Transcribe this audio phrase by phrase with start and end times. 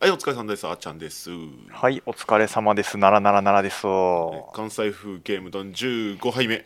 [0.00, 0.64] はい、お疲れさんです。
[0.66, 1.28] あーちゃんです。
[1.72, 2.96] はい、お疲れ様です。
[2.98, 3.82] ならならならです。
[4.54, 6.64] 関西風ゲームドン15杯目。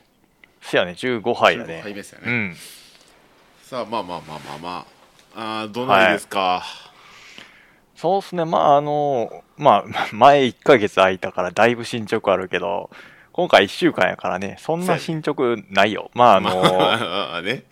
[0.61, 1.91] せやね、15杯や15ね杯。
[1.93, 2.25] 目ですよね。
[2.31, 2.57] うん。
[3.63, 4.87] さあ、まあまあまあまあま
[5.35, 5.63] あ。
[5.63, 6.63] あーどないですか？
[7.97, 12.91] そうっすね、まああの、まあ、 前1ヶ月空いたからだいぶ進捗あるけど、
[13.33, 16.11] 今回1週間やからね、そんな進捗ないよ。
[16.13, 17.65] まああの、まあね。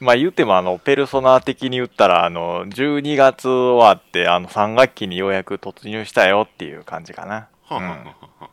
[0.00, 7.48] まあ言ってもあの、ペルソナ的に言ったら、あの、12月終わって、あの、3学期にようやく突入したよっていう感じかな。
[7.70, 8.50] うんは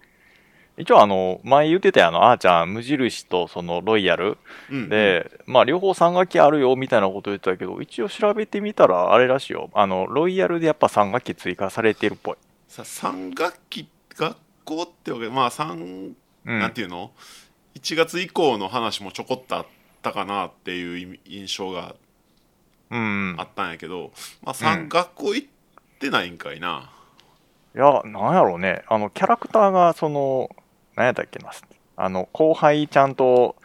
[0.76, 4.38] 一応あの、前言ってたあの、あーちゃん、無印とそのロイヤル
[4.72, 9.70] うんで、まあ両方3学期あるよみたいなこと言ってたけど、一応調べてみたらあれらしいよ。
[9.74, 12.38] あの、ロイヤルでやっぱ3学期追加されてるっぽい。
[12.68, 14.36] さ3学期、学
[14.66, 16.14] 校ってわけまあ3、
[16.46, 16.60] うん。
[16.60, 17.12] なんていうの
[17.76, 19.66] ?1 月以降の話もちょこっとあっ
[20.04, 21.96] たかなっていう印象が
[22.92, 23.36] うん。
[23.40, 24.12] あったんやけど、
[24.44, 25.48] まあ3、うん学校行っ
[26.00, 26.92] てないんかいな。
[27.76, 28.84] いや、なんやろうね。
[28.88, 30.50] あの、キャラクターが、その、
[30.96, 31.50] なんやったっけな。
[31.96, 33.56] あの、後輩ちゃんと、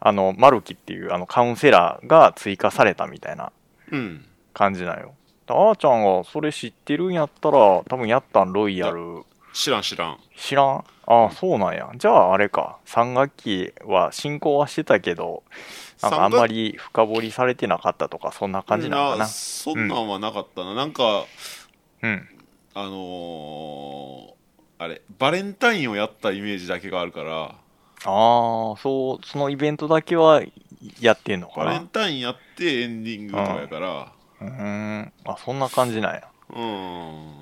[0.00, 3.52] あの、マルキっていう、あの、カウンセラーが追加されたみたいな
[3.90, 4.26] うん。
[4.52, 5.14] 感じなんよ。
[5.46, 9.22] あーちゃんがそれ知ってるんやったら、多分やったんロイヤル
[9.54, 10.18] 知らん知らん。
[10.36, 10.84] 知らん？
[11.06, 11.90] ああ、そうなんや。
[11.96, 12.78] じゃああれか。
[12.86, 15.42] 3学期は進行はしてたけど、
[16.10, 19.26] なんかあんまり深掘りされてなかったとか、そんな感じなのかな？
[19.26, 21.24] そんなんはなかったな、なんか
[22.02, 22.28] うん。
[22.74, 24.34] あのー
[24.76, 27.54] あれバレンタインをやったイメージだけがあるからあ
[28.04, 30.42] あ、そう、そのイベントだけは
[31.00, 31.66] やってんのかな？
[31.66, 31.88] バレン。
[31.88, 34.46] タインやってエンディングとかやからうー
[35.02, 35.12] ん。
[35.24, 36.28] あ、そんな感じなんや。
[36.50, 37.38] うん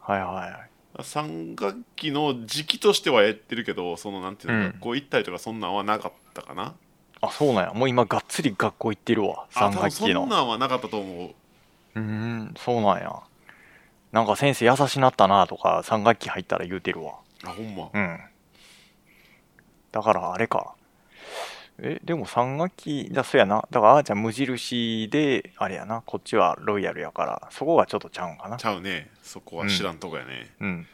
[0.00, 0.66] はいは
[0.98, 1.02] い。
[1.02, 6.74] 3学期の時期としてはやってるけどそのなんていうの、うん学校行ったりとかそんなんはなかったかな
[7.22, 7.72] あ、そうなんや。
[7.72, 9.46] もう今がっつり学校行ってるわ。
[9.50, 10.26] 3あ多分そん学期の。
[10.26, 13.14] なんはなかったと思ううーん、そうなんや。
[14.10, 17.14] なんか先生優しなったなとか、3学期入ったら言うてるわ。
[17.44, 18.20] あほんまうん。
[19.92, 20.74] だからあれか。
[21.78, 23.66] え、でも3学期、だ、そうやな。
[23.70, 26.02] だからあーちゃん無印で、あれやな。
[26.04, 28.66] こっちはロイヤルやから、そこがちょっとちゃうんかなち。
[28.66, 30.86] ゃうねそこは知らんとこやね、うん。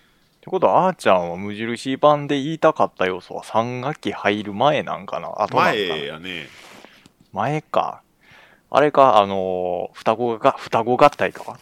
[0.48, 5.28] ってことは、あーちゃんは無印版で言いたかった要素は3学期入る前なんかな？
[5.28, 6.46] 後なんかな前やね。
[7.32, 8.02] 前か。
[8.70, 11.60] あれか、あのー双子が、双子合体とか？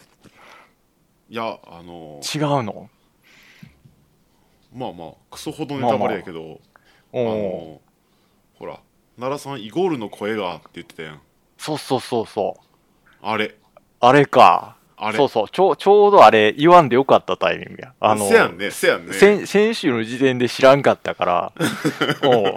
[1.29, 2.89] いやあの違うの？
[4.73, 7.81] まあまあクソほどネタバレやけど、おあおの
[8.59, 8.79] ほら
[9.19, 11.21] 奈良さんイゴールの声がって言ってたやん。
[11.57, 12.63] そうそうそうそう。
[13.21, 13.55] あれ。
[13.99, 14.76] あれか。
[14.97, 15.49] あれそうそう。
[15.49, 17.93] ちょう、ちょうどあれ言わんでよかったタイミングや。
[17.99, 21.51] あの、せやんねせやんね先先週の時点で知らんかったから、
[22.23, 22.55] おう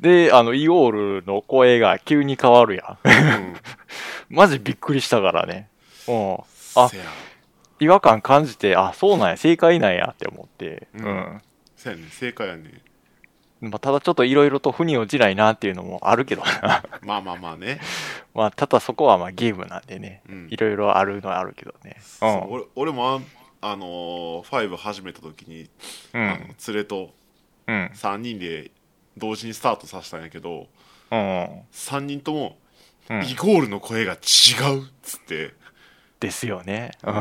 [0.00, 2.98] で、あの、イオールの声が急に変わるやん。
[3.04, 3.56] うん
[4.30, 5.68] マジびっくりしたからね。
[6.06, 6.36] うん。
[6.76, 6.88] あ
[7.80, 10.86] 違和感感じて、あ、そうなんや、正解なんやって思って。
[10.94, 11.42] ううんん。
[11.76, 12.80] せやね正解やね
[13.60, 16.82] まあ、ただちょっといろいろと腑に落ちないなっていうのもあるけどな。
[17.02, 17.78] まあまあまあね、
[18.34, 20.22] まあ、ただそこはまあゲームなんでね。
[20.28, 21.96] うんいろいろあるのはあるけどね。
[22.00, 23.20] そう俺俺も
[23.60, 25.68] ああのー、5始めた時に、
[26.14, 26.22] うん。
[26.22, 26.38] うあのん。
[26.38, 27.12] 連れと
[27.66, 27.90] うん。
[27.94, 28.70] 3人で
[29.18, 30.68] 同時にスタートさせたんやけど
[31.10, 31.18] うん。
[31.72, 32.58] 3人とも、
[33.10, 34.16] うんイゴールの声が違
[34.72, 35.52] うっつって
[36.20, 36.92] ですよね。
[37.02, 37.14] うん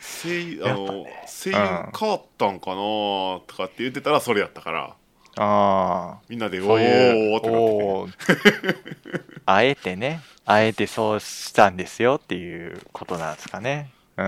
[0.00, 1.56] 声優あの、ね声優
[1.98, 4.96] 変わったんかなとかって言ってたらそれやったから
[5.36, 6.18] ああ。
[6.28, 13.90] みんなで「おー」ってなってあえてね、あえてそうしたんですよっていうことなんですかね。
[14.16, 14.24] うん。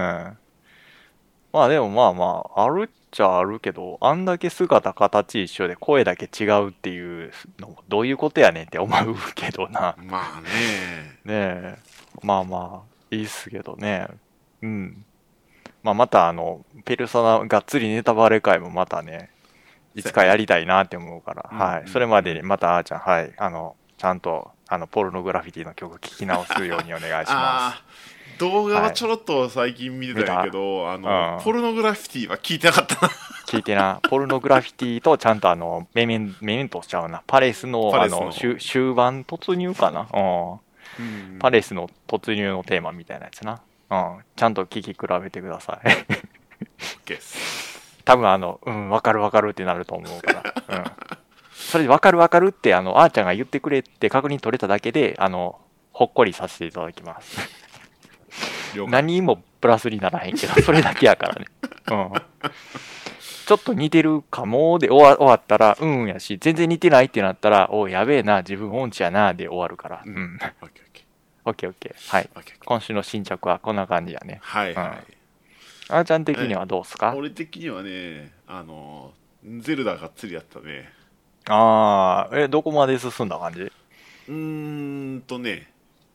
[1.53, 9.93] まあでもまあまあ、あるっちゃあるけど、あんだけ姿形一緒で声だけ違うっていうのどういうことやねんって思うけどな。
[9.93, 10.49] てまあね
[11.25, 11.79] ねえ。
[12.23, 14.09] まあまあ、いいっすけどね。
[14.63, 15.05] うん。
[15.83, 19.31] まあまたあの、ペルソナがっつりネタバレ会もまたね、
[19.95, 21.89] いつかやりたいなって思うから、うんはい。
[21.89, 23.33] それまでにまたあーちゃん、はい。
[23.37, 27.35] あの、ちゃんと、あの、ポルノグラフィティの曲聴き直すようにお願いしま
[27.69, 33.45] あー動画はちょろっと最近見てたんやけど、あの、うんポルノグラフィティは聞いてなかったなす。
[33.47, 37.23] 聞いてな、 ポルノグラフィティとちゃんとあの、メメン、メメントしちゃうな。
[37.27, 40.09] パレスの、あのの、終終盤突入かな？
[40.13, 41.39] うん。
[41.39, 43.61] パレスの突入のテーマみたいなやつな。
[43.91, 44.19] うん。
[44.35, 45.89] ちゃんと聞き比べてください。
[47.05, 47.62] OK です
[48.05, 50.55] 多分あの、うん、わかるわかるってなると思うから。
[50.69, 50.85] うん。
[51.53, 55.61] それでわかるわかるって、あの、あーちゃんが言ってくれって確認取れただけで、あの、
[55.93, 57.39] ほっこりさせていただきます。
[58.89, 61.47] 何もプラスにならへんけど、それだけやからね。
[61.91, 62.13] うん。
[63.47, 70.03] ちょっと似てるかもで終わ終わったら、うんやし、全然似てないってなったら、おやべえな、自分音痴やな、で終わるから。
[70.05, 70.39] ううん
[71.45, 72.11] オッケーオッケー。
[72.11, 72.31] はい。
[72.65, 74.39] 今週の進捗はこんな感じやね。
[74.43, 75.15] はいはい、
[75.89, 77.15] あーちゃん的にはどうっすか？
[77.17, 79.13] 俺的にはねあの
[79.61, 80.91] ゼルダがっつりやったね
[81.47, 83.61] ああ、え、どこまで進んだ感じ？
[83.63, 85.73] うーんとね、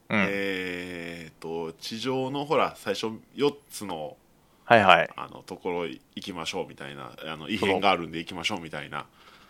[0.09, 0.25] うん。
[0.29, 4.15] えーと地上のほら最初4つの
[4.63, 5.09] はいはい。
[5.15, 9.05] あのところ行きましょうみたいなあの異変があるんで行きましょうみたいな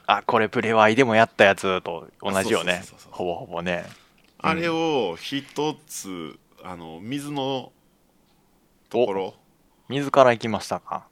[0.08, 3.12] あ、これプレワイでもやったやつと同じよねそうそうそうそう。
[3.14, 3.86] ほぼほぼね。
[4.40, 7.72] あれを一つあの水の
[8.90, 9.34] ところ
[9.90, 11.08] 自ら行きましたか？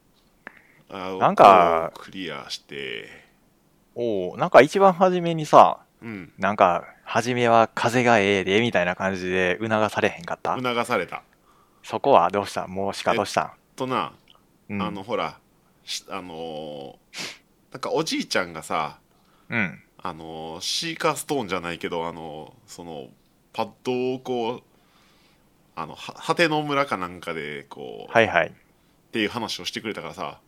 [0.90, 3.08] あなんかをクリアして
[3.96, 10.56] おおなんか一番初めにさ、うんなんか、初めは風がええで、みたいな感じで促されへんかった？
[10.58, 11.24] 促された
[11.84, 12.68] そこはどうした？
[12.68, 13.56] もうしかどうした？
[13.76, 14.14] とな、
[14.70, 14.82] んうん。
[14.82, 15.40] あのほら
[15.84, 16.96] しあのー
[17.72, 19.00] なんかおじいちゃんがさ
[19.50, 19.80] うん。
[19.98, 23.08] あのーシーカーストーンじゃないけどあのーその
[23.54, 24.62] パッドをこう
[25.76, 28.54] あのは果ての村かなんかでこう、はいはい。
[29.16, 30.40] っていう話をしてくれたからさ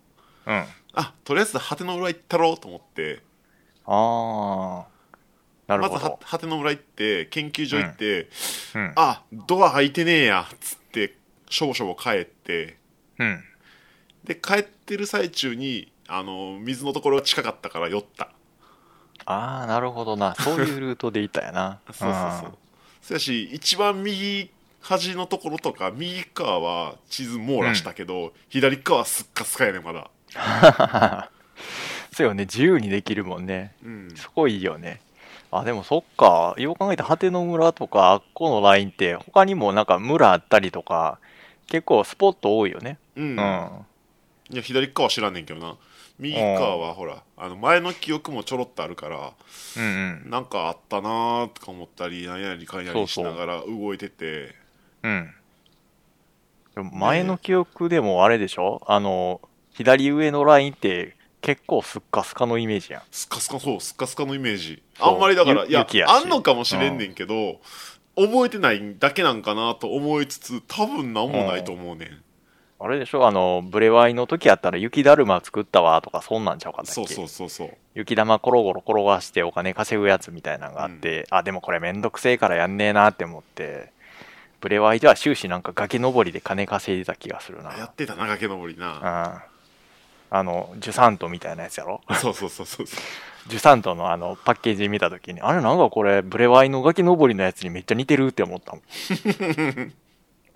[0.46, 0.54] うん。
[0.54, 3.22] ああとりあえず果ての村行ったろうと思って
[3.86, 5.70] あー。
[5.70, 6.20] なるまずはほど。
[6.26, 8.28] 果ての村行って研究所行って、
[8.76, 8.94] うん。
[8.98, 11.16] あドア開いてねえやっつって
[11.50, 12.76] しょぼしょぼ帰って
[13.20, 13.42] うん。
[14.26, 18.32] で帰ってる最中にあの水のところが近かったから酔った
[19.24, 20.36] ああ、なるほどな。
[20.36, 21.80] そういうルートでいたやな。
[21.90, 22.58] そうそうそう
[23.02, 24.52] そやし一番右
[24.88, 30.10] 端のところとか右側は地図網羅したけど、左側はすっかすかやねまだ
[32.14, 32.46] そうよね。
[32.46, 33.74] 自由にできるもんね。
[33.84, 35.02] うんそこいいよね。
[35.52, 36.56] あ、でもそっか。
[36.58, 41.20] よう考えたら果ての村とか、あっこのラインって、他にもなんか村あったりとか、
[41.68, 42.98] 結構スポット多いよね。
[43.16, 43.86] うん、うん。
[44.50, 45.76] いや左側は知らんねんけどな
[46.20, 49.34] 右側はほらあの前の記憶もちょろっとあるから
[49.76, 49.84] うん
[50.24, 50.30] うん。
[50.30, 54.56] なんかあったなーとか思ったりなんやりかんやりしながら動いてて
[55.08, 55.34] うん。
[56.76, 58.82] でも前の記憶でもあれでしょ？
[58.86, 63.02] あの、左上のラインって結構スッカスカのイメージやん。
[63.12, 64.84] スカスカそうスカスカのイメージ。
[65.00, 67.60] あんまりだからいやあんのかもしれんねんけど、
[68.16, 72.24] 覚えてないだけなんかなと思いつつ多分なんもないと思うねん、
[72.80, 73.28] あれでしょ？
[73.28, 77.02] あの、ブレワイの時やったら雪だるま作ったわとかそんなんちゃうかったっけ？
[77.02, 77.78] そうそうそうそう。
[77.96, 83.92] 雪玉コロコロ転がしてお金稼ぐやつみたいなのがあって、あ、でもこれめんどくせえからやんねえなって思って、
[84.60, 87.76] ブレワイでは終始なんか崖登りで金稼いでた気がするな。
[87.78, 88.82] やってたな崖登りうん。
[88.82, 89.44] な、
[90.30, 92.02] あの、ジュサントみたいなやつやろ。
[92.16, 92.86] そうそうそうそう
[93.48, 98.82] ジュサントのあのパッケージ見たときに、あれなんかこれ、ブレワイの崖登りのやつにめっちゃ似てるって思ったもん。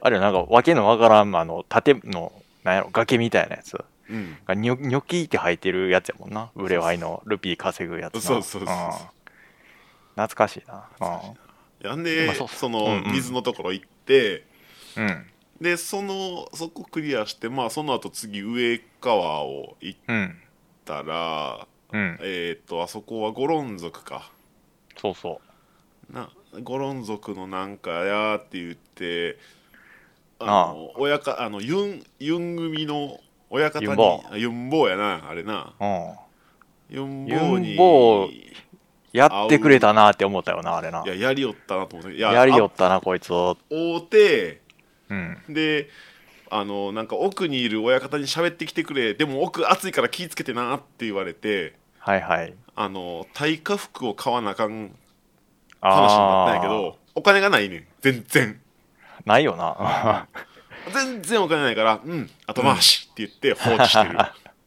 [0.04, 2.34] あれなんかわけのわからん、あの、縦の、
[2.64, 3.78] なんやろ、崖みたいなやつ。
[4.10, 4.38] うん。
[4.46, 6.50] がニョニョキって生えてるやつやもんな。
[6.56, 8.76] ブレワイのルピー稼ぐやつなそうそうそうそう。
[8.76, 8.92] ん。
[10.16, 10.90] 懐かしいな。
[11.82, 12.04] やん。
[12.04, 13.12] で、まあそのうんうん。
[13.14, 15.06] 水のところ行って、うん。
[15.06, 15.26] うん。
[15.62, 20.38] でそのそこクリアしてまあその後次上川を行っうん。
[20.86, 22.18] たらうん。
[22.22, 24.32] えっ、とあそこはゴロン族か
[24.98, 25.40] そうそ
[26.10, 26.14] う。
[26.14, 26.30] な
[26.64, 29.38] ゴロン族のなんかやーって言って
[30.40, 33.20] あの親かあのユンユン組の
[33.50, 36.16] 親方にユンボあユンボーやなあれなうん。
[36.90, 38.54] ユンボユーに
[39.14, 41.04] やってくれたなって思ったよな、あれな。
[41.06, 43.58] いややりよったなと思っていややりよったな、こいつを。
[43.70, 44.62] 会うて
[45.10, 45.38] うん。
[45.50, 45.90] で
[46.50, 52.54] あのなんか奥にいる親方に喋ってきてくれでも奥暑いから気ぃつけてなって言われてはいはい。
[52.76, 54.94] あの耐火服を買わなあかん
[55.80, 58.60] あ話になったんやけーどお金がないねん全然
[59.26, 60.28] ないよな。
[60.94, 64.18] 全然お金ないからうん後回しって言って放置してる、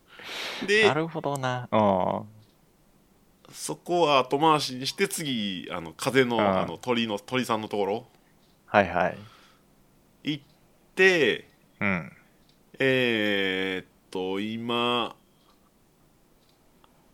[0.67, 1.69] でなるほどな。
[1.73, 2.34] うん。
[3.55, 8.07] そこは後回しにして次あの風の,、うんあの鳥の鳥さんのところ
[8.67, 9.19] はいはい。
[10.25, 10.45] 行っ
[10.97, 11.47] て
[11.81, 12.13] うん。
[12.81, 15.15] えー、っと今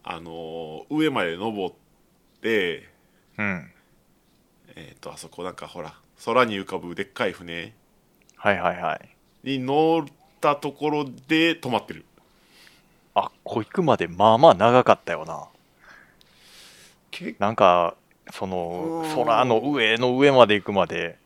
[0.02, 1.74] あの上まで登っ
[2.40, 2.88] て
[3.36, 3.70] うん。
[4.74, 5.94] えー、っとあそこなんかほら
[6.24, 7.74] 空に浮かぶでっかい船
[8.36, 9.10] はいはいはい。
[9.44, 10.04] に乗っ
[10.40, 12.06] たところで止まってる
[13.14, 15.46] あ、こ行くまでまあまあ長かったよな。
[17.10, 17.96] 結なんか、
[18.32, 21.18] その空の上の上まで行くまで、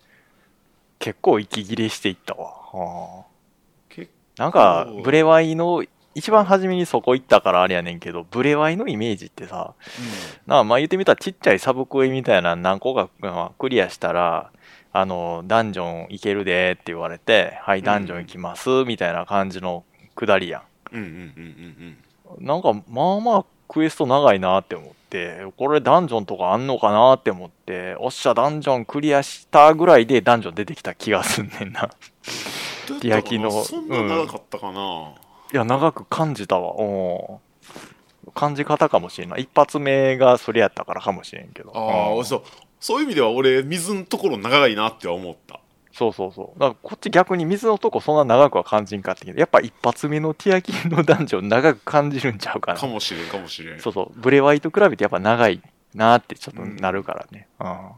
[0.98, 3.26] 結構息切れしていったわ。
[4.36, 9.74] なんか構、ブレワイの、一番初めにそこ行ったからあれやねんけど、ブレワイのイメージってさ、
[10.46, 14.50] なあまあ言ってみたらちっちゃいサブクエみたいな何個かまあクリアしたら、
[14.92, 20.62] あの、ダンジョン行けるでって言われて、はい、ダンジョン行きます、みたいな感じのくだりやん。
[20.92, 21.96] うんうんうんうん
[22.38, 24.94] うんなんか、まあまあ、クエスト長いなって思って、
[25.56, 31.90] これダンジョンとかあんのかなって思って、おっしゃ、ダンジョンクリアしたぐらいでダンジョン出てきた気がすんねんな。
[33.00, 35.14] ティアキのそんな長かったかな、
[35.52, 36.80] いや、長く感じたわ。
[36.80, 39.42] おー感じ方かもしれない。
[39.42, 41.70] 一発目がそれやったからかもしれんけど。
[41.70, 42.42] うんああそう
[42.80, 45.60] そういう意味では俺水のところ長いなっては思った
[45.94, 46.58] そうそうそう。
[46.58, 52.80] だからこっち逆に水のとこそんな長くは感じんかったけど、やっぱ一発目のティアキのダンジョン長く感じるんちゃうかな。
[52.80, 54.20] かもしれんかもしれんそうそう。
[54.20, 55.62] ブレワイと比べてやっぱ長い
[55.94, 57.46] なってちょっとなるからね。
[57.60, 57.66] うん。
[57.66, 57.96] あ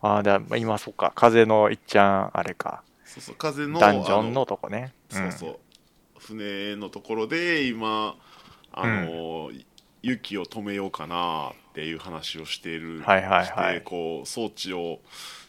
[0.00, 1.12] あ、だ今そっか。
[1.16, 2.84] 風のいっちゃん、あれか。
[3.04, 4.92] そうそう風のダンジョンあのとこね。
[5.10, 5.58] そうそう、
[6.18, 8.14] 船のところで今
[8.70, 9.50] あの、
[10.02, 15.00] 雪を止めようかなっていう話をしている、はいはいはいこう装置を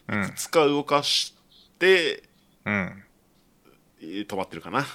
[0.10, 0.34] うん。
[0.70, 1.36] 動かし
[1.78, 2.24] て、
[2.66, 3.04] うん。
[4.02, 4.86] えー止まってるかな、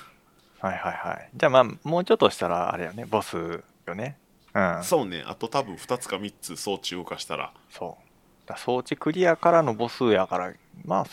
[0.61, 1.31] はいはいはい。
[1.35, 4.17] じゃあまあ、もうちょっとしたら、あれよね、ボスよね。
[4.55, 4.85] うん。
[4.85, 8.49] そうねあと多分2つか3つ装置動かしたらそう。
[8.49, 10.53] だ装置クリアからのボスやから、
[10.85, 11.07] まあ、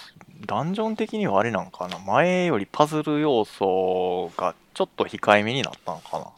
[0.46, 1.98] ダンジョン的にはあれなんかな。
[2.00, 6.34] 前よりパズル要素がちょっと控えめになったのか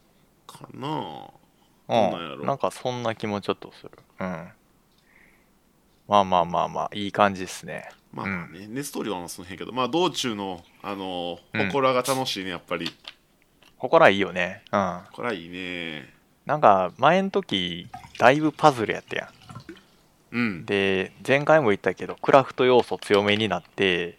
[0.48, 0.88] かなな。
[0.90, 1.32] ど
[1.88, 2.46] うなんやろうん。
[2.46, 3.92] なんかそんな気もちょっとする。
[4.20, 4.50] うん。
[6.08, 7.90] まあまあまあまあ、いい感じですね。
[8.12, 12.92] まあね、ネストーリーはその辺やけどまあ道中のあのうん祠が楽しいねやっぱり
[13.80, 14.62] ここらいいよね。
[14.72, 15.02] うん。
[15.14, 16.14] これはいいね
[16.46, 17.88] なんか、前の時、
[18.20, 19.30] だいぶパズルやったやん。
[20.34, 24.18] うんで前回も言ったけどクラフト要素強めになって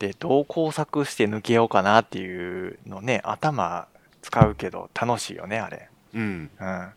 [0.00, 3.86] でどう工作して抜けようかなっていうのね頭
[4.20, 6.88] 使うけど楽しいよねあれうんうん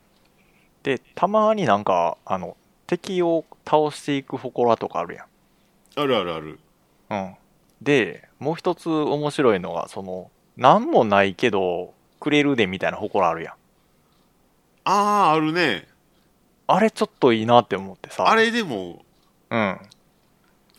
[0.81, 2.57] でたまになんかあの
[2.88, 5.25] 敵を倒していく祠とかあるや
[5.96, 6.48] あるあるある。
[6.48, 6.60] ん
[7.10, 7.36] うん。
[7.82, 13.53] でもう一つ面白いのがその何もないけどくれるでみたいな祠あるやん。
[14.86, 15.88] あああるね。
[16.65, 18.29] あれちょっといいなって思ってさ。
[18.29, 19.03] あれでも
[19.50, 19.79] うん。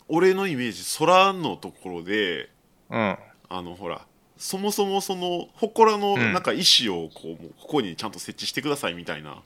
[0.07, 2.49] 俺のイメージ空のところで
[2.89, 3.17] うん。
[3.49, 4.01] あのほら
[4.37, 6.33] そもそもその祠のうん。
[6.33, 9.41] なんか石をこう、もうここにちゃんと設置してくださいみたいな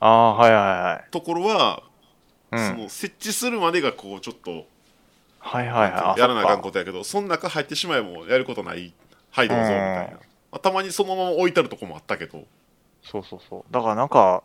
[0.00, 1.10] ああはいはいはい。
[1.10, 1.82] ところは、
[2.50, 2.68] うん。
[2.68, 4.66] その設置するまでがこうちょっと
[5.38, 6.20] はいはいはい。
[6.20, 8.92] やらなあかんこことやけどその中入ってしまえばやることない。
[9.30, 10.18] はいどうぞみたいな、うんま
[10.54, 12.44] あたまにそのまま置いてあるとこもあったけど。
[13.02, 13.72] そうそうそう。
[13.72, 14.44] だからなんか、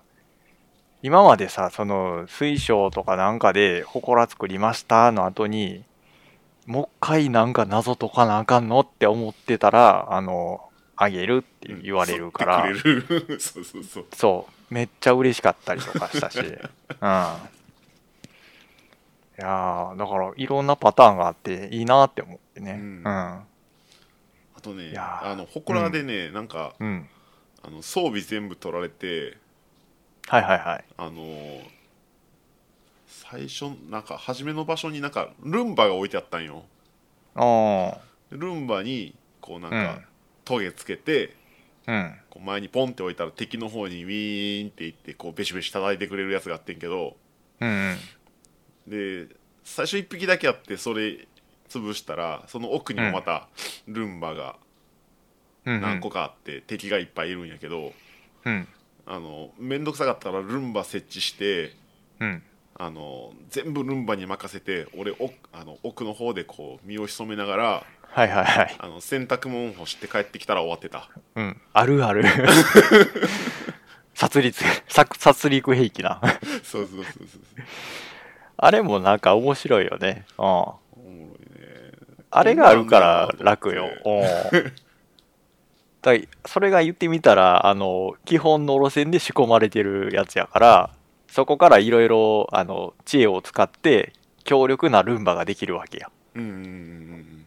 [1.03, 5.85] 今までさ、その水晶とかなんかで、祠作りましたの後に、
[6.65, 10.61] もう一回なんか謎解かなあかんのって思ってたら、あの、
[10.95, 13.39] あげるって言われるから、吸ってくれる。
[13.39, 14.05] そうそうそう。
[14.13, 16.45] そう、めっちゃ嬉しかったりとかしたし、 うん。
[16.45, 16.55] い
[19.41, 22.73] やー、だからいろんなパターンがあっていいなって思ってね。
[22.73, 23.07] ううんん。
[23.07, 23.45] あ
[24.61, 27.09] とねあの祠でね、なんかうん。
[27.61, 29.37] あの装備全部取られて
[30.27, 30.85] はいはいはい。
[30.97, 31.79] あのー
[33.07, 36.63] 最初なんか初めの場所になんかルンバが置いてあったんよ
[38.31, 40.01] ルンバにこうなんうんか
[40.45, 41.35] トゲつけて、
[41.89, 42.15] うん。
[42.29, 47.17] こう前にポンって置いたら敵の方にウィーンっていってこうベシベシ叩いてくれるやつがあってんけど
[47.59, 49.27] うんうん。
[49.27, 51.27] で最初1匹だけあってそれ
[51.67, 53.47] 潰したらその奥にもまた
[53.87, 54.55] ルンバが。
[55.65, 57.93] 何個かあって、敵がいっぱいいるんやけど
[58.45, 58.67] うん。
[59.05, 61.73] あの面倒くさかったらルンバ設置して
[62.19, 62.43] うん。
[62.75, 68.75] あの全部ルンバに任せて俺奥あの奥の方でこう身を潜めながらはいはいはい。
[68.79, 71.61] あの洗濯物干して帰ってきたら終わってたうん。
[71.73, 72.23] あるある。
[74.13, 74.53] 殺戮、
[74.87, 76.19] 殺殺戮兵器な。
[76.63, 77.41] そうそうそうそう
[78.57, 80.25] あれもなんか面白いよね。
[80.37, 80.45] うん。
[80.45, 83.89] おもろいねあれがあるから楽よ。
[84.03, 84.71] こうん。
[86.01, 90.89] だいそれが言ってみたら、あの、基本の路線で仕込まれてるやつやから、
[91.27, 94.13] そこからいろいろ、あの、知恵を使って、
[94.43, 96.09] 強力なルンバができるわけや。
[96.35, 97.38] うんうんうんうん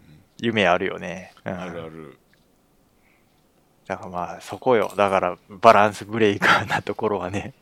[0.42, 1.32] 夢あるよね。
[1.44, 2.18] ううんんあるある
[3.86, 4.92] だからまあ、そこよ。
[4.96, 7.54] だから、バランスブレイカーなところはね。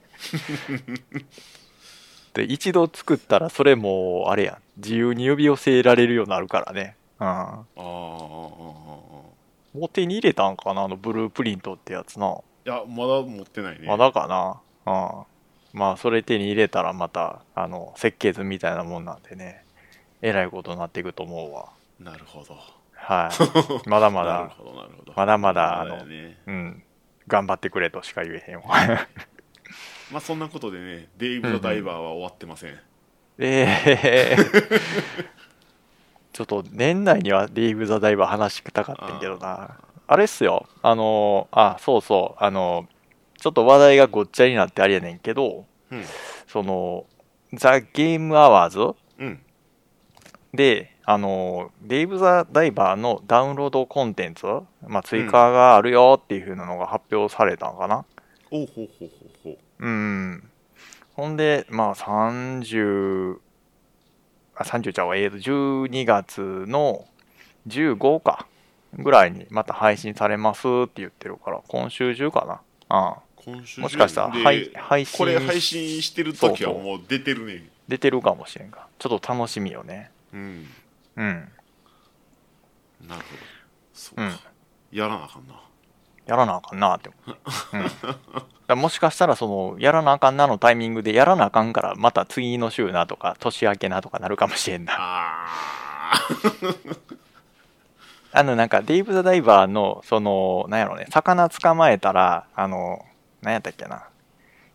[2.33, 4.57] で、一度作ったら、それも、あれやん。
[4.79, 6.97] 自由に呼び寄せられるようになるからね。
[7.19, 7.27] うん。
[7.27, 9.35] あーあも
[9.75, 10.83] う手に入れたんかな？
[10.85, 12.39] あの、ブループリントってやつな。
[12.67, 14.27] いやまだ持ってないねまだか
[14.87, 15.23] な？
[15.73, 15.79] うん。
[15.79, 19.65] まあ、それ手に入れたら、また、あの、設計図みたいなもんなんでね。
[20.23, 21.69] えらいことになっていくと思うわ。
[22.01, 22.59] なるほど
[22.95, 23.31] は
[23.85, 23.89] い。
[23.89, 26.83] まだまなるだ、ほ どなるほどまだまだ、あのねうん。
[27.29, 28.65] 頑張ってくれとしか言えへんわ。
[30.11, 32.73] まあそんなことでねデイブ・ザ・ダイバーは終わってません、
[33.39, 34.37] ええ
[36.33, 39.79] ちょっと年内にはデイブ・ザ・ダイバー話したかったんけどな。
[40.07, 40.67] あれっすよ。
[40.83, 42.45] あの、あ、そうそう。
[42.45, 42.89] あの、
[43.39, 46.05] ちょっと話題がごっちゃになってあれやねんけど、うん
[46.49, 47.07] その、
[47.53, 49.43] ザ・ゲーム・アワーズっうん
[50.55, 54.47] で、あの、デイブ・ザ・ダイバーのダウンロードコンテンツ、
[54.87, 58.05] まあ、追加があるよっていう風なのが発表されたのかな。
[58.51, 60.51] おうほうほうほうほううん。
[61.15, 63.39] ほんで、まあ、30、
[64.57, 67.07] あ、30ちゃうわ、えーと、12月の
[67.69, 68.47] 15か、
[68.95, 72.61] ぐらいにまた配信されますって言ってるから、今週中かな。
[72.89, 80.11] ああ今週中もしかしたら、ではい配信これ配信してる時はそうそうもう出てるね出てるかもしれんが、ちょっと楽しみよね。
[80.33, 80.67] うん。
[81.17, 81.53] うん。
[83.09, 83.51] なるほど。
[83.93, 84.41] そううんか、
[84.93, 85.61] やらなあかんな。
[86.27, 87.39] やらなあかんなって思う。
[88.71, 94.95] うん、もしかしたら、その、やらなあかんなのタイミングで、やらなあかんから、また次の週なとか、年明けなとかなるかもしれんな。
[94.97, 95.47] あ
[98.33, 103.05] あの、なんか、デイブ・ザ・ダイバーの、その、なんやろね、魚捕まえたら、あの、
[103.43, 104.05] なんやったっけな、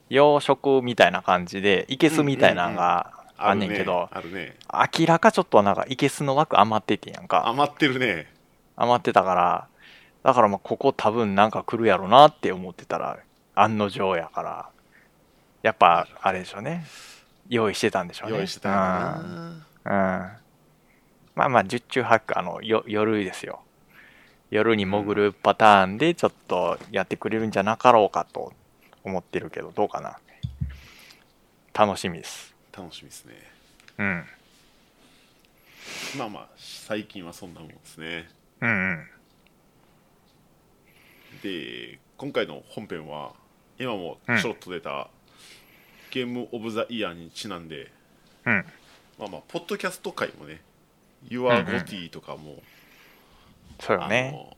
[0.09, 7.47] 養殖みたいな感じで、いけすみたいなのがああんねんけど、あるね明らかちょっとなんか、いけすの枠余っててんやんか。
[7.47, 8.31] 余ってるね
[8.75, 9.67] 余ってたから、
[10.23, 13.19] だからまあ、ここ多分なんか来るやろなって思ってたら、
[13.55, 14.69] 案の定やから、
[15.63, 16.85] やっぱ、あれでしょうね。
[17.49, 18.37] 用意してたんでしょうね。
[18.37, 19.65] 用意してたん。
[19.85, 19.91] うん
[21.35, 23.61] まあまあ、十中八九、あの、よ夜ですよ。
[24.51, 28.53] 夜に潜るパターンでちょっとやってくれるんじゃなかろうかと
[29.03, 30.17] 思ってるけど、どうかな。
[31.73, 32.54] 楽しみです。
[32.75, 33.33] 楽しみですね
[33.97, 34.25] うん。
[36.17, 38.27] まあまあ最近はそんなもんですね
[38.61, 39.07] うんうん。
[41.41, 43.33] で今回の本編は
[43.79, 45.09] 今もちょろっと出た、
[46.09, 47.91] ゲームオブザイヤーにちなんで
[48.45, 48.65] うん。
[49.19, 50.61] まあまあポッドキャスト界もね
[51.27, 52.61] Your うんうんかも、
[53.79, 54.49] そうよね。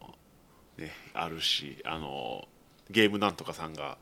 [0.78, 2.48] ねあるしあの
[2.92, 3.98] ゲームなんとかさんが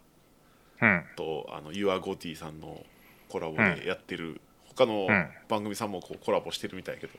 [0.82, 1.04] うん。
[1.16, 2.86] とあの Your Goty さんの
[3.36, 4.40] コラボでやってる、
[4.78, 5.28] 他のうん。
[5.50, 7.14] 番組さんもこうコラボしてるみたいやけど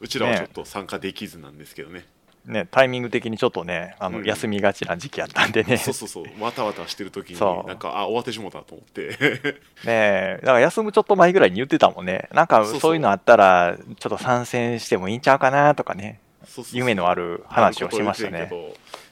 [0.00, 2.04] うちらはちょっと参加できずなんですけどね。
[2.44, 4.24] ね、タイミング的にちょっとね、あの、うん。
[4.24, 5.76] 休みがちな時期やったんでね。
[5.76, 6.42] そうそうそう。
[6.42, 9.10] わたわたしてる時になんかあ終わってしもうたと思って。
[9.86, 12.28] ねえ、だから休むちょっと前ぐらいに言ってたもんね。
[12.32, 16.78] なんかそういうのあったら、ちょっと参戦してもいいんちゃうかなとかね、そうそうそう。
[16.78, 18.48] 夢のある話をしましたね。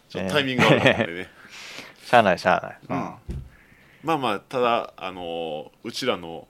[0.08, 1.28] ちょっとタイミングが悪かったんでね。
[2.02, 2.58] しゃあないしゃ
[2.88, 3.00] あない。
[3.00, 3.40] うん
[4.02, 6.46] まあまあただあのうちらの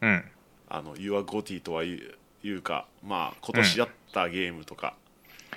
[0.00, 0.10] うん。
[0.10, 0.24] うん。
[0.72, 2.00] あの Your Goty とはいう
[2.42, 4.94] いうかまあ今年やったゲームとか、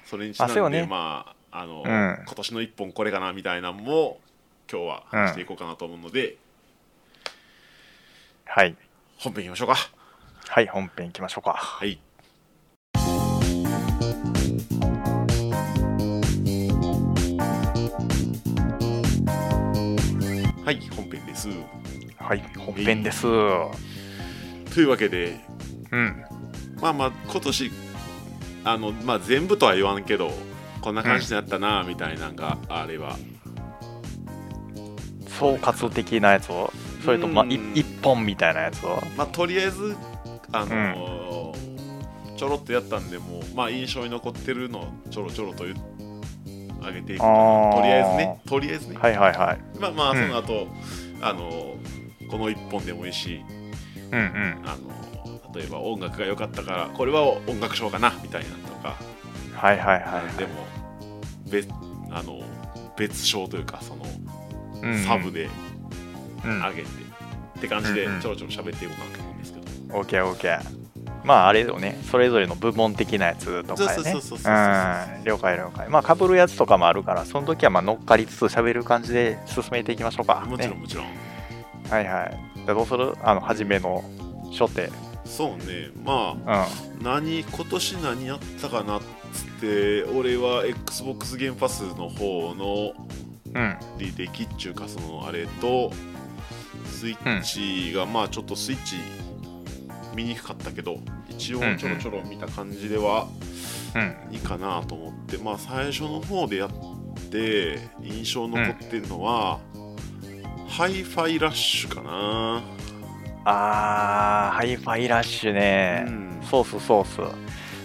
[0.05, 4.19] それにちなんで、ねまああの、ん今年の一本これかなみたいなのも
[4.71, 6.37] 今日は話していこうかなと思うので、
[8.45, 8.75] はい。
[9.17, 9.75] 本編いきましょうか
[10.47, 11.53] はい、本編行きましょうか。
[11.53, 11.99] はい
[20.65, 21.12] はい本編
[21.49, 22.23] です。
[22.23, 23.21] はい、本編です。
[23.21, 25.39] というわけで
[25.91, 26.23] うん。
[26.81, 27.71] まあまあ今年
[28.63, 30.31] あのまあ全部とは言わんけど
[30.81, 33.17] こんな感じでやったなみたいなのがあれば、
[35.27, 36.71] 総括的なやつを、
[37.05, 39.01] それと、まあ、一本みたいなやつを。
[39.17, 39.95] まあとりあえず
[40.51, 41.73] あのー
[42.35, 45.75] ちょろっとやったんでもうまあ印象に残ってるのをちょろちょろと言
[46.83, 47.25] あげていくと
[47.81, 48.41] りあえずね。
[48.45, 49.79] とりあえずね、はいはいはい。
[49.79, 50.17] まあまあうん。
[50.17, 50.67] その後、
[51.21, 53.41] あのーこの一本でもいいし
[54.11, 54.61] うんうん。
[54.65, 58.95] あのー例えば音楽が良かったからこれは音楽賞かなみたいなのとか
[59.55, 60.37] はいはいはい。
[60.37, 60.51] でも
[61.49, 61.69] 別
[62.11, 62.41] あの
[62.97, 64.03] 別賞というかその
[64.81, 65.49] うんうんサブで
[66.43, 66.59] うん。
[66.59, 66.87] 上げて、
[67.59, 70.82] って感じでうんうんちょろちょろ喋っていこうかなと思うんですけど、オッケーオッケー。
[71.23, 75.21] まああれよね、それぞれの部門的なやつとかやね。
[75.25, 75.89] 了解了解。
[75.89, 80.43] まあかぶるやつとかもあるから、その時はまあ乗っかりつつ喋る感じで進めていきましょうか。
[80.45, 81.05] ね、もちろんもちろん、
[81.89, 82.39] はいはい。
[82.57, 83.13] じゃあどうする？
[83.21, 84.03] あの、初めの
[84.51, 84.89] 初手。
[85.25, 86.67] そうねまあ
[86.99, 87.03] うん。
[87.03, 92.93] 何今年何やったかなっつって俺は XBOX ゲームパスの方の
[93.55, 93.77] うん。
[93.97, 95.91] 履歴っちゅうかそのあれと
[96.85, 98.95] スイッチが、まあちょっとスイッチ
[100.15, 100.99] 見にくかったけど
[101.29, 103.27] 一応うんうんちょろちょろ見た感じでは
[103.95, 104.15] うん。
[104.33, 106.69] いいかなと思って、まあ最初の方でやっ
[107.29, 109.59] て印象残ってるのは、
[110.67, 112.63] ハイファイラッシュかな、
[113.45, 116.05] あー、ハイファイラッシュね。
[116.07, 117.35] うんソースソース。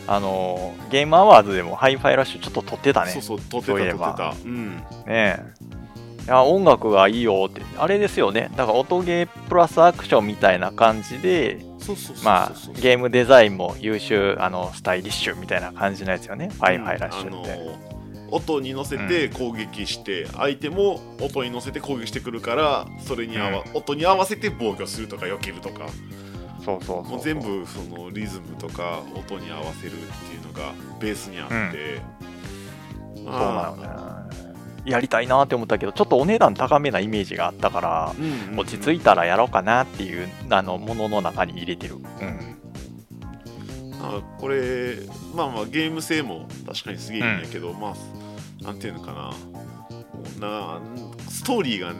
[0.06, 3.12] あの、ゲームアワードでもハイファイラッシュちょっと撮ってたね。
[3.12, 5.42] そうそう撮ってた撮ってたうんねえ。
[6.24, 7.60] いや、音楽がいいよって。
[7.78, 8.50] あれですよね。
[8.56, 11.67] だから音ゲープラスアクションみたいな感じで、そうそうそうそう
[12.24, 16.50] まあ、ゲームデザインも優秀、あの、スタイリッシュみたいな感じのやつよね。
[16.52, 17.98] ハイファイラッシュって。
[18.30, 25.88] 音に乗せて攻撃して、相手も音に乗せて攻撃してくるからそれに合わ、音に合わせて防御するとか避けるとか。
[26.64, 30.02] そうそうもう全部そのリズムとか音に合わせるってい
[30.36, 32.02] うのがベースにあって、
[33.16, 33.88] そうなのね
[34.90, 38.58] やりたいなって思ったけどちょっとお値段高めなイメージがあったからうんうんうん。
[38.60, 42.04] 落ち着いたらやろうかなっていうあのものの中に入れてる、うん、
[44.00, 44.96] あこれ
[45.34, 49.32] まあまあゲーム性も確かにすげえいいんやけど、まあなんていうのかな。
[50.40, 50.80] な
[51.28, 51.92] ストーリーが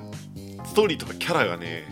[0.64, 1.84] ストーリーとかキャラがね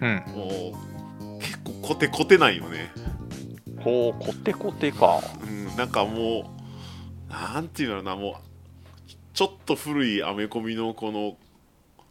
[0.00, 2.92] うん、もう結構コテコテないよね。
[3.80, 5.20] ほうコテコテか。
[5.42, 6.54] うんなんかも
[7.28, 8.34] うなんていうのかなもう
[9.34, 11.36] ちょっと古いアメコミのこの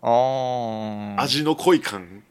[0.01, 1.21] あー。
[1.21, 2.21] 味の濃い感、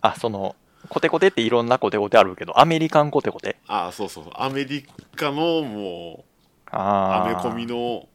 [0.00, 0.56] あその
[0.88, 3.56] コテコテっていろんなコテコテあるけどアメリカンコテコテ。
[3.68, 4.82] ああそうそうアメリ
[5.14, 8.08] カのもうアメコミのこ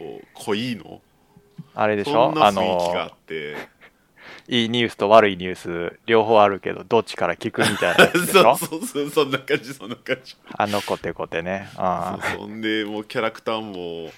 [0.00, 1.02] う濃いの。
[1.74, 3.56] あれでしそんなょあの雰囲気があって。
[4.48, 5.54] いいニュースと悪いニュー
[5.92, 8.52] ス両方あるけどどっちから聞くみたいなそょ？
[8.56, 9.10] うそうそう。
[9.10, 10.36] そんな感じそんな感じ。
[10.56, 11.68] あのコテコテね。
[11.76, 14.10] あそうそんでもうキャラクターも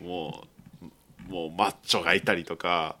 [0.00, 0.48] もう
[1.28, 2.96] もうマッチョがいたりとか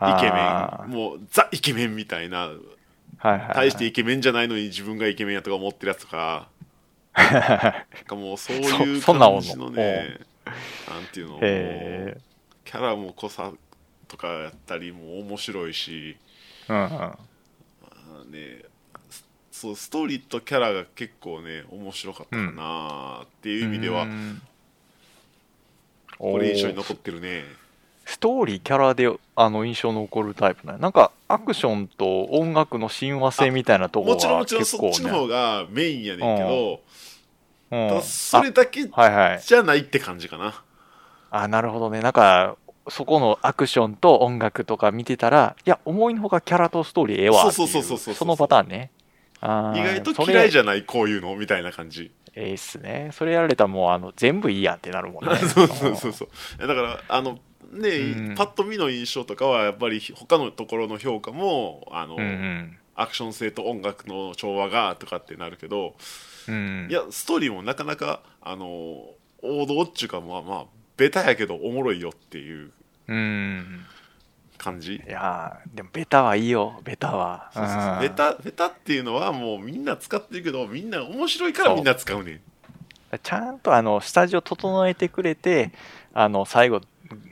[0.00, 2.50] イあケメあンもうザイケメンみたいな
[3.18, 3.54] はいはいはい。
[3.54, 6.48] 大してイケメンじゃないのに自分がイケメンやとか思ってるやつとか。
[7.14, 10.18] なんかもうそういう感じのね
[10.88, 12.16] なんていうのもうへ
[12.64, 13.52] キャラも濃さ
[14.08, 16.16] とかやったりも面白いし。
[16.68, 16.92] えうんうん。
[16.92, 17.18] あ
[18.18, 18.64] のね
[19.50, 24.42] そうストーリーとキャラが結構ね面白かったかなっていう意味では、うん。
[26.18, 27.44] これ印象に残ってるね
[28.04, 36.80] ストーリーキャラであの印象残るタイプねなんかアクションと音楽の親和性みたいなところもちろんもはちろんそっちの方ねがメインやねんけど、
[37.70, 37.88] うん。
[37.88, 40.62] ただそれだけじゃないって感じかな、
[41.30, 42.00] あなるほどね。
[42.00, 42.56] なんか
[42.88, 48.90] そこのアクションと音楽とか見てたらいや思いのほかキャラとストーリーええわそうそうそうそうそうそのパターンね。
[49.42, 52.12] 意外と嫌いじゃないこういうのみたいな感じ。
[52.34, 55.36] ええっすねそれやられたらもうあの全部いいやんってなるもんね。
[55.48, 56.66] そうそうそうそう。
[56.66, 57.38] だからあの
[57.72, 58.34] ね、うん。
[58.34, 62.78] パッと見の印象とかはやっぱり他のところの評価もあの、うんうん。
[62.94, 65.94] アクション性と音楽の調和がとかってなるけど、
[66.46, 66.88] うん。
[66.90, 68.66] いやストーリーもなかなかあの
[69.42, 70.64] 王道っちゅうかまあまあ
[70.96, 72.70] ベタやけどおもろいよっていう
[73.08, 73.86] うん。
[74.58, 74.96] 感じ。
[74.96, 76.80] いやーでもベタはいいよ。
[76.84, 77.50] ベタは。
[77.54, 77.94] そうそうそう。
[77.94, 78.00] うん。
[78.00, 82.40] ベタベタっていうのはもうみんな使ってるけどみんな面白いからみんな使うねん。
[83.22, 85.72] ちゃんとあの下地を整えてくれて
[86.14, 86.80] あの最後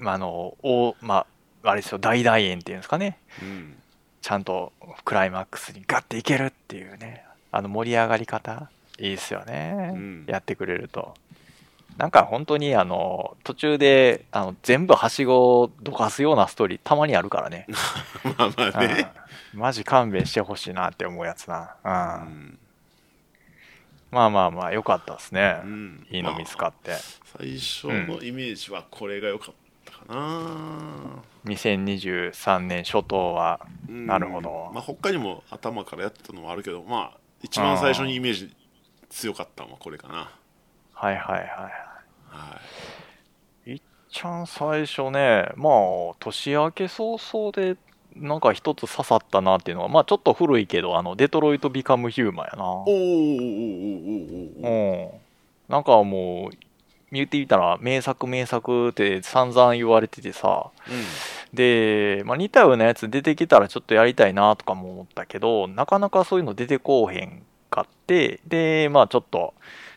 [0.05, 1.27] あのおま
[1.63, 3.19] ああれですよ大団円っていうんですかね。
[3.43, 3.77] うん。
[4.23, 4.73] ちゃんと
[5.05, 7.25] クライマックスにガッていけるっていうね。
[7.53, 10.25] あの盛り上がり方いいですよね、うん。
[10.29, 11.15] やってくれると。
[11.97, 17.67] なんか本当にあの途中であの全部はしごをどかすようなストーリーたまにあるからね。
[18.39, 19.13] まあまあね、
[19.55, 19.61] うん。
[19.61, 21.93] マジ勘弁してほしいなって思うやつな、うん。
[21.93, 21.95] う
[22.29, 22.59] ん。
[24.11, 26.07] まあまあまあよかったですね、うん。
[26.11, 26.93] いいの見つかって、
[27.39, 29.55] 最初のイメージはこれが良かっ
[30.11, 34.71] たかな、2023年初頭はうんなるほど。
[34.75, 38.55] まあ、他にも頭からやってたのもあるけどまあ一番最初にイメージ
[39.09, 40.31] 強かったのはこれかな。
[40.93, 41.47] はいはいはい
[42.29, 42.61] は
[43.67, 43.71] い。
[43.71, 43.77] い。
[43.77, 47.77] っちゃん最初ねまあ年明け早々で
[48.17, 52.65] なんか一つ刺さったなっていうのはまあちょっと古いけどあのデトロイト・ビカム・ヒューマンやな。
[52.71, 55.13] おーおーおーおーおーおー。
[55.13, 55.21] うん。
[55.69, 56.57] なんかもう
[57.13, 60.71] 言ってみたら名作名作って散々言われててさ。
[61.53, 69.55] で、まあ、似たようなやつ出てきたらちょっとやりたいなとかも思ったけどなかなかそういうの出てこうへんかってでまあちょっと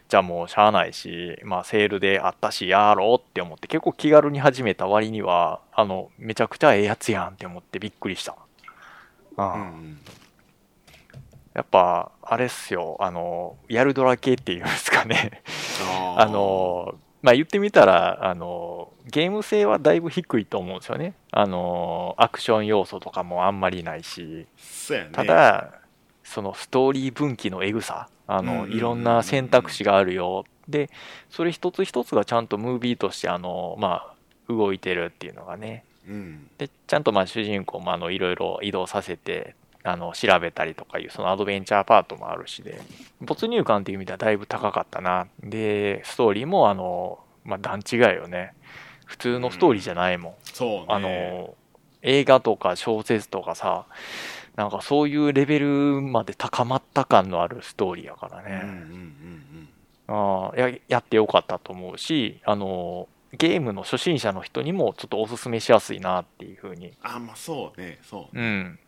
[0.09, 8.35] じゃあもうしゃあないし、まあ、セールであったしやろうって思って結構気軽に始めた割にはあのめちゃくちゃええやつやんって思ってびっくりした、
[9.37, 9.99] うんうんうん。
[11.53, 12.97] やっぱあれっすよ。
[12.99, 15.41] あのやるドラ系っていうんですかね。
[16.17, 21.15] あのまあ言ってみたらあのゲーム性はだいぶ低いと思うんですよね。
[21.31, 24.45] あのアクション要素とかもあんまりないし。
[25.07, 25.09] ね。
[25.13, 25.79] ただ
[26.23, 28.09] そのストーリー分岐のエグさ。
[28.27, 30.43] あのいろんな選択肢があるよ。
[30.67, 30.89] で
[31.29, 34.15] それ一つ一つがちゃんとムービーとしてあのまあ
[34.49, 35.85] 動いてるっていうのがね。
[36.07, 36.49] うん。
[36.57, 42.79] でちゃんとまあ主人公もあのいろいろ移動させてあの調べたりとかいうそのアドベンチャーパートもあるしで
[43.21, 45.27] 没入感っていう意味ではだいぶ高かったな。
[45.43, 48.53] でストーリーもあの、まあ、段違いよね。
[49.05, 50.85] 普通のストーリーじゃないもん、そうね。
[50.87, 51.55] あの
[52.01, 53.85] 映画とか小説とかさ
[54.55, 59.69] なんかそういうレベルまで高まった感のあるストーリーやからうんうんうんね、
[60.07, 66.93] ああややってよかったと思うしあのゲームの初心者の人にもちょっとおすすめしやすいなっていうふうに。
[67.01, 68.43] あまあそうねそうね。
[68.43, 68.79] うん、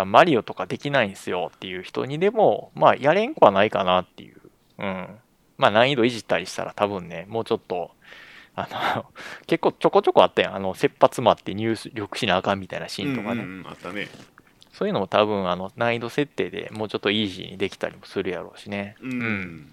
[0.00, 4.40] らマリオとかできないんですよっていう人にでも、まあ、やれんくはないかなっていう。
[4.78, 5.08] うん。
[5.58, 7.92] まあ、難易度いじったりしたら多分ね、もうちょっと、
[8.54, 9.06] あの、
[9.46, 10.54] 結構ちょこちょこあったやん。
[10.56, 13.42] あの、切羽詰まって入力しなあかんみたいなシーンとかね。
[13.42, 14.08] うんうんうんあったね
[14.72, 18.96] そういうのも多分、あの、難易度設定でもうちょっとイージーにできたりもするやろうしね。
[19.02, 19.70] うん、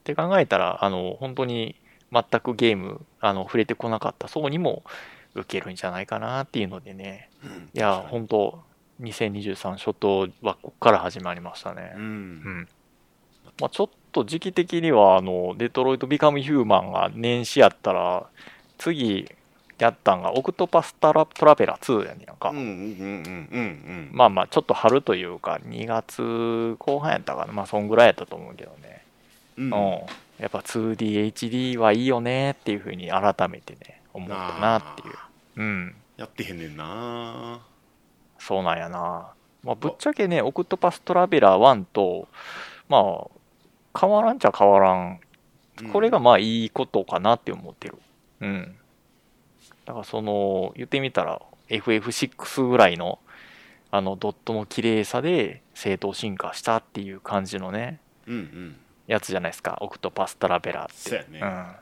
[0.00, 1.76] って考えたら、あの、本当に
[2.12, 4.84] 全くゲーム、あの、触れてこなかった層にも
[5.34, 7.30] 受けるんじゃないかなっていうのでね。
[7.42, 8.62] うんいや、本当
[9.00, 11.92] 2023初頭はこっから始まりましたね。
[11.96, 12.06] ううん
[12.62, 12.68] ん。
[13.60, 18.26] まあ、ちょっと時期的には、あの、デトロイト・ビカム・ヒューマンが年始やったら、
[18.78, 19.28] 次
[19.78, 22.50] やったんが、オクトパスタラトラベラー2やねんか。
[22.50, 27.52] うんうんうんうんうんまあまあ、ちょっと春というか、2月後半やったかな。
[27.52, 29.04] まあ、そんぐらいやったと思うけどね。
[29.58, 29.70] うんうん。
[30.38, 35.14] やっぱ 2DHD はいいよねっていうふうに改めてね、思ったなっていう。
[35.56, 35.94] うん。
[36.16, 37.60] やってへんねんな
[38.44, 39.32] そうなんやな。
[39.62, 42.28] まあ、ぶっちゃけね、オクトパストラベラー1と、
[42.90, 45.20] まあ、変わらんちゃ変わらん。
[45.92, 47.96] これがまあいいことかなって思ってる。
[48.40, 48.76] うん。
[49.86, 53.18] だからその、言ってみたら、FF6 ぐらいの、
[53.90, 58.76] あの、ドットの綺麗さで正当進化したっていう感じのね、うんうん
[59.06, 60.94] やつじゃないですか、オクトパストラベラーって。
[60.94, 61.40] そうやねうん。
[61.40, 61.78] だか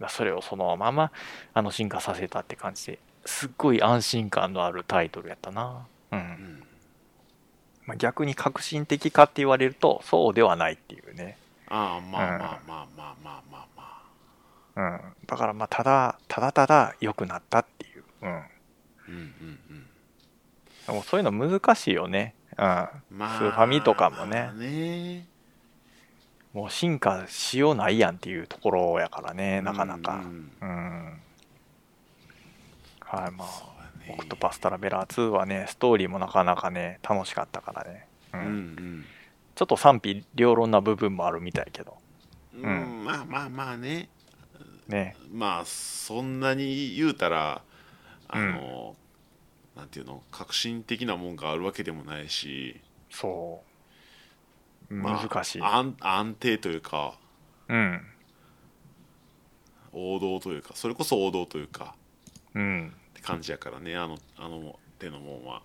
[0.00, 1.12] らそれをそのまま、
[1.52, 5.86] あの、進化させたって感じで、すっごい安心感のあるタイトルやったな。
[6.14, 6.20] うん。
[6.20, 6.22] う。
[6.22, 6.54] ん
[7.86, 11.36] まあ、逆に革新的かって言われるとそうではないっていうね、
[11.68, 14.02] ああまあまあまあまあまあまあま
[14.76, 14.82] あ。
[14.82, 18.38] うん、だからまあただただただ良くなったっていう、うん、うん
[19.08, 19.86] うんうん。
[20.86, 24.40] でもそういうの難しいよね、うん、まあスーファミとかもね。
[24.40, 25.26] まあね。
[26.54, 31.20] もう進化しようないやんっていうところやからねなかなかうんうん、
[33.00, 33.73] はいまあ
[34.08, 39.04] オクトパストラベラー2はねストーリーもなかなかね楽しかったからね、ううんんうん。
[39.54, 41.96] ちょっと賛否両論な部分もあるみたいけど。
[42.54, 43.04] うん。
[43.04, 44.08] まあまあまあね。
[44.88, 45.16] ね。
[45.32, 47.62] まあそんなに言うたら
[48.28, 48.96] あの、
[49.76, 53.62] なんていうの革新的なもんがあるわけでもないし、そ
[54.90, 54.94] う。
[54.94, 57.14] まあ難しい、安安定というか。
[57.68, 58.06] うん。
[59.92, 60.72] 王道というか。
[60.74, 61.94] それこそ王道というか。
[62.54, 65.62] うん感じやからねあのあの手のもんは、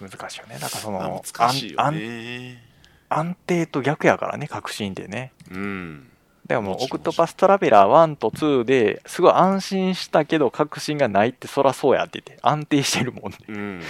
[0.00, 0.58] 難しいよね。
[0.58, 2.62] だからそまあの難しいよ安ね。
[3.08, 5.32] 安安定と逆やからね革新ってね。
[5.50, 6.08] うん。
[6.46, 13.38] でもオクトパストラベラー1と2ですごい安心したけど革新がないってそらそうやって言って安定してるもんね。
[13.48, 13.82] うんうん。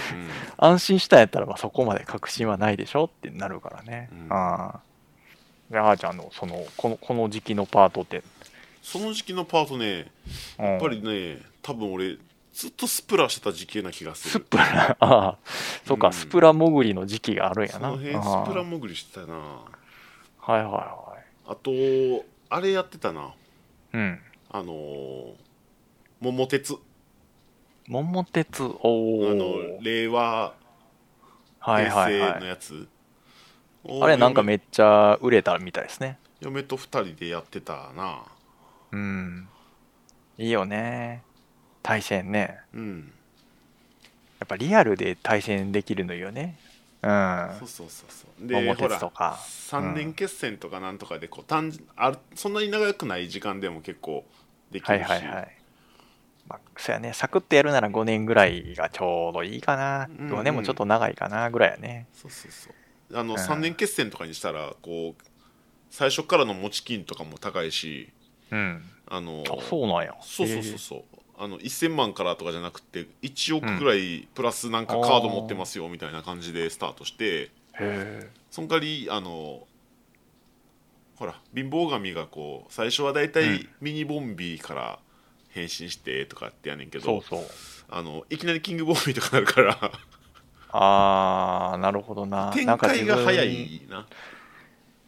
[0.57, 4.27] 安心したんやったらまあそこまで革新はないでしょってなるからね、うん。
[4.31, 4.79] ああ。
[5.69, 8.23] であーちゃんのそのこのこの時期のパートって。
[8.81, 10.11] その時期のパートね
[10.59, 12.17] ややっぱりね多分俺
[12.55, 14.31] ずっとスプラしてた時期な気がする。
[14.31, 15.37] スプラああ
[15.85, 16.13] そうか、うん。
[16.13, 17.79] スプラ潜りの時期があるんやな。
[17.79, 18.43] その辺スあ。
[18.43, 19.35] あプラ潜りしてたな。
[19.35, 19.61] は
[20.47, 21.15] いはいは
[21.47, 21.71] あと
[22.49, 23.23] あれやってたな。
[23.23, 23.33] い
[23.93, 24.19] うん。
[24.49, 25.33] あのー
[26.21, 26.77] 桃鉄。
[27.89, 28.63] 桃鉄？
[28.63, 30.53] おあおの令和
[31.59, 32.39] はいはいはい。
[32.39, 32.87] のやつ。
[34.01, 36.17] あれなんか嫁めっちゃ売れたみたいですね。
[36.39, 38.23] 嫁と二人でやってたな。
[38.93, 39.49] うん。
[40.37, 41.21] いいよね
[41.85, 42.59] 対戦ね。
[42.73, 43.11] うん。
[44.39, 46.57] やっぱリアルで対戦できるのいいよね。
[47.03, 47.55] うん。
[47.59, 48.47] そうそうそうそう。
[48.47, 54.25] で桃ほら鉄とか3年決戦とかなんとかでこう単純あるそんなに長くない時間でも結構
[54.71, 55.57] できはいるし、はいはい
[56.47, 57.13] まあ、そやね。
[57.13, 62.07] サクッとやるなら5年ぐらいがちょうどいいかな、うん5年もちょっと長いかなぐらいやね。
[62.13, 63.17] そうそうそう。
[63.17, 63.39] あのうん。
[63.39, 65.23] 3年決戦とかにしたらこう
[65.91, 68.09] 最初からの持ち金とかも高いし。
[68.49, 68.83] うん。
[69.07, 70.15] あのあそうなんや。
[70.21, 77.51] そうそうそうへそうあの1000万からとかじゃなくて1億ぐらいプラスなんかカード持ってますよみたいな感じでスタートして。
[77.79, 78.21] え。
[78.23, 79.67] へその代わりあの
[81.17, 83.55] ほら貧乏神がこう最初はだいたうん。
[83.55, 84.99] いミニボンビーから
[85.49, 87.49] 変身してとかってやねんけえどそうそう。
[87.89, 89.91] あのいきなりキングボンビーとかなるから。
[90.77, 92.51] あーなるほどな。
[92.53, 94.05] 展開が早いな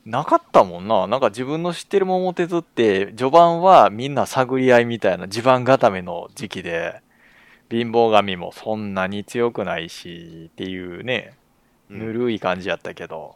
[0.07, 1.05] なかったもんな。
[1.05, 7.01] なんか自分の知ってる桃鉄って、序盤はみんな探り合いみたいな地盤固めの時期で、
[7.69, 11.33] 貧乏神もそんなに強くないし、っていうね、
[11.89, 13.35] うんぬるい感じやったけど、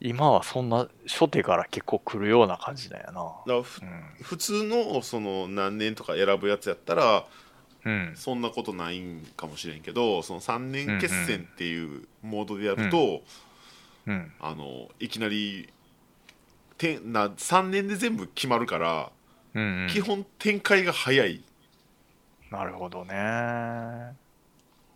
[0.00, 3.88] 今はそんな初手から結構来るような感じだよだからふな。
[4.22, 7.24] 普通のその何年とか選ぶやつやったら
[7.84, 7.92] うん。
[7.92, 8.16] うん。
[8.16, 13.20] そんなことないんかもしれんけどその3年決戦っていうモードでやると、うん。
[14.40, 15.68] あのいきなり
[16.78, 19.10] てな3年で全部決まるから、
[19.54, 19.88] うん、うん。
[19.88, 21.42] 基本展開が早い。
[22.50, 23.14] なるほどね。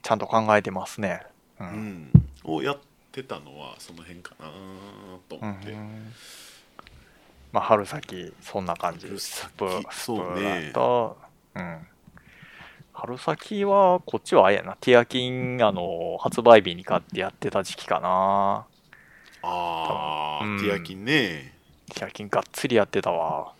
[0.03, 1.23] ちゃんと考えてますね。
[1.61, 1.71] ううん。
[1.71, 2.11] ん
[2.45, 2.79] をやっ
[3.11, 4.47] てたのはその辺かな
[5.29, 6.13] と思って、うん
[7.53, 9.07] まあ春先そんな感じ。
[9.07, 10.73] 春ス先プスプそうね。
[11.55, 11.87] うん。
[12.95, 14.77] 春先はこっちはあれやな。
[14.81, 18.67] ティアキンあの発売日に買ってやってた時期かな
[19.43, 21.55] ああ、うんティアキンね。
[21.95, 23.53] ティアキンがっつりやってたわ。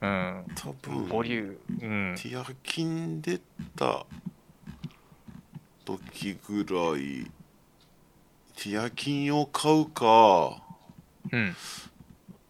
[0.00, 0.44] うん。
[0.54, 1.08] 多分。
[1.08, 2.16] ボリューうん。
[2.16, 3.40] ティアキン出
[3.76, 4.06] た
[5.84, 7.30] 時ぐらい
[8.56, 10.62] ティアキンを買うか。
[11.30, 11.56] うん。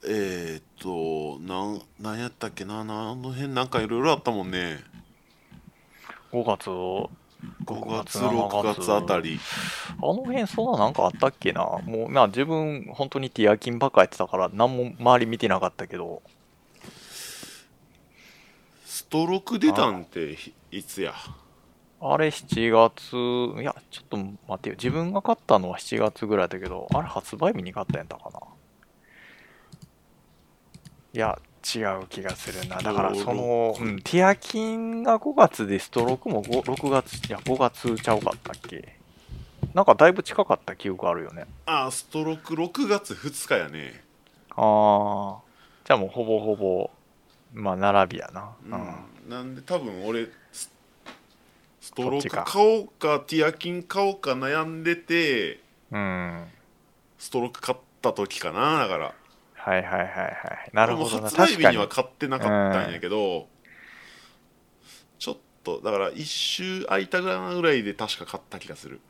[0.05, 4.79] えー、っとなんなんやったっけななあの辺なんかいろいろあったもんね。
[6.33, 7.11] 5月を
[7.65, 9.39] 5月7 6月あたり。
[9.91, 11.63] あの辺そんななんかあったっけな。
[11.85, 16.23] もうまあ自分本当にティアキンばっかやってたから何も周り見てなかったけど。
[18.85, 21.15] ストローク出たんてひいつや？
[22.01, 24.75] あれ7月いやちょっと待ってよ。
[24.77, 28.41] 自分が買ったのは7月ぐらいだけどあれ発売日に買ったんやったかな。
[31.15, 31.39] いや
[31.75, 32.79] 違う気がするな。
[32.79, 38.97] だからその、うん、ティアキンが5月でストロークも5 6月いや5月ちゃうかったっけ？
[39.75, 41.47] なんかだいぶ近かった記憶あるよね。
[41.67, 44.03] あストローク6月2日やね。
[44.51, 45.39] ああ
[45.85, 46.91] じゃあもうほぼほぼ
[47.53, 48.51] まあ並びやな。
[48.65, 50.71] うん、なんで多分俺ス
[51.81, 56.03] ストローク買おうかティアキン買おうか悩んでてうん、う
[56.43, 56.45] ん、
[57.19, 59.15] ストローク買った時かなだから
[59.69, 60.29] はいはいはいは
[60.67, 60.71] い。
[60.73, 61.29] なるほどな。
[61.29, 63.49] 発売日には買ってなかったんやけど、
[65.19, 69.01] ちょっとだから一周空いたぐらいで確か買った気がする。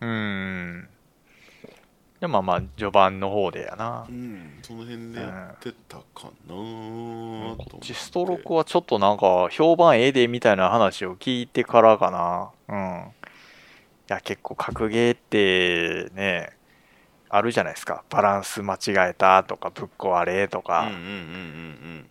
[0.00, 0.88] うん。
[2.20, 4.06] でまあまあ序盤の方でやな。
[4.08, 4.58] うん。
[4.62, 7.70] その辺でやってたかなと思って。
[7.72, 12.50] こっちストロークはちょっとなんか評判ええでみたいな話を聞いてからかな。
[12.68, 13.12] うん。
[14.08, 16.55] いや結構格ゲーってね
[17.28, 18.04] あるじゃないですか。
[18.10, 22.06] バランス間違えたとかぶっ壊れとか、うんうんうんうん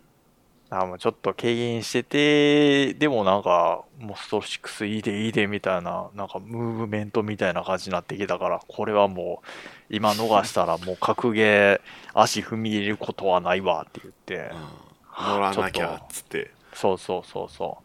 [0.69, 14.51] あもうちょっと軽減しててでもなんかもうスト6いいでいいでみたいななんかムーブメントみたいな感じになってきたからこれはもう今逃したらもう格ゲー足踏み入れることはないわって言って。
[14.53, 14.85] うん。
[15.17, 16.51] 乗らなきゃっつって。
[16.73, 17.77] そうそうそうそ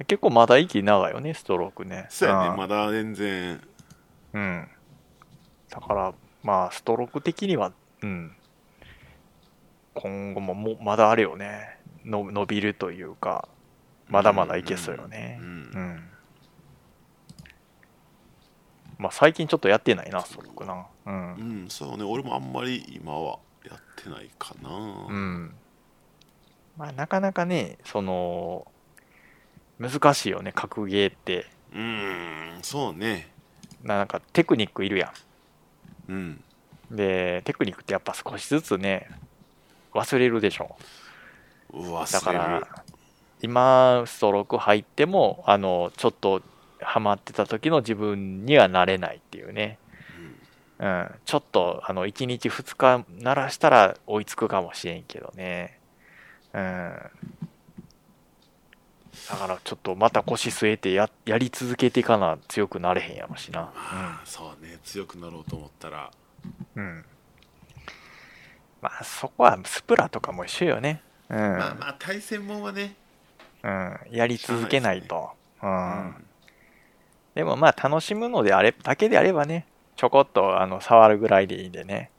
[0.00, 0.04] う。
[0.04, 2.06] 結構まだ息長いよねストロークね。
[2.08, 2.48] そうやね。
[2.50, 2.56] ん。
[2.56, 3.60] まだ全然。
[4.32, 4.68] うん
[5.70, 8.32] だからまあストローク的にはうん。
[9.94, 11.78] 今後ももうまだあれよね。
[12.04, 13.48] の伸びるというか
[14.08, 15.38] まだまだいけそうよね。
[15.40, 16.08] うんうん、
[18.98, 20.86] まあ最近ちょっとやってないなストロークな。
[21.06, 21.34] うん。
[21.34, 22.04] うんそうね。
[22.04, 24.70] 俺もあんまり今はやってないかな。
[24.70, 25.54] うん。
[26.76, 28.66] まあなかなかねその
[29.78, 31.46] 難しいよね格ゲーって。
[31.74, 33.30] うんそうね。
[33.82, 35.12] なんかテクニックいるや
[36.10, 36.16] うん。
[36.16, 36.44] ん
[36.90, 39.08] でテクニックってやっぱ少しずつね
[39.92, 40.76] 忘れるでしょ。
[41.72, 42.84] 忘だから
[43.42, 46.42] 今ストローク入ってもあのちょっと
[46.80, 49.78] ハマってた時の自分にはなれないっていうね、
[50.78, 55.78] うん、ちょっとあの1日2日鳴らしたら追いつくかもしれんけどね、
[56.52, 56.92] うん、
[59.28, 63.60] だからちょっとまた腰据えてややり続けていかな強くなれへんやろしな。
[63.60, 64.78] まあそうね。
[64.84, 66.10] 強くなろうと思ったら。
[66.76, 67.04] うん、うん、
[68.80, 71.02] まあそこはスプラとかも一緒よね。
[71.28, 72.94] うん、まあまあ対戦もんはね。
[73.62, 75.30] うん、やり続けないと。
[75.62, 75.66] う。
[75.66, 75.72] うん。
[75.72, 76.24] ん。
[77.34, 82.10] でもまあ楽しむのであれだけであればね、ちょこっとあの触るぐらいでいいんでね。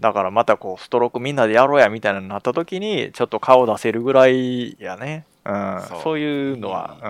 [0.00, 5.26] だからまたこうストロークみんなでやろうやみたいなのになった時にちょっと顔出せるぐらいやね。
[5.46, 5.82] うん。
[5.82, 7.06] そうそういうのは、うん。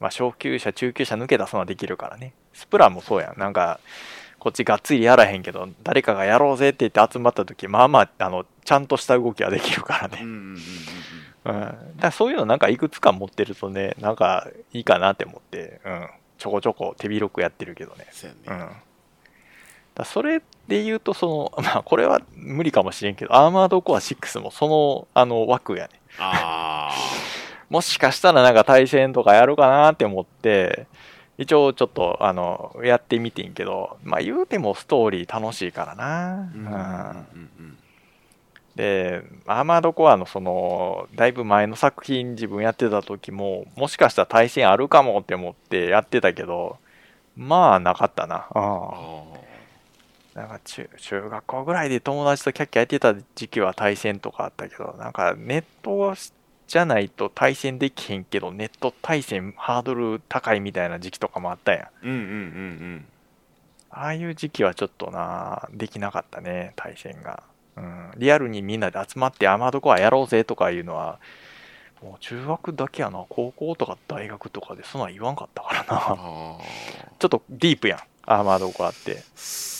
[0.00, 2.32] まあ初級者、中級者抜け出すのはできるからね。
[2.52, 3.38] スプラもそうやん。
[3.38, 3.80] なんか、
[4.38, 10.28] こっちがっつりやらへんけど、誰かがやろうぜって言って集まった時、まあまあ、あの、ちゃんとした動きはできるからねうん。
[10.28, 10.58] うんうんうん
[11.44, 18.72] うん、だからそういうのなんかいくつか持ってるとねなんかいいかなって思って、うん、ちょこちょこ手広くやってるけどね、そううん、やね
[19.94, 26.92] だそれで言うとそのまあこれは無理かもしれんけどアーマードコア6もそのあの枠やねあ
[27.70, 30.86] もしかしたらなんか対戦とかやるかなって思って
[31.36, 37.50] 一応ちょっとあのやってみてんけどまあ言うてもストーリー楽しいからな、あうんうんうん。
[37.60, 37.78] うん。
[38.78, 46.78] で、アーマードコアのその、だいぶ前の作品自分やってた時も、もしかしたら対戦あるかもって思ってやってたけど、
[47.36, 48.36] まあなかったな。
[48.36, 49.27] ああ
[50.38, 56.14] なんか中中学校ぐらいで友達とキャッキャやってた時期は対戦とかあったけど、なんかネット
[56.68, 62.06] じゃないと対戦できへんけどネット対戦ハードル高いみたいな時期とかもあったやん。
[62.06, 63.04] うんうんうん
[63.90, 67.42] ああいう時期はちょっとなできなかったね対戦が、
[67.74, 71.18] うん、リアルにみんなで集まってアーマードコアやろうぜとかいうのは
[72.02, 76.16] もう中学だけやな高校とか大学とかでそんなん言わんかったからな。
[77.18, 79.22] ちょっとディープやんアーマードコアって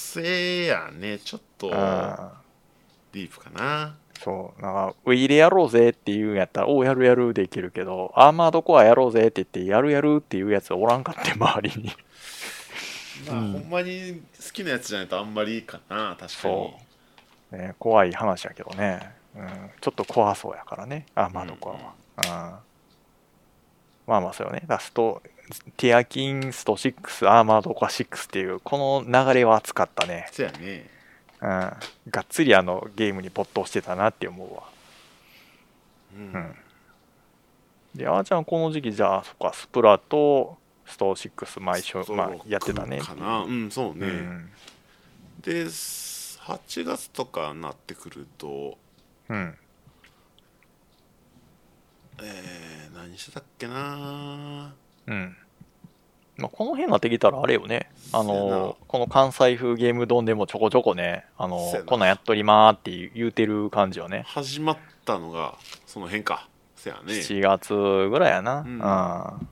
[0.09, 1.73] せやねちょっとうん
[3.13, 11.93] ディープかなそう、なんか、ウィーでやろうぜっていうんやったら、おう、やるやるできるけど、アーマードコアやろうぜって言って、やるやるっていうやつおらんかって、周りに。
[13.29, 16.75] まあ、うんほんまに好きなやつじゃないとあんまりいいかな確かにそ
[17.53, 17.57] う。
[17.57, 19.13] ね、怖い話やけどね。
[19.37, 21.79] うん、ちょっと怖そうやからね、アーマードコ
[22.27, 22.51] アは。
[22.51, 22.68] うん。
[24.09, 24.63] まあまあ、そうよね。
[24.67, 25.23] ラスト、
[25.77, 30.27] ティアキンスト6、アーマードコア6っていう、この流れは熱かったね。
[30.33, 30.89] せやね
[31.41, 31.49] うん。
[31.49, 34.63] がっつりあのゲームに没頭してたなって思うわ。
[36.17, 36.55] うんうん
[37.95, 40.57] で、あーちゃん、この時期、じゃあ、そっか、スプラと
[40.87, 43.01] ストー6、毎週、そうまあ、やってたね。
[43.01, 44.51] かなうんそうね、うん。
[45.43, 48.79] で8月とかになってくると
[49.29, 49.55] うん。
[52.23, 52.68] えー、
[52.99, 54.75] 何してたっけな
[55.07, 55.37] うん。
[56.37, 57.91] まあ、この辺になってきたら、あれよね。
[58.13, 64.25] あの、この関西風ゲーム丼でもちょこちょこね、あのこんなんやっとりまーって言うてる感じよね。
[64.27, 67.75] 始まったのがその辺かせやね7月
[68.09, 68.61] ぐらいやな。
[68.61, 69.49] ううんん。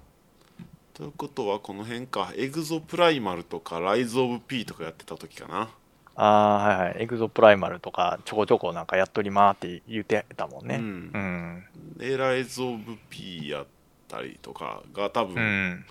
[0.94, 5.68] ということはこの辺かエグゾプライマルとかライズ・オブ・ピーとかやってた時かな
[6.16, 7.02] ああ、はいはい。
[7.02, 10.76] エグゾプライマルとか、ちょこちょこなんかやっとりまーって言うてたもんね。
[10.76, 11.64] ううんん。
[11.98, 13.66] でライズ・オブ・ピーやっ
[14.08, 15.84] たりとかが多う分ん。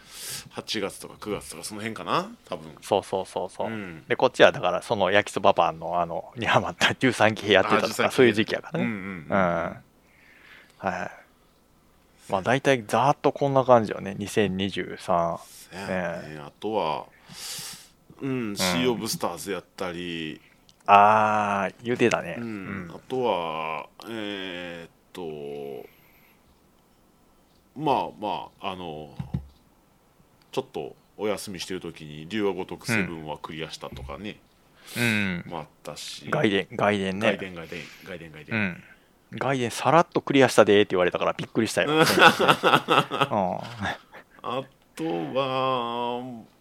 [0.56, 2.30] 8月とか9月とかその辺かな？
[2.50, 3.68] 多分そうそうそうそう。
[3.68, 9.30] うんで、こっちはだから、その焼きそばパンの、あの、にハマった13期やってたとあ13か、期そういう時期やからうんね。
[9.30, 10.88] うんうん。
[10.90, 11.12] はい。
[12.32, 14.16] まあ、大体、ざーっとこんな感じよね。
[14.18, 15.38] 2023。
[15.72, 17.06] せやねあとは
[18.26, 20.42] うん、シー・オブ・スターズやったり、
[20.88, 22.36] あー、言うてたね。
[22.40, 22.92] ううんん。
[22.92, 25.86] あとはえーっと
[27.76, 29.16] まあまああの
[30.52, 34.38] ちょっとお休みしてる時に「竜は如くセブン」はクリアしたとかね、
[34.98, 35.44] うん。
[35.48, 37.28] もあったし外伝、外伝ね。
[37.28, 38.60] 外伝外伝外伝外伝、う
[39.36, 39.38] ん。
[39.38, 41.90] 外伝さらっとクリアしたでーって言われたからびっくりしたよ。
[41.92, 42.04] うん。
[42.04, 42.06] あ
[44.96, 45.04] と
[45.34, 46.22] は「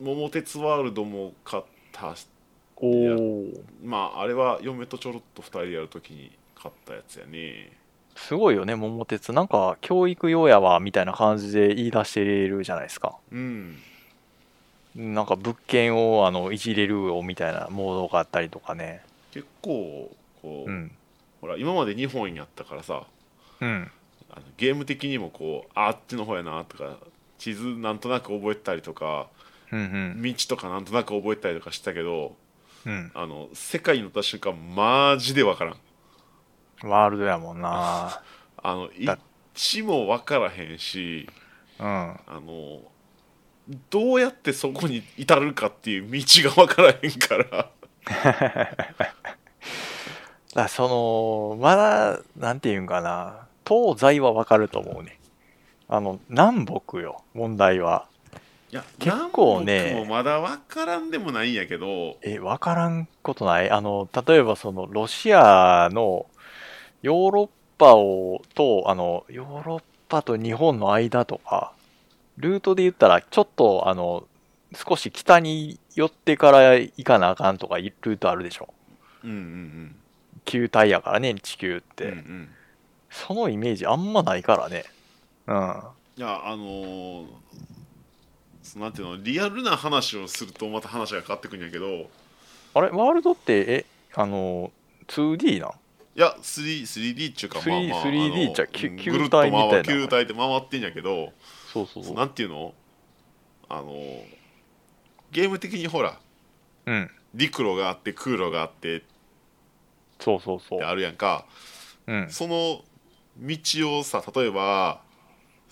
[0.00, 2.28] 桃鉄ワールド」も買ったし
[2.76, 3.60] おー。
[3.84, 7.72] まああれは嫁とちょろっと2人でやるときに買ったやつやね
[8.14, 9.32] すごいよね、桃鉄。
[9.32, 13.16] なんか、教育用やわ、みたいな感じで言い出してるじゃないですか。
[13.30, 13.78] うん
[14.96, 19.02] なんか物件をあのいじれるよみたいなモードがあったりとかね。
[19.30, 20.10] 結構
[20.42, 20.90] こう、うん。
[21.40, 23.04] ほら今まで2本やったからさ
[23.60, 23.90] うん。
[24.30, 26.96] あのゲーム的にもこうああっちの方やなとか
[27.38, 29.28] 地図なんとなく覚えてたりとか
[29.72, 32.36] うん道とかなんとなく覚えてたりとかしたけど
[32.86, 32.92] うん。
[32.92, 33.10] うん。
[33.14, 35.76] あの世界に乗った瞬間マジでわからん
[36.88, 38.22] ワールドやもんな。
[38.62, 39.18] あのだ
[39.54, 41.28] 1もわからへんし
[41.78, 41.86] うん。
[41.86, 42.80] あの
[43.90, 47.70] どうやってそこに至るかっていう道がわからへんから
[50.54, 53.46] だその、まだ、なんていうんかな。
[53.66, 55.18] 東西はわかると思うね。
[55.88, 58.07] あの、南北よ、問題は。
[58.70, 63.70] いや結構ねまだわからんでもないんやけどえ、わからんことない？
[63.70, 66.26] あの、例えばその、ロシアの
[67.00, 67.48] ヨーロッ
[67.78, 71.72] パを、と、あの、ヨーロッパと日本の間とか、
[72.36, 74.24] ルートで言ったら、ちょっと、あの、
[74.74, 78.68] 少し北に寄ってから行かなあかんとか、ルートあるでしょ？
[79.24, 79.96] うんうん
[80.44, 82.04] 球体やからね、地球って。
[82.04, 82.48] うんうんうん
[83.10, 84.84] そのイメージあんまないからね。
[85.46, 85.82] うん。
[86.18, 87.26] いやあのー
[88.68, 92.06] そなんていうのリアルな話をするとまた話が変わってくるんやけどい
[92.74, 94.70] あれ、ワールドって、え、あの、
[95.08, 95.70] 2D なん？
[96.14, 101.32] や 3- 3D っていうかまあまあ 3D あのじゃ球体みたいな回球体で回ってんやけど
[101.72, 102.14] そうそうそう。
[102.14, 102.74] なんていうの？
[103.68, 104.22] あのー
[105.30, 106.18] ゲーム的にほら
[106.86, 107.10] うん。
[107.34, 109.02] 陸路があって空路があってっ
[110.18, 110.84] そうそうそうて。
[110.84, 111.44] あるやんか
[112.06, 112.26] うん。
[112.30, 112.82] その
[113.38, 115.00] 道をさ例えば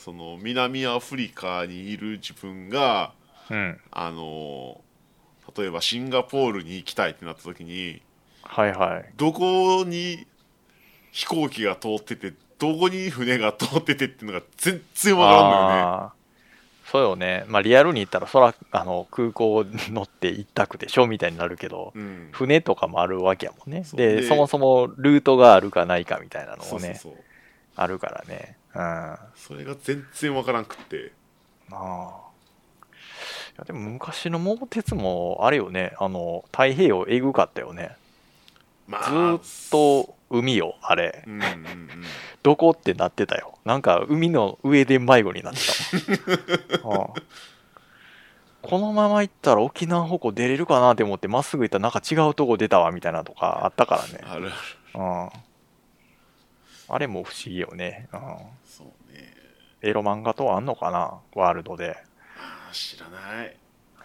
[0.06, 3.12] その南アフリカにいる自分が
[3.50, 3.80] うん。
[3.90, 4.80] あの
[5.56, 8.02] 例えばシンガポールに行きたいってなった時に
[8.42, 9.12] はいはい。
[9.16, 10.24] どこに
[11.10, 16.12] 飛行機が通っててどこに船が通っててっていうのが全然わからんのよね
[16.84, 17.44] そうよね。
[17.48, 23.84] まあリアルに言ったら、そら、あの、空港乗って一択でしょみたいになるけど、うん船とかもあるわけやもんね。
[23.94, 26.64] でそもそもルートがあるかないかみたいなのをね。
[26.68, 27.14] そうそうそう
[27.76, 28.56] あるからね。
[28.74, 28.80] うん。
[28.80, 31.12] あそれが全然わからんくって。
[31.70, 32.22] あ。
[33.56, 35.94] いやでも昔の桃鉄もあれよね。
[35.98, 37.96] あの太平洋えぐかったよね。
[38.86, 41.22] まずーっと海よあれ。
[41.26, 41.88] うんうんうん。
[42.42, 43.58] どこってなってたよ。
[43.64, 46.84] なんか海の上で迷子になってた。
[46.84, 47.08] もん、うん。
[48.62, 54.20] このまま行ったら沖縄方向出れるかなって思ってまっすぐ行ったらなんか違うとこ出たわみたいなとかあったからね。
[54.22, 54.52] あるある。
[54.94, 55.45] うん
[56.88, 58.20] あれも不思議よね、うん、
[58.64, 59.34] そうね。
[59.82, 61.20] エロ漫画とはあんのかな？
[61.34, 61.96] ワールドで、
[62.38, 63.56] あー知らない。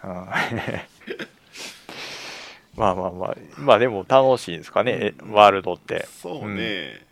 [0.04, 0.10] うん。
[2.76, 6.06] まあまあまあまあでも楽しいんですかね、えワールドって。
[6.06, 7.04] そうね、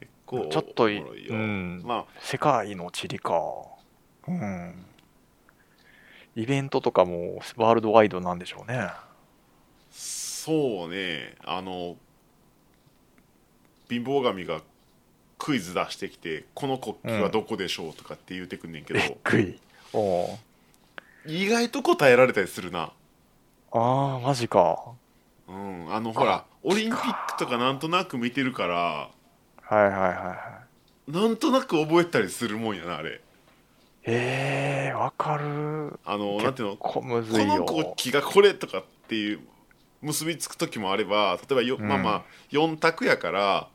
[0.00, 1.82] 結構ちょっというん。
[1.84, 2.12] まあ。
[2.20, 3.34] 世界の地理か。
[4.26, 4.86] うん。
[6.34, 8.90] イベントとかもワールドワイドなんでしょうね。
[9.90, 11.34] そうね。
[11.44, 11.96] あの
[13.88, 14.60] 貧乏神が
[15.38, 19.60] クイズ出してきて「この国旗はどこでしょう?」とかって言うてくんねんけど、びっくり
[19.92, 20.28] おう。
[21.26, 22.92] 意外と答えられたりするな。
[23.72, 24.92] ああマジか。
[25.48, 29.10] うんあのほらオリンピックとかなんとなく見てるからは
[29.70, 30.60] いはいはいは
[31.08, 31.12] い。
[31.12, 33.20] なんとなく覚えたりするもんやなあれ。
[34.04, 35.98] ええー、わかる。
[36.04, 36.76] あのなんていうの？
[36.76, 39.40] ここむずいのよ国旗がこれとかっていう
[40.00, 41.88] 結びつく時もあれば例えばよ、うん。
[41.88, 43.68] まあまあ4択やから、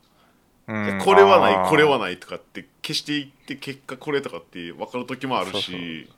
[0.68, 6.10] これはないこれはないとかって消していって結果これとかって分かる時もあるし。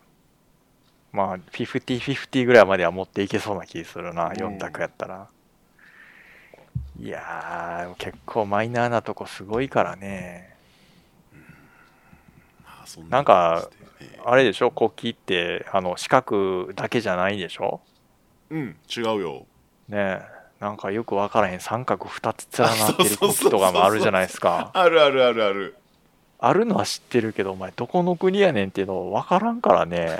[1.12, 4.32] まあ50-50ぐらいまでは持っていけそうな気するな、うん。
[4.32, 5.28] 4択やったら。
[7.00, 10.56] いやー結構マイナーなとこすごいからね。
[12.64, 13.70] まあそんなんか
[14.26, 14.72] あれでしょ？
[14.72, 17.82] 国旗ってあの四角だけじゃないでしょ？
[18.50, 19.46] うん違うよ。
[19.88, 20.33] ねえ
[20.64, 24.72] なんかよくわからへん三角2つ連なってる国旗とかもあるじゃないですか。
[24.74, 25.76] あるあるあるある。
[26.39, 30.20] あるのは知ってるけどお前どこの国やねんっていうのわからんからね。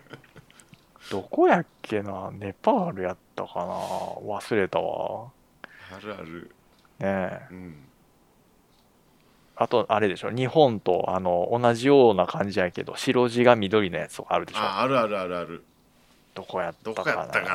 [1.10, 3.64] どこやっけなネパールやったかな。
[3.64, 5.30] 忘れたわ。
[5.96, 6.50] あるある。
[6.98, 7.40] ねえ。
[7.50, 7.88] うん。
[9.56, 10.30] あとあれでしょ。
[10.30, 14.60] 日本とあの同じような感じやけど白地が緑のやつとかあるでしょ。
[14.60, 15.64] ああるあるあるある。
[16.34, 17.12] どこやったどかな。
[17.14, 17.48] こやったか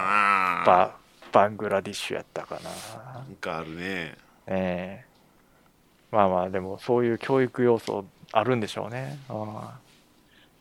[0.65, 1.02] な
[1.33, 3.13] ババングラディッシュやったかな。
[3.13, 4.15] なんかあるね。
[4.47, 5.05] ええ。
[6.11, 9.17] まあまあでもそういう教育要素あるんでしょうね。
[9.29, 9.57] うん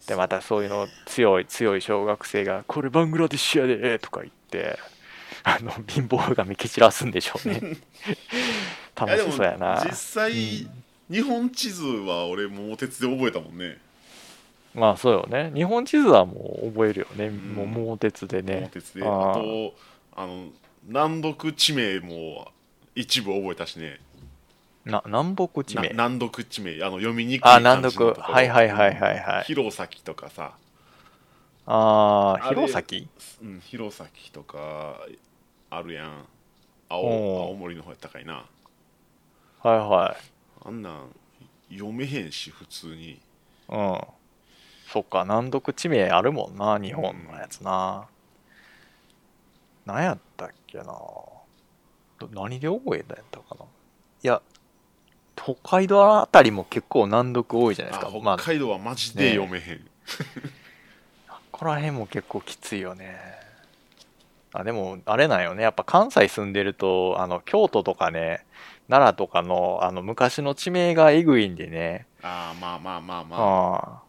[0.07, 4.77] でまたそういうの強い強い小学生が「これバングラディッシュやで」とか言って
[5.45, 7.61] あの貧乏神蹴散らすんでしょうね。
[8.97, 9.81] 楽しそうやな。
[9.85, 10.33] 実際、
[11.11, 13.79] 日本地図は俺桃鉄で覚えたもんね。
[14.75, 15.51] まあそうよね。
[15.55, 17.55] 日本地図はもう覚えるよね、ん。
[17.55, 19.03] もう桃鉄で桃ね鉄で。
[19.03, 19.75] あと
[20.15, 20.49] あの
[20.85, 22.51] 南読地名も
[22.95, 24.01] 一部覚えたしね。
[24.85, 25.83] な南北地名？
[25.91, 26.83] な南読地名。
[26.83, 28.35] あの読みにくいあ感じの南読ところ。
[28.35, 29.45] はいはいはいはいはい。
[29.45, 30.53] 弘前とかさ、
[31.67, 33.09] ああ弘前？
[33.43, 34.97] うん、弘前とか
[35.71, 36.27] あるやん。
[36.91, 38.45] お青う青森の方やったかいな。
[39.63, 40.23] はいはい。
[40.67, 41.09] あんなん
[41.71, 43.21] 読めへんし普通に。
[43.69, 44.01] うん。
[44.89, 48.09] そっか、難読地名あるもんな、日本のやつな。
[49.87, 50.85] 何やったっけな。
[50.85, 53.65] ど何で覚えたんやったかな。
[53.65, 53.67] い
[54.23, 54.41] や、
[55.37, 58.19] 北海道あたりも結構難読多いじゃないですあか。
[58.21, 59.81] まあ、こ北海道はマジで読めへん、
[61.51, 63.19] こら辺も結構きついよね。
[64.53, 65.63] あ、でも、あれなんよね。
[65.63, 68.45] やっぱ関西住んでると、あの、京都とかね、
[68.89, 72.07] 奈良とかの、あの、昔の地名がえぐいんでね。
[72.23, 73.37] ああまあまあまあま
[73.99, 74.03] あ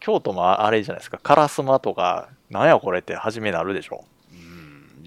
[0.00, 4.17] 京都もあれじゃないですか烏丸とかなんやこれって初めなるでしょうん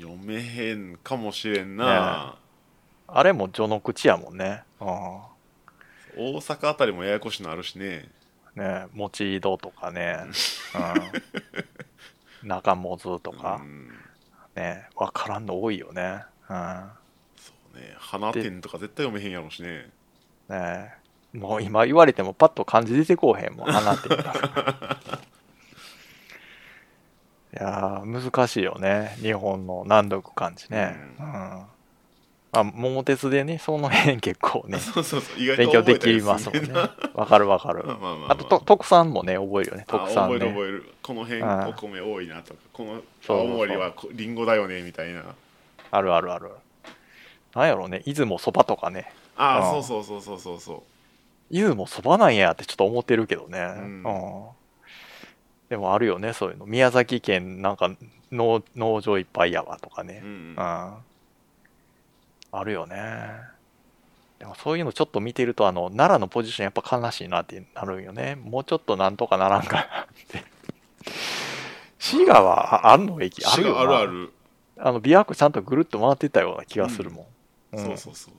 [0.01, 2.35] 読めへんかもしれんな、
[3.07, 4.63] あれも序の口やもんね。
[4.79, 4.87] うん。
[4.87, 8.09] 大阪あたりもややこしいのあるしね。
[8.55, 10.17] ね持井戸とかね、
[12.43, 13.61] うん、 中本とか。
[13.61, 13.89] う、ん。
[14.55, 16.23] ね分からんの多いよね。
[16.49, 16.89] うん。
[17.35, 17.95] そうね。
[17.99, 19.89] 花店とか絶対読めへんやろしね。
[20.49, 20.95] ね
[21.33, 24.09] もう今言われてもパッと漢字出てこうへんもん花って
[27.53, 29.15] いやー難しいよね。
[29.21, 30.95] 日本の難読漢字ね。
[31.19, 31.29] ううん。
[31.29, 31.65] ん、
[32.53, 35.57] あ桃鉄でねその辺結構ね そうそうそう。
[35.57, 36.69] 勉強できますもんね。
[37.13, 37.83] わかるわかる。
[37.87, 38.35] まあまあまああ。
[38.37, 39.85] とと特産もね覚えるよね。
[39.87, 40.93] あ特産覚えるね覚える。
[41.01, 41.67] この辺うん。
[41.67, 45.23] お米多いなとかこの青森はこリンゴだよねみたいな。
[45.91, 46.51] あるあるある。
[47.53, 49.11] なんやろうね出雲そばとかね。
[49.35, 49.83] ああうん。
[49.83, 50.83] そうそうそうそうそうそ
[51.49, 51.53] う。
[51.53, 54.03] 出雲そばなんやってちょっと思ってるけどね、うん。
[54.03, 54.45] うん
[55.71, 56.65] でもあるよねそういうの。
[56.65, 57.89] 宮崎県なんか
[58.29, 60.19] 農農場いっぱいやわとかね。
[60.21, 60.57] うんうん。
[60.59, 61.03] あ
[62.65, 62.97] るよね。
[64.37, 68.35] でもそういうのちょっと見てると、あの、奈良のポジションやっぱ悲しいなってなるんよね。
[68.35, 69.85] もうちょっとなんとかならんかなっ
[70.27, 70.43] て。
[71.99, 73.41] 滋賀はああるの駅？
[73.45, 74.33] あるあるある、
[74.77, 77.29] あの、琵琶湖ちゃんとぐるっと回ってたような気がするも
[77.71, 77.77] ん。
[77.77, 77.79] ん。
[77.79, 78.33] そうそうそう。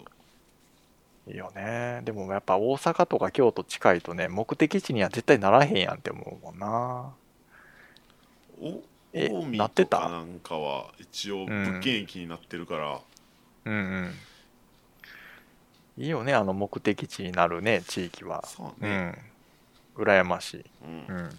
[1.30, 2.02] いいよね。
[2.04, 7.14] でもやっぱ大阪とか京都近いとね、目的地には絶対ならへんやんって思うもんな。
[8.62, 8.82] お
[9.12, 9.96] え近江なってた？
[9.98, 13.00] とかなんかは一応物件駅になってるから、
[13.64, 14.14] うんうん。
[15.98, 18.42] いいよね、あの目的地になるね、地域は。
[18.46, 19.14] そうね、
[19.98, 20.04] うん。
[20.04, 20.64] 羨ましい。
[20.84, 21.30] うんうん。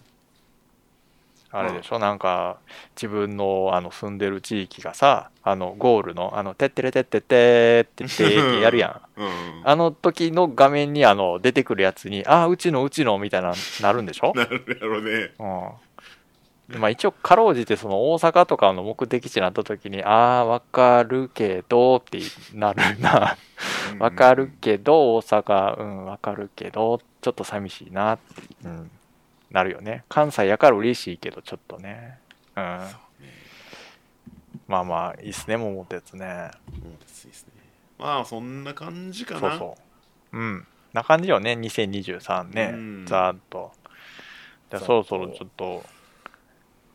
[1.56, 2.58] あれでしょ、なんか、
[2.96, 9.02] 自分のあの住んでる地域がさ、あの、ゴールの、あの、てってれてってってってってってやるやん。
[9.22, 14.34] うんあの時の画面にあの出てくるやつに、ああ、うちのうちのみたいな、なるんでしょ？
[14.36, 15.70] なるやろねうん。
[16.68, 22.20] まあ一応、かろうじてその大阪とかの目的地になった時に、ああ、わかるけどって
[22.54, 23.38] なるな。
[24.00, 28.18] わかるけど、大阪、うん、わかるけど、ちょっと寂しいな、
[28.64, 28.92] うん、
[29.52, 30.04] なるよね。
[30.10, 32.18] 関西やから嬉しいけど、ちょっとね。
[32.56, 32.80] うん。
[34.68, 36.52] まあまあ、いいっすね、桃鉄ね。
[36.72, 37.54] うんですいいですね
[38.00, 39.78] まあそんな感じかなそうそ
[40.34, 40.38] う。
[40.38, 40.68] うん。
[40.94, 42.72] な感じよね、2023ね。
[42.74, 43.72] うんざーっと。
[44.72, 45.84] じゃあそろそろちょっと、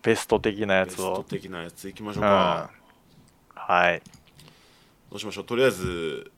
[0.03, 1.25] ベスト的なやベストつを。
[1.25, 2.25] 的なやついきましょう。
[2.25, 2.71] うんか、
[3.55, 4.03] はい。
[5.11, 5.45] どうしましょう？
[5.45, 6.31] とりあえず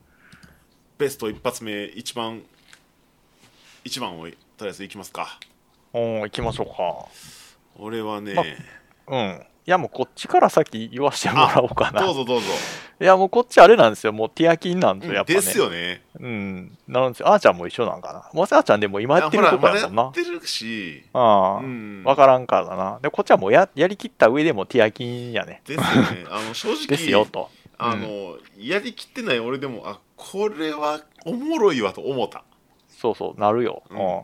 [0.98, 2.42] ベスト一発目一番
[3.84, 5.38] 一番をとりあえずいきますか
[5.92, 7.08] おー行きましょうか。
[7.76, 8.34] 俺はね、
[9.06, 9.46] まうん。
[9.66, 12.00] いや、もうこっちから先言わせてもらおうかな。
[12.02, 12.46] どうぞどうぞ、
[13.00, 14.12] いや、もうこっちあれなんですよ。
[14.12, 15.40] もうティアキンなんですよ、やっぱね。
[15.40, 16.78] ですよねうん。
[16.88, 17.28] なんですよ。
[17.28, 18.30] あーちゃんも一緒なんかな。
[18.32, 20.02] もうあーちゃんでも今やってるいやほらことやもんな。
[20.04, 21.58] やってるしああ。
[21.58, 22.98] うんわからんからな。
[23.02, 25.62] で、こっちはもうややりきった上でもティアキンやね。
[25.66, 27.50] ですよねあの 正直ですよ、と。
[27.78, 32.44] あの、やりきってない俺でもあこれはおもろいわと思った
[32.88, 33.82] そうそう、なるよ。
[33.90, 34.22] ううん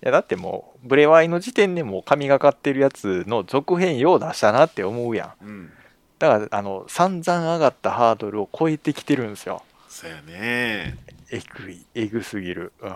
[0.00, 5.44] や、だってもう、ブレワイの時点でもう神がかってるやつの続編よう出したなって思うやん。
[5.44, 5.72] うん
[6.20, 9.62] だから、あの、散々上がったハードルを超えてきてるんですよ。
[9.88, 10.98] そうやね
[11.30, 12.74] えぐい、えぐすぎる。
[12.82, 12.92] うん。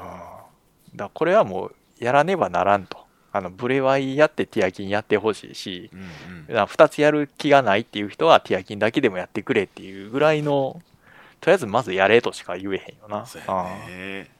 [0.94, 2.98] だこれはもう、やらねばならんと。
[3.32, 6.02] あの、ブレワイやってティアキンやってほしいし、うんう
[6.42, 10.82] んだから2つやる気がないっていう人はティアキンだけでもやってくれっていうぐらいの、
[11.40, 13.24] とりあえずまずやれとしか言えへんよな。
[13.24, 14.33] そううんやね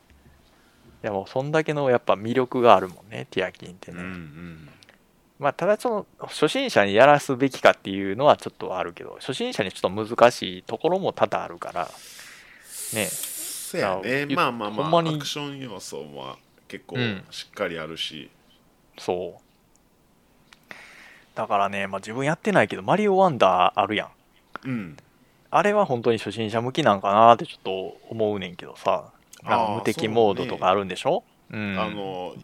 [1.05, 4.03] いやもうそんだけのやっぱ魅力があるもんね、ティアキンってうんね。
[4.03, 4.69] うん
[5.39, 11.91] まあただその初心者にやらすべきかっていうのはちょっとあるけど、初心者にちょっと難しいところも多々あるから、
[12.95, 13.05] ね。
[13.05, 16.39] そうやねまあまあまほんまアクション要素は
[16.69, 18.31] 結構うんしっかりあるし、
[18.97, 20.75] そう。
[21.35, 24.09] だからね、まあ自分やってないけど、マリオワンダーあるやん。
[24.65, 24.97] うん
[25.51, 29.13] あれは本当に初心者向きなんかなってちょっと思うねんけどさ、
[29.45, 31.25] あの無敵モードとかあるんでしょ？
[31.51, 31.79] うん。
[31.79, 32.35] あの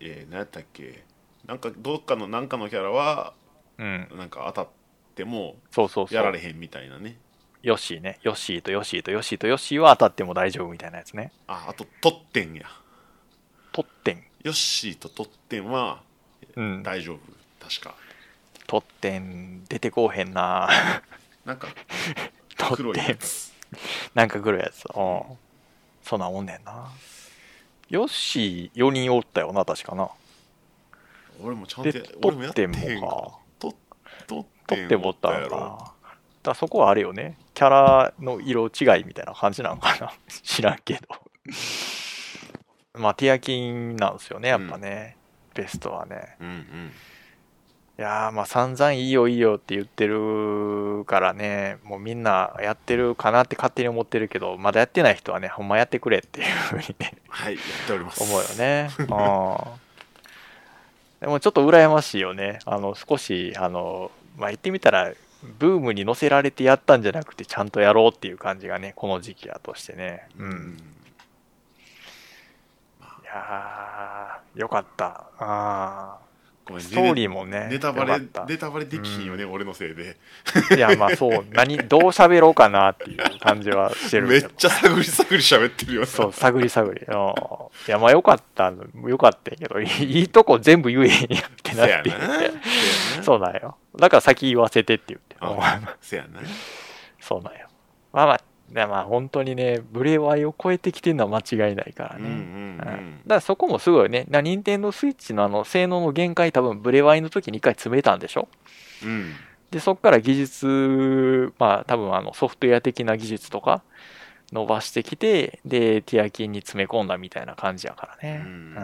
[0.00, 1.04] えー、何やったっけ？
[1.46, 3.34] なんかどっかのなんかのキャラは
[3.78, 4.08] うん。
[4.16, 4.68] なんか当たっ
[5.14, 6.16] てもそうそうそう。
[6.16, 7.18] やられへんみたいなね
[7.62, 8.18] ヨッシーね。
[8.22, 11.32] ヨッシーとヨッシーとヨッシーとヨッシーは当たっても大丈夫みたいなやつね。
[11.46, 12.62] ああとトッテンや
[13.72, 14.24] トッテン。
[14.42, 16.02] ヨッシーとトッテンは
[16.56, 16.82] うん。
[16.82, 17.18] 大丈夫
[17.68, 17.94] 確か
[18.66, 20.68] トッテン出てこうへんな
[21.44, 21.68] なんか
[22.56, 22.96] ト黒い。
[22.98, 23.52] やつ
[24.14, 24.84] なんか黒いやつ。
[24.94, 25.22] うん。
[26.10, 26.90] そんなんおんねんな。
[27.88, 30.10] ヨッシー4人おったよな、確かな。
[31.40, 33.38] 俺もちゃんとで、やト俺もやってもかか。
[33.60, 33.74] ト
[34.26, 36.10] トトッテンもおったやろのかな。
[36.42, 37.38] だそこはあれよね。
[37.54, 40.12] キャラの色違いみたいな感じなのかな。
[40.42, 41.00] 知らんけど。
[42.98, 45.16] まあ、ティアキンなんですよね、やっぱね。
[45.54, 46.36] ベストはね。
[46.40, 46.92] うんうん
[48.00, 58.88] いやー、まあ散々いいよいいよって言ってるからね、もうみんなやってるかなって勝手に思ってるけど、まだやってない人はね、ほんまやってくれっていうふうにね、はいやっております思うよね。
[59.00, 59.06] うん。
[61.20, 62.60] でもちょっと羨ましいよね。
[62.64, 65.12] あの、少し、あの、まあ言ってみたら、
[65.58, 70.26] ブームに乗せられてやったんじゃなくて、ちゃんとやろうっていう感じがね、この時期やとしてね。
[70.38, 70.78] うん。
[72.98, 75.26] いやー、よかった。
[75.38, 76.29] あごめんー
[76.78, 80.16] ストーリーもね、ネタバレネタバレできひんよね、俺のせいで。
[80.76, 84.38] いや、まあそう、何、どう喋ろうかなっていう感じはしてるめ。
[84.38, 86.06] っちゃ探り探り喋ってるよな。
[86.06, 87.00] そう、探り探り。
[87.00, 87.34] うん
[87.88, 88.72] いや、まあよかった、
[89.06, 92.00] よかったけど、いいいとこ全部言えへんやんってなな。
[92.00, 93.76] って言そうなんよ。
[93.98, 95.36] だから先言わせてって言って。
[95.40, 96.40] あせやな。
[97.20, 97.68] そうなんよ。
[98.12, 98.40] まあまあ、
[98.70, 102.24] でまあ本当にね、ブレワイを超えてきてるのは間違いないからね。
[102.24, 104.26] うんうんうんだかうんらそこもすごいね。
[104.28, 108.48] な、任天堂スイッチのあの、性能の限界多分ブレワイの時に一回詰めたんでしょ？
[109.02, 109.34] うん
[109.70, 113.82] で、そこから技術、まあ多分あのソフトウェア的な技術とか
[114.52, 118.42] 伸ばしてきて、で、ティアキンに詰め込んだみたいな感じやからね。
[118.44, 118.76] ううんん。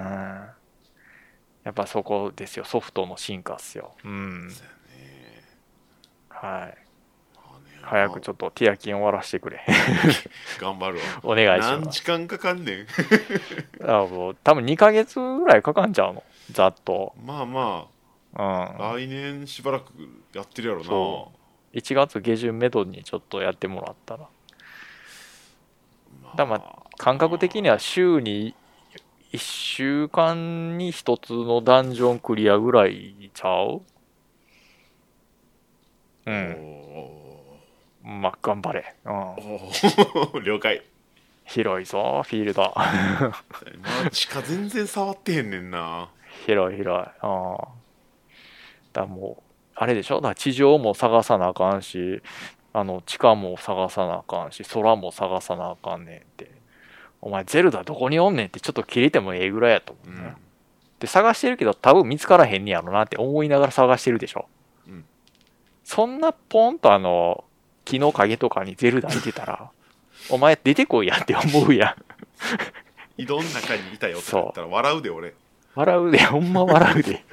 [1.65, 3.95] やっぱそこですよ、ソフトの進化っすよ。
[4.05, 4.49] うん。
[4.51, 5.43] そうやね
[6.29, 6.86] はい。
[7.89, 9.65] 早くちょっとティアキン終わらせてくれ。
[10.61, 12.01] 頑張るわお願いし何ます。
[12.01, 12.87] 時間かかんねん
[13.89, 16.25] あもう多分2ヶ月ぐらいかかんちゃうの。
[16.51, 17.15] ざっと。
[17.25, 17.87] まあま
[18.35, 18.43] うん。
[18.43, 19.93] あ来年しばらく
[20.35, 21.33] やってるやろなそ
[21.75, 24.27] 1月下旬めどにちょっとやってもらったら。
[26.25, 28.55] まだま感覚的には週に
[29.33, 33.83] 1週間に1つのダンジョンクリアぐらいちゃう？
[36.27, 37.26] うおん。
[38.09, 38.95] まあ、頑張れ。
[39.05, 39.35] うん。
[39.35, 40.83] ー 了解
[41.45, 42.63] 広いぞ、フィールド。
[42.63, 42.73] ま
[44.07, 46.09] あ地下全然触ってへんねんな
[46.47, 47.03] 広い広い。
[47.23, 47.57] うん。
[48.93, 49.43] だもう、
[49.75, 50.21] あれでしょ？
[50.21, 52.23] だ地上も探さなあかんし、
[52.73, 56.51] あの、地下も探さなあかんし、空も探さなあかんねんって。
[57.21, 60.27] お前、ゼルダどこにおんねんってちょっと切れてもええぐらいやと思うね。
[60.27, 60.37] うん
[60.99, 64.47] で、探してるけど多分見つからへんねやろなって思いながら探してるでしょ？
[64.89, 65.05] うん
[65.85, 67.45] そんなポンとあの、
[67.87, 69.71] 木の陰とかにゼルダいてたら、
[70.29, 71.97] お前出てこいやって思うや
[73.19, 73.23] ん。
[73.23, 75.33] 井戸の中にいたよって言ったら笑うで俺
[75.75, 77.25] 笑うで、ほんま笑うで。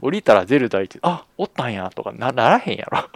[0.00, 3.08] 降りたらゼルダいて、あ、おったんやとかなならへんやろ。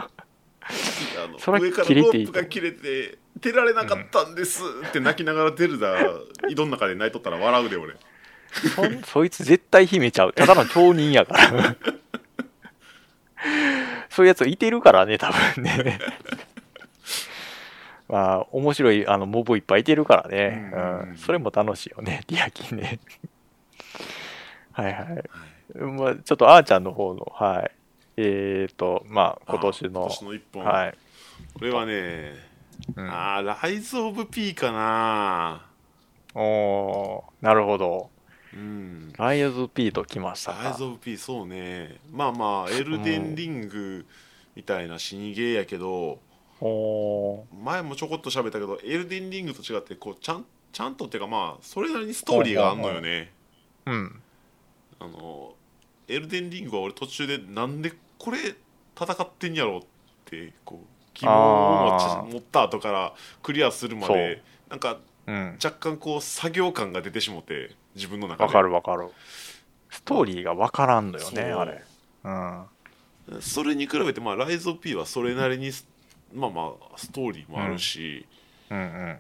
[1.39, 5.99] それ上から切れていいロープが切れて出られなかったんですって泣きながらゼルダ
[6.49, 7.95] 井戸の中で泣いとったら笑うで俺
[8.75, 10.33] そんそいつ絶対秘めちゃう。
[10.33, 11.77] ただの町人やから。
[14.11, 15.99] そういうやついてるからね、多分ね。
[18.09, 20.71] まあ、面白いあのモブいっぱいいてるからね。
[20.73, 21.17] うんうん。
[21.17, 22.99] それも楽しいよね、 ディアキンね。
[24.73, 25.79] はいはい。
[25.79, 27.71] まあ、ちょっとあーちゃんの方の、はい。
[28.19, 30.95] えーと、まあ、今年あの今、年の一本、はい。
[31.55, 32.35] これはね、
[32.97, 35.63] うんあーライズ・オブ・ピーかな
[36.35, 38.11] おーなるほど。
[38.55, 39.13] うん。
[39.17, 40.63] ライズ P と来ましたか。
[40.65, 40.85] ライズ・。
[40.85, 41.99] オブ・ピーそうね。
[42.11, 44.07] まあまあエルデンリング
[44.55, 46.19] みたいな死にゲーやけど
[46.61, 53.33] おー前もちょこっと喋ったけどエルデンリングと違ってこうちゃんちゃんとっていうかまあそれなりにストーリーがあんのよね。
[53.87, 54.21] うん。
[55.01, 55.55] あの
[56.09, 58.39] エルデンリングは俺途中でなんでこれ
[58.99, 59.81] 戦ってんやろっ
[60.27, 65.59] てこう疑問を持った後からクリアするまでなんかうん。
[65.63, 69.09] 若干こう作業感が出てしもて自分の中でわかるわかる。
[69.91, 71.83] ストーリーがわからんのよね、あれ。
[72.25, 73.41] うん。
[73.41, 75.87] それに比べてまあライズ・オブ・ピーはそれなりにス
[76.35, 78.27] まあまあストーリーもあるし、
[78.71, 79.19] うんうん。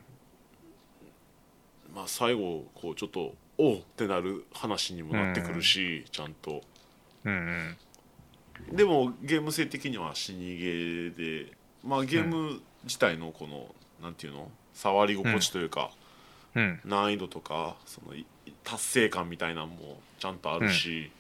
[1.94, 6.62] まあ最後こうちょっとおうってなる話にもなってくるし、ちゃんと
[7.24, 7.76] うん
[8.70, 8.76] うん。
[8.76, 11.52] でもゲーム性的には死にゲーで
[11.84, 14.50] まあゲーム自体のこの、なんていうの？
[14.72, 15.90] 触り心地というか、
[16.54, 16.80] うん。
[16.84, 18.24] 難易度とかそのい
[18.64, 21.10] 達成感みたいなのもちゃんとあるし、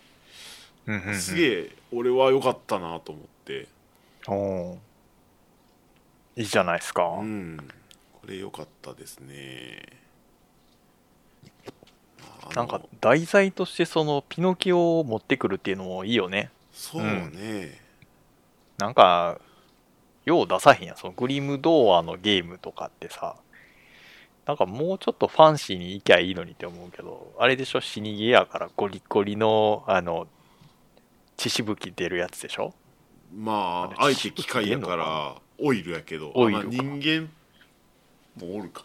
[0.86, 1.14] うんうんうん。
[1.14, 3.68] すげえ俺は良かったなと思って
[4.26, 4.76] おー
[6.36, 7.04] いいじゃないですか。
[7.20, 7.58] うん
[8.20, 9.82] これ良かったですね
[12.54, 16.50] なんか題材としてそのピノキオを持ってくるっていうのもいいよね。
[16.72, 17.78] そうね、
[18.78, 19.38] なんか、
[20.24, 20.96] よう出さへんやん。
[20.96, 23.36] そのグリムドアのゲームとかってさ、
[24.46, 27.80] なんかもうちょっとファンシーに行きゃいいのにって思うけど、あれでしょ？
[27.80, 30.26] 死にゲーやからゴリゴリの、あの、
[31.36, 32.74] 血しぶき出るやつでしょ？
[33.34, 37.30] まああれ相手機械やからオイルやけどオイル人間
[38.36, 38.84] もおるか。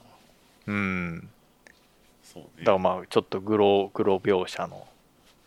[0.67, 1.29] うん。
[2.23, 2.49] そうね。
[2.59, 4.85] だからまあちょっとグログロ描写の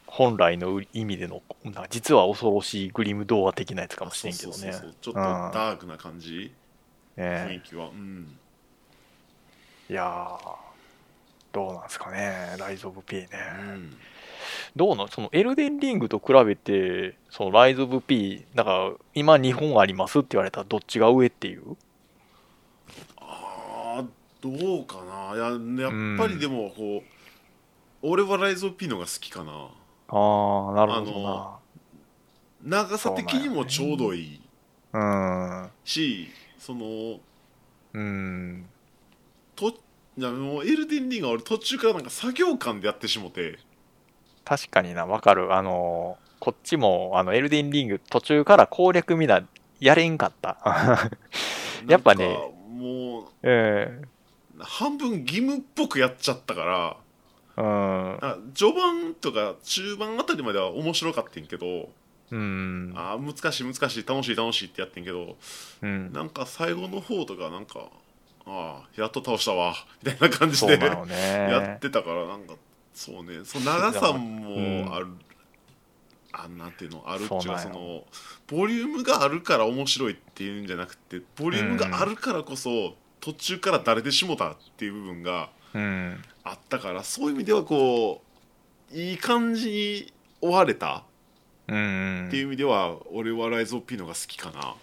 [0.07, 4.55] 本来の意味でのなんか実は恐ろしいグリム童話的なやつかもしれんけどね。
[4.55, 4.95] そうそうそうそう。
[5.01, 6.53] ちょっとダークな感じ、
[7.17, 7.91] 雰囲ね気は。
[7.91, 8.37] うん
[9.91, 10.55] いやー
[11.53, 13.29] どうなんですかねライズ・オブ・ピーね、
[13.59, 13.97] うん。
[14.77, 21.77] どうなんそのエルデンリングと比べてそのライズ・オブ・ピーだから今2本ありますって言われたらどっちが上っていう？
[23.19, 24.07] あー
[24.41, 25.35] どうかな。
[25.35, 27.03] いややっぱりでもこう、
[28.03, 29.53] 俺はライズ・オブ・ピーのが好きかな。
[29.53, 29.67] あ
[30.71, 31.59] あなるほどあ
[32.63, 34.41] 長さ的にもちょうどいい
[34.93, 36.29] なし
[36.59, 37.21] そのうん。
[37.95, 38.67] うん
[39.61, 39.79] と
[40.19, 43.59] いやもうエルデンリングは俺途中からなんか作業感でやってしもて。
[44.45, 45.55] 確かになわかる。
[45.55, 49.47] あのこっちもあのエルデンリング途中から攻略みんな
[49.79, 51.11] やれんかった。
[51.87, 52.37] やっぱね
[52.69, 53.53] もうん。
[53.53, 54.09] う
[54.59, 56.65] 半分義務っぽくやっちゃったか
[57.57, 58.19] らうん。
[58.21, 61.89] あ序盤とか中盤あたりまでは面白かったんけど、
[62.31, 62.93] うん。
[62.97, 65.37] あー難しい難しい楽しい楽しいってやってんけど
[65.83, 66.13] うん。
[66.13, 67.89] なんか最後の方とかなんか
[68.51, 69.75] あああやっと倒したわ。
[70.03, 71.75] みたいな感じでやね。
[71.77, 72.55] ってたからなんか
[72.93, 73.45] そうね。
[73.45, 75.09] その長さもある、
[76.33, 78.05] あなんていうのあるっていうかその
[78.47, 88.23] ボリュームがあるから面白いっていうんじゃなくてボリュームがあるからこそ、途中からだれてしもたっていう部分がうんあったからそういう意味ではこ
[88.93, 91.05] ういい感じに終われた
[91.71, 92.27] うん。
[92.27, 94.75] っていう意味では、俺はライズ・オブ・ピノが好きかな。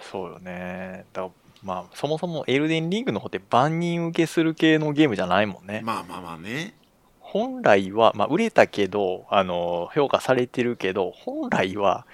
[0.00, 1.04] そうよね。
[1.12, 1.32] だから
[1.62, 5.80] まあそもそもエルデンリングの方って万人受けする系のゲームじゃないもんね。
[5.84, 6.74] まあまあまあね。
[7.20, 12.06] 本来は、まあ、売れたけど、あの、評価されてるけど、本来は、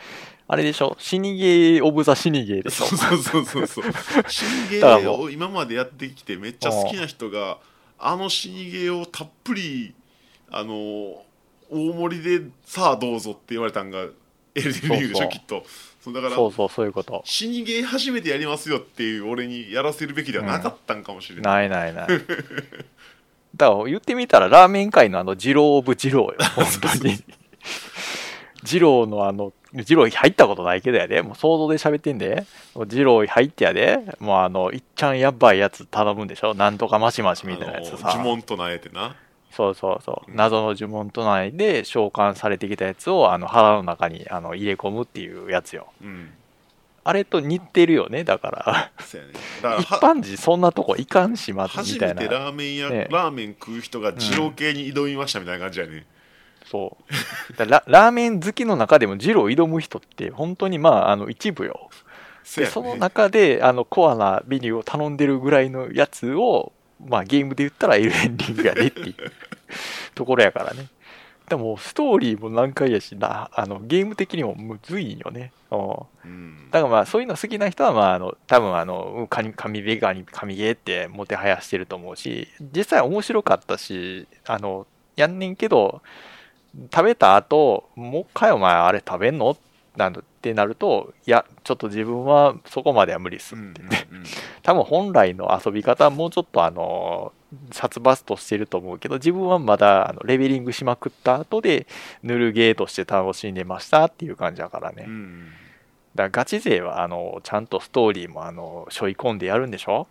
[0.48, 0.96] あれでしょ？
[0.98, 2.86] 死にゲーオブザ死にゲーでしょ？
[2.86, 3.84] そうそうそうそう
[4.28, 7.58] 死にゲーを今までやってきてめっちゃ好きな人が
[7.98, 9.94] あの死にゲーをたっぷり
[10.50, 14.00] あの大盛りでさあどうぞって言われたんが
[14.54, 15.28] エルデンリングでしょ？
[15.28, 15.64] きっと
[16.04, 17.22] そうだからそうそう、そういうこと。
[17.24, 22.20] 死にゲー初めてやりますよっていう俺にやらせるべきではなかったんかもしれない、ないないない。
[23.56, 26.34] だから言ってみたら、ラーメン界のあの、二郎オブ二郎よ。
[26.56, 26.66] 本
[27.00, 27.24] 当に。
[28.64, 31.22] 二郎のあの、二郎入ったことないけどやで。
[31.22, 32.44] もう想像で喋ってんで。
[32.74, 33.98] 二郎入ってやで。
[34.20, 38.08] もうあの、いっちゃんやばいやつ頼むんでしょなんとかマシマシみたいなやつさ。
[38.14, 39.16] 呪文唱えてな
[39.56, 40.30] そうそうそう。
[40.30, 45.88] うん謎の呪文唱えで召喚されてきたやつをあの腹の中にあの入れ込むっていうやつよ。
[46.02, 46.30] うん
[47.06, 48.24] あれと似てるよね。
[48.24, 52.14] だから、そうやねだから一は般人そんなとこいかんしまみ初たいな。
[52.14, 56.06] めてラーメンや、ねラーメン食う人が二郎系に挑みましたみたいな感じやね、
[56.64, 56.96] そ
[57.52, 57.56] う。
[57.58, 61.90] だララーメン好きの中でも二郎挑む人って本当にまああの一部よ。
[62.42, 66.72] そその中であのコアなメニューを頼んでるぐらいのやつを、
[67.06, 69.14] まあゲームで言ったらエルデンリングやでっていう
[70.14, 70.88] ところやからね。
[71.48, 75.52] でもストーリーも難解やしな、あのゲーム的にもむずいんよね。
[75.70, 75.80] うん
[76.24, 84.86] うんだからまあそういうの好きな人はまああの多分あの神神ベガに神ゲーってもてはやしてると思うし実際面白かったしあの
[85.16, 86.00] やんねんけど
[86.92, 89.56] 食べた後もう一回お前あれ食べんの？
[89.96, 93.84] なんってなるといやちょっと自分はそこまでは無理っすうんって、う
[94.14, 94.24] んうん
[94.62, 97.32] 多分本来の遊び方はもうちょっとあの
[97.70, 101.86] 殺伐としてると思うけど自分はまだあのレベリングしまくった後で
[102.22, 105.50] 塗るゲーとして楽しんでましたっていう感じだからね、うん
[106.14, 110.06] だからガチ勢はあのちゃんとストーリーもあの背負い込んでやるんでしょ？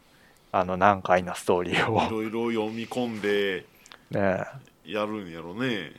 [0.52, 3.66] あの難解なストーリーいをろいろ読み込んで
[4.12, 4.44] ね
[4.86, 5.94] やるんやろね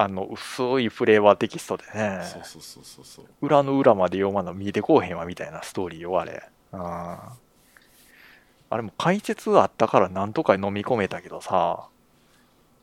[0.00, 2.20] あの薄いフレーバーテキストでね。
[2.22, 3.24] そうそうそうそうそう。
[3.42, 6.48] 裏の裏まで読まんの見えてこうへんわみたいなストーリーよあれ。
[6.70, 7.32] あ
[8.70, 11.88] あれも解説あったからなんとか飲み込めたけどさ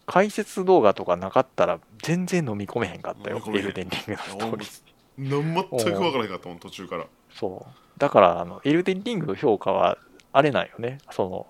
[0.07, 4.85] 解説動画とかなかったら全然飲み込めへんかったよエルデンリングのストーリー。
[5.17, 7.05] なん全く分からへんかったもん途中から。
[7.33, 7.99] そう。
[7.99, 9.97] だから、あの、エルデンリングの評価は、
[10.33, 10.97] あれなんよね。
[11.11, 11.47] その、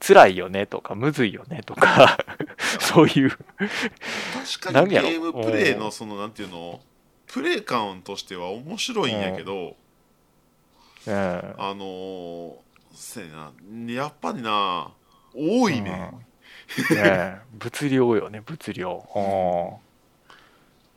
[0.00, 2.18] 辛いよねとか、むずいよねとか、
[2.80, 6.80] そういう、確かにゲームプレイのそのなんていうの？
[7.26, 9.76] プレイ感としては面白いんやけど
[11.06, 11.14] うん。
[11.14, 12.54] あのー
[12.94, 13.92] せやな。
[13.92, 14.90] やっぱりな
[15.34, 16.10] 多いね。
[16.90, 16.96] うん。
[16.96, 17.38] ねえ。
[17.52, 19.80] 物量よね、物量。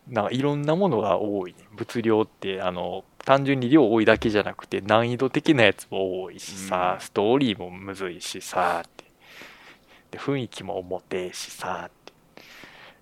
[0.10, 0.14] うん。
[0.14, 1.54] なんかいろんなものが多い。
[1.54, 1.60] ね。
[1.74, 9.06] 物量って、あの、単純に量多いだけじゃなくて、難易度的なやつも多いしさ、うんストーリーもむずいしさ、って。
[10.12, 12.12] で、雰囲気も重てえしさ、って。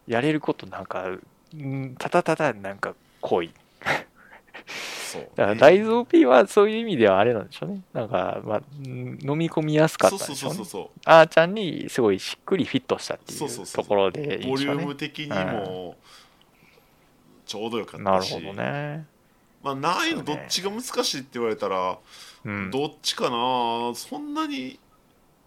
[0.08, 3.52] やれることなんか、うんただただなんか濃い。
[5.12, 7.82] そうだから、大豆 OP はそういう意味ではあれなんでしょうね。
[7.94, 10.66] なんか、まあ、うん飲み込みやすかったんでしょうそううそう。
[10.66, 14.86] そあーちゃんにすごいしっくりフィットしたっていそうところでうボリュー。
[14.86, 15.96] ム的にも
[17.48, 19.06] ちょうどよかっなるたしほどね。
[19.64, 21.98] まあ難易度どっちが難しいって言われたら
[22.46, 22.72] うん。
[22.72, 24.80] どっちかなそんなに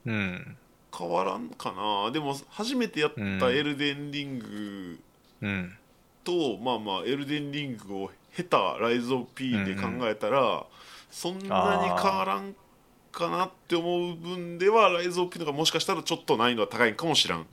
[0.07, 0.57] うん。
[0.97, 5.01] 変わらんかなでも初めてやったエルデンリング
[5.41, 5.73] うん。
[6.25, 10.65] と、まあまあエルデンリングを経たライズ・オブ・ピーで考えたら、
[11.11, 12.55] そんなに変わらん
[13.11, 17.47] かなって思う分ではライズ・オブ・ピーの方がもしかしたらちょっと難易度は高いんかもしらん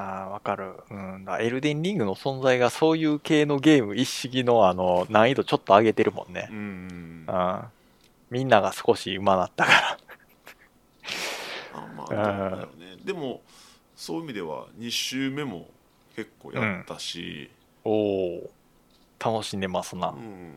[0.00, 0.74] ああ、わかる。
[0.90, 1.24] うん。
[1.24, 6.54] だエルデンリングの存在がそういう系のゲーム一式のあの難易度ちょっと上げてるもんねう。
[6.54, 7.60] んうん。
[8.30, 9.98] みんなが少し上手なったから。
[11.74, 13.40] あまあどうだろうねでも
[13.96, 15.66] そういう意味では2周目も
[16.14, 17.50] 結構やったし、
[17.84, 18.50] おお。
[19.18, 20.10] 楽しんでますな。
[20.10, 20.52] うん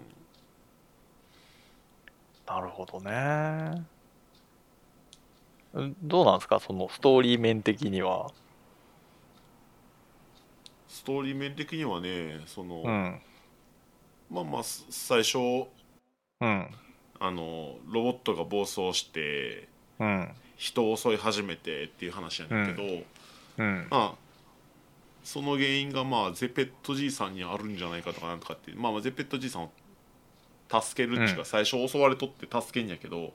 [2.47, 3.81] なるほどね。
[5.73, 6.59] うんどうなんですか？
[6.59, 8.29] そのストーリー面的には。
[11.01, 13.19] ストーリー面的にはねその、うん。
[14.29, 16.67] まあまあす最初うん。
[17.19, 19.67] あのロボットが暴走して
[19.99, 20.29] うん。
[20.57, 23.03] 人を襲い始めてっていう話なんだけど、
[23.57, 23.87] うん。
[23.89, 24.15] まあ
[25.23, 29.71] その原因がまあゼペットじいさんにあるんじゃないかとかなんとかってまあまあゼペットじいさんを
[30.69, 31.45] 助けるっていうか、うん。
[31.45, 33.33] 最初襲われとって助けんやけど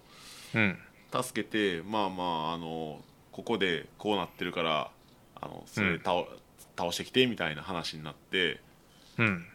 [0.54, 0.78] うん。
[1.20, 3.00] 助けてまあまああの
[3.32, 4.88] ここでこうなってるから
[5.40, 6.00] あのそれうん
[6.76, 8.60] 倒,、倒してきてみたいな話になって
[9.18, 9.46] うん。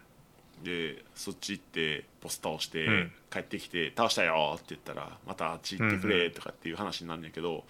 [0.63, 3.11] でそっち行ってボス倒して、うん。
[3.32, 7.63] 帰ってきて倒したよって言ったらまたあっち行ってくれとかっていう話になるんやけど、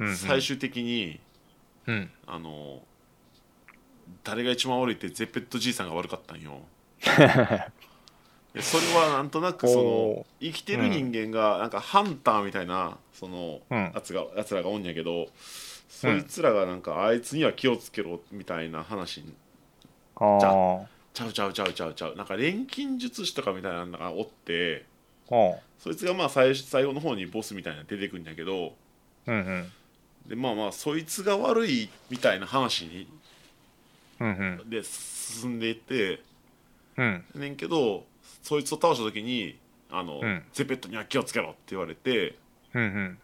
[0.00, 1.20] うん最終的に
[1.86, 2.10] うん。
[2.26, 2.82] あの
[4.24, 6.60] 誰が一番悪いってゼペットじいさんが悪かったんよ。
[8.54, 13.92] でそれはなんとなくそのお生きてる人間がなんかハンターみたいなそのうん。
[13.94, 15.28] やつがやつらがおんやけど
[15.92, 19.34] そいつらがなんかあいつには気をつけろみたいな話に。
[20.16, 21.94] あじゃあちゃうちゃうちゃうちゃう。
[21.94, 24.86] ちゃうなんか錬金術師とかみたいなのがおって
[25.30, 28.74] あそいつがまあ最最後の方にボスみたいなの出てくるんやけど
[29.26, 29.72] うんうん。
[30.26, 33.06] でまあまあそいつが悪いみたいな話に
[34.18, 34.70] うんうん。
[34.70, 36.20] で進んでいって
[36.96, 37.24] うん。
[37.34, 38.04] ねんけど
[38.42, 39.56] そいつを倒した時に
[39.90, 40.42] あの、うん。
[40.54, 42.34] ゼペットには気をつけろって言われて
[42.74, 43.18] うんうん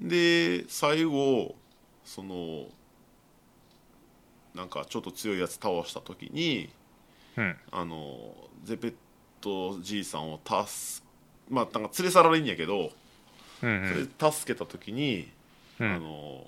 [0.00, 1.54] で最後
[2.04, 2.66] その
[4.54, 6.70] なんかちょっと強いやつ倒した時に
[7.36, 7.56] うん。
[7.70, 8.34] あの
[8.64, 8.94] ゼペッ
[9.40, 11.06] トじいさんを助
[11.48, 12.90] まあなんか連れ去られんやけど、
[13.62, 15.28] うんそれ助けた時に、
[15.80, 15.94] うん。
[15.94, 16.46] あの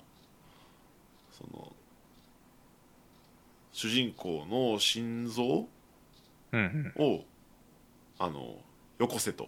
[1.31, 1.71] その
[3.73, 5.67] 主人公の心臓
[6.51, 6.93] うん。
[6.97, 7.23] を
[8.19, 8.55] あの
[8.99, 9.47] よこせと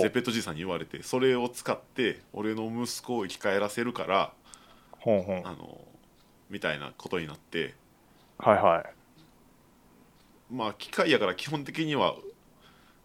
[0.00, 4.32] ゼペットじいさんに言われてそれを使って俺の息子を生き返らせるから
[4.92, 5.80] ほうほうあの
[6.48, 7.74] みたいなことになって。
[8.38, 8.84] はいはい。
[10.54, 12.14] まあ機械やから基本的には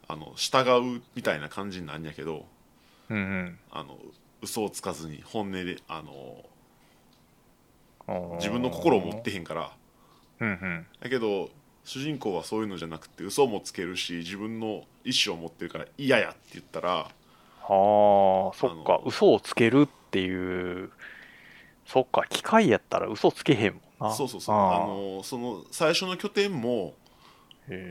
[0.08, 2.46] あの従うみたいな感じになんやけど
[3.10, 3.98] うんあの
[4.42, 6.46] 嘘をつかずに本音であの
[8.32, 9.72] うん自分の心を持ってへんから。
[10.40, 10.86] うんうん。
[11.02, 11.50] だけど
[11.84, 17.08] 主人公はそういうのじゃなくて嘘もつけるし自分の意思を持ってるから嫌やって言ったらああ
[17.68, 18.52] そ
[18.82, 19.02] っか。
[19.06, 20.92] 嘘をつけるっていう
[21.86, 24.14] そっか機械やったら嘘つけへんもんな。
[24.14, 24.56] そうそうそう。
[24.56, 24.88] ああ。
[24.88, 26.94] のその最初の拠点も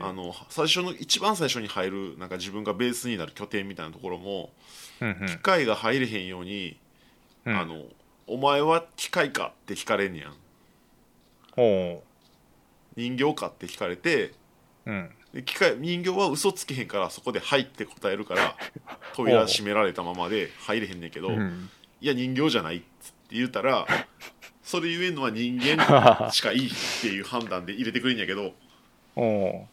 [0.01, 4.51] あの最初の一番最初に入るなんか自分がベースになる拠点みたいなところも
[5.01, 5.27] うんうん。
[5.27, 6.77] 機械が入れへんように、
[7.45, 7.57] うん。
[7.57, 7.83] あの
[8.27, 10.33] お前は機械かって聞かれんねやん。
[11.55, 12.03] ほ
[12.99, 14.33] 人形かって聞かれて
[14.85, 15.09] ううん。
[15.33, 18.55] で機械人形は嘘つけへんからそこで「はい」って答えるから
[19.13, 21.69] 扉閉められたままで入れへんねんけど、うん。
[22.01, 22.85] いや人形じゃないって
[23.31, 23.87] 言ったら
[24.63, 26.71] それ言えんのは人間 しかいいっ
[27.01, 28.53] ていう判断で入れてくれんやけど
[29.15, 29.67] ほ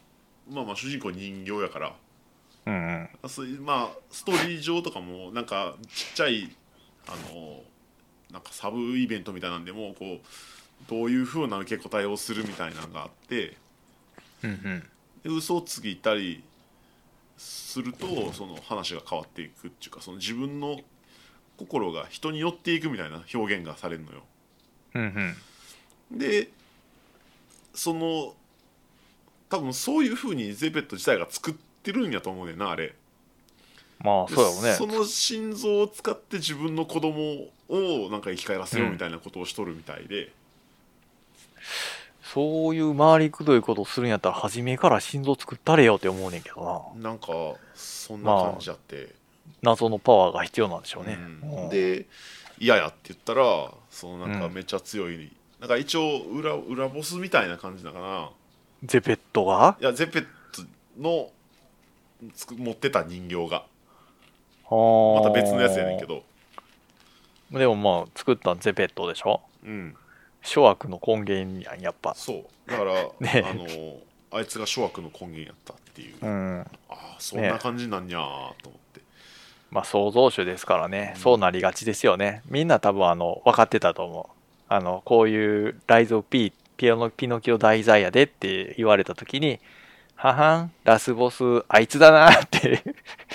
[0.49, 1.87] まあまあ主人公人形やから。
[1.87, 2.75] ううん。
[2.75, 6.55] うんまあストーリー上とかもなんかちっちゃい
[7.07, 7.63] あの
[8.31, 10.27] なんかサブイベントみたいなんでもこう
[10.89, 13.57] どういうふうな受け答えをするみたいなのがあって
[14.43, 14.47] う
[15.23, 16.43] で嘘をついたり
[17.37, 20.79] するとその話が変わっていくっていうかその自分の
[21.57, 24.23] 心が人に寄っていくみたいな表現がされるのよ。
[26.11, 26.49] で
[27.73, 28.33] その
[29.49, 31.53] 多分そういうふうにゼペット自体が作っ
[31.83, 32.87] てるんやと思うねんなあれ。
[32.87, 32.95] で
[33.99, 40.31] まあそうやろうねその心臓を使って自分の子供をなんか生き返らせようみたいなことをしとるみたいで、
[42.21, 47.09] そういう回りくどいことするんやったら初めから心臓作ったれよって思うねんけどな。
[47.09, 47.27] なんか
[47.73, 49.15] そんな感じあって、
[49.61, 51.63] 謎のパワーが必要なんでしょうね、うん。
[51.63, 51.69] うん。
[51.69, 52.05] で
[52.59, 54.53] 嫌やって言ったらそのなんかうん。
[54.53, 58.29] めっちゃ強い、なんか一応裏裏ボスみたいな感じだから。
[58.83, 59.77] ゼペットが？
[59.79, 60.63] いやゼペット
[61.01, 61.29] の
[62.35, 63.65] つく持ってた人形が。
[64.69, 64.77] ま
[65.21, 66.23] また別のやつやねんけど、
[67.51, 69.39] でもまあ作ったんゼペットでしょ？
[69.63, 69.95] うん、
[70.47, 72.15] 諸悪の根源やんやっぱ。
[72.15, 72.71] そう。
[72.71, 73.45] だから、 ね。
[73.45, 73.65] あの
[74.29, 76.65] あいつが諸悪の根源やったっていう、うん。
[76.89, 78.21] ああそんな感じなんやー
[78.61, 79.01] と思って、
[79.71, 81.21] まあ創造主ですからね、うん。
[81.21, 82.41] そうなりがちですよね。
[82.47, 84.37] みんな多分あの分かってたと思う。
[84.69, 89.59] あのこういうライゾピピアノピノキオ題材やでって言われた時に
[90.15, 92.83] ははんラスボスあいつだなって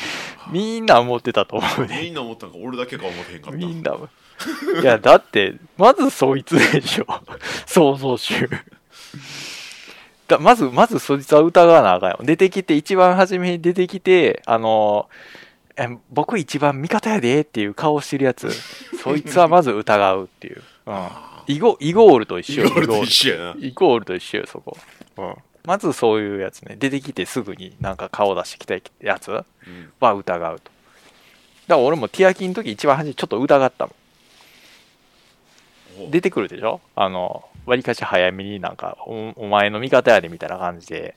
[0.53, 2.03] みんな思ってたと思うね。
[2.03, 3.59] みんな思ったのか俺だけか思ってへんかった。
[3.59, 3.97] みんな
[4.80, 7.07] いやだってまずそいつでしょ。
[7.66, 8.49] 創造主
[10.28, 12.18] だまずまずそいつは疑わなあかんよ。
[12.22, 15.09] 出てきて一番初めに出てきてあの
[15.76, 18.51] え僕一番味方やでっていう顔してるやつ。
[19.03, 23.57] そいつはまず疑うっていう、うん、あイゴイゴールと一緒イゴールと一緒やな。
[23.59, 24.05] イゴール。
[24.05, 24.76] と一緒よそこ、
[25.16, 25.34] うん、
[25.64, 26.76] まずそういうやつね。
[26.78, 29.45] 出てきてすぐになんか顔出してきたやつうん。
[30.01, 30.72] は疑うと。
[31.72, 34.02] から俺もティアキの時一番初めちょっと疑ったもおん
[36.11, 36.80] 出てくるでしょ？
[36.97, 41.14] あの、わりかし早めになんかお、お前の味方やでみたいな感じで。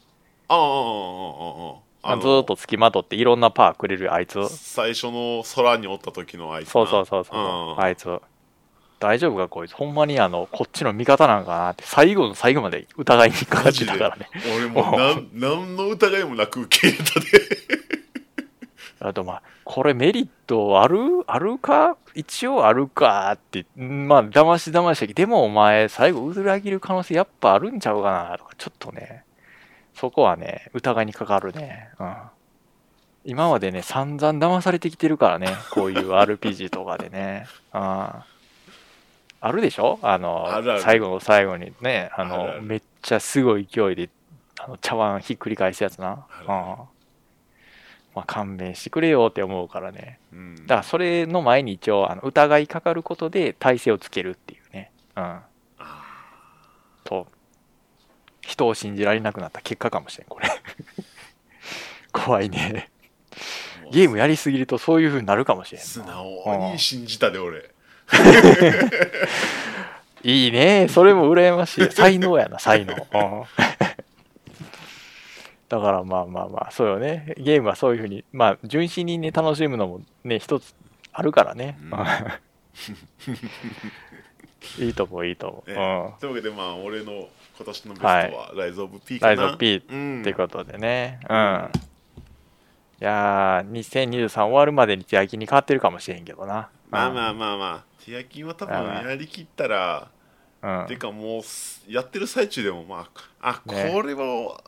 [0.48, 2.18] ああ、ああ、ああ、ああ。
[2.18, 4.48] ずっとつきまとっていろんなパーくれるあいつ。
[4.50, 6.70] 最初の空におった時のあいつ。
[6.70, 7.82] そうそうそうそう。
[7.82, 8.20] あいつ。
[9.00, 9.74] 大丈夫かこいつ？
[9.74, 14.30] ほんまにあの、こっちの味方なんかなって、最後の最後まで疑いにかかってたからね。
[14.56, 17.26] 俺もな、 なんの疑いもなく受け入れたで
[19.00, 21.00] あとまあこれメリットある？
[21.28, 21.98] あるか？
[22.14, 23.32] 一応あるか？
[23.34, 28.38] ってんまあ騙し騙しでもお前最後裏切る可能性やっぱあるんちゃうかな？
[28.38, 29.24] とかちょっとね
[29.94, 31.90] そこはね疑いにかかるね。
[32.00, 32.16] うん。
[33.26, 37.48] 今までね散々騙されてきてるからねこういう RPG とかでね。
[37.74, 37.82] うん。
[37.82, 38.26] あ
[39.52, 40.00] るでしょ？
[40.02, 40.82] あのあるある。
[40.82, 42.62] 最後の最後にねあのあるある。
[42.62, 44.10] めっちゃすごい勢いで
[44.58, 46.26] あの茶碗ひっくり返すやつな。
[46.30, 46.52] あるう
[46.84, 46.95] ん
[48.16, 50.20] まあ勘弁してくれよって思うからね。
[50.32, 50.56] うん。
[50.56, 54.92] だからそれの前に一応あの疑いかかることで体勢をつけるっていうね。
[55.18, 55.40] うん。
[57.04, 57.28] と
[58.42, 60.50] 人を信じられなくなった結果かもしれんこれ。
[62.14, 62.90] 怖いね。
[63.92, 67.70] ゲームやりすぎるとそういう風になるかもしれん素な直に信じたで俺。
[70.24, 70.88] いいね。
[70.90, 71.92] それも羨ましい。
[71.92, 73.44] 才能やな才能、うん
[75.70, 77.34] だからまあまあまあそうよね。
[77.38, 80.76] ゲームはそういう風にまあ純真にね楽しむのもね一つ
[81.12, 81.78] あるからね、
[84.80, 86.20] いいと思う いいと思う、ねうん。
[86.20, 89.30] というわけでまあ俺の今年のベストはライズ・オブ・ピーかな。
[89.30, 91.20] ライズ・オブ・ピーうんってことでね。
[91.30, 91.72] うん。
[93.02, 96.70] いやー、2023終わるまでに手焼きに変わってるかもしれんけどな。
[96.90, 97.96] まあまあまあまあ。
[98.06, 100.10] ティアキンは多分やりきったら
[100.62, 100.82] あ。
[100.82, 100.88] うん。
[100.88, 103.08] てかもうすやってる最中でもま
[103.42, 103.92] ああね。
[103.94, 104.62] これは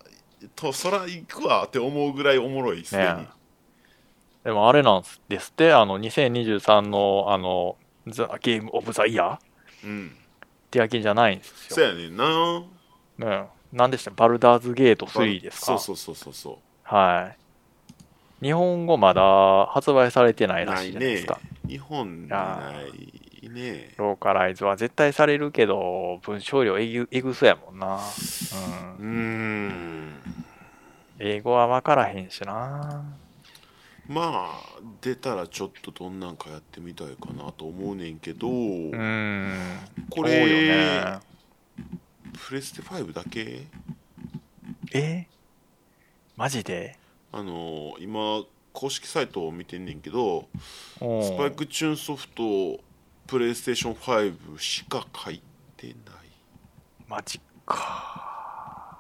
[0.55, 3.27] と空行くわって思うぐらいおもろいすでに、ね
[4.43, 7.75] でもあれなんですって、あの、2023の、あの、
[8.07, 10.15] ザ・ゲーム・オブ・ザ・イヤーうん。
[10.71, 11.75] 手焼きじゃないんですよ。
[11.75, 12.63] そうやねんな。
[13.17, 14.11] ねなんでした？
[14.11, 15.65] バルダーズ・ゲート3ですか？
[15.65, 17.33] そうそうそうそうそは
[18.41, 18.45] い。
[18.45, 21.39] 日本語まだ発売されてなういらしいじゃないですか。
[21.67, 27.99] 日本にないねローカライズは絶対されるけど、文章量えぐえぐそうやもんな。
[27.99, 28.01] うん
[28.97, 29.01] う。
[29.01, 30.13] ーん
[31.19, 33.03] 英語は分からへんしな。
[34.07, 38.51] まあ出たらちょっとどんなんかやってみたいかなと思うねんけど、う
[38.95, 39.53] ん。
[40.09, 41.19] こそうよれ、ね。
[42.47, 43.63] プレステ5だけ？
[44.93, 45.27] え？
[46.35, 46.97] マジで？
[47.31, 50.47] あの今公式サイトを見てんねんけど
[51.01, 52.79] うんスパイクチューンソフト
[53.27, 55.41] プレイステーション5しか書い
[55.75, 55.95] てない
[57.07, 58.99] マジか。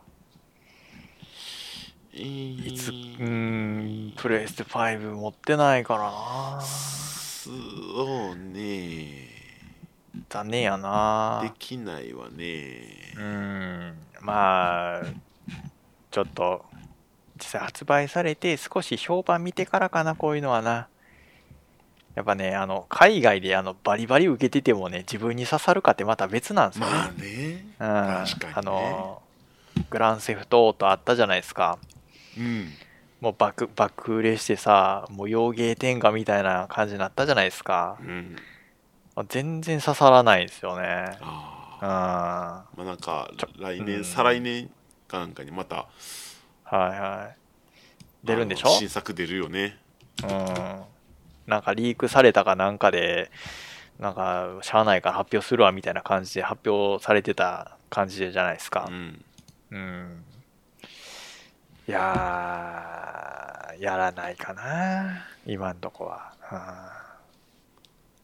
[2.13, 6.61] いつ、うーん、プレイステ5持ってないからな。
[6.61, 7.51] そ
[8.33, 9.29] うね
[10.29, 11.51] 残念やなで。
[11.57, 15.01] きないわねうーん、まあ、
[16.11, 16.65] ちょっと、
[17.37, 20.89] 実際発売されて少し評判見てからかな、こういうのはな。
[22.17, 26.91] やっぱね、あの、海外であのバリバリ受けててもね、自分に刺さるかってまた別なんですよね。
[26.91, 29.21] まあねうん、確かにねあの、
[29.91, 31.77] グランセフトオートあったじゃないですか。
[32.35, 32.73] うん
[33.21, 37.97] もう爆爆売れしてさ、もう洋芸天下みたいな感じになったじゃないですか。
[38.01, 38.35] うん
[39.29, 41.17] 全然刺さらないですよね。
[41.21, 41.87] あうん。
[41.87, 44.69] はーまあなんか来年、うん再来年
[45.07, 45.85] かなんかにまたい
[46.75, 47.29] は
[48.23, 48.27] い。
[48.27, 48.69] 出るんでしょ？
[48.69, 49.77] 新作出るよね
[50.23, 50.81] うん。
[51.47, 53.31] なんかリークされたかなんかで、
[53.99, 58.91] なんか、しゃあないから発表するわみたいな感じで発表されてた感じじゃないですかう。
[58.91, 59.25] ん
[59.71, 60.23] うん。
[61.87, 66.33] いやー、やらないかな、今んとこは。
[66.51, 67.07] うん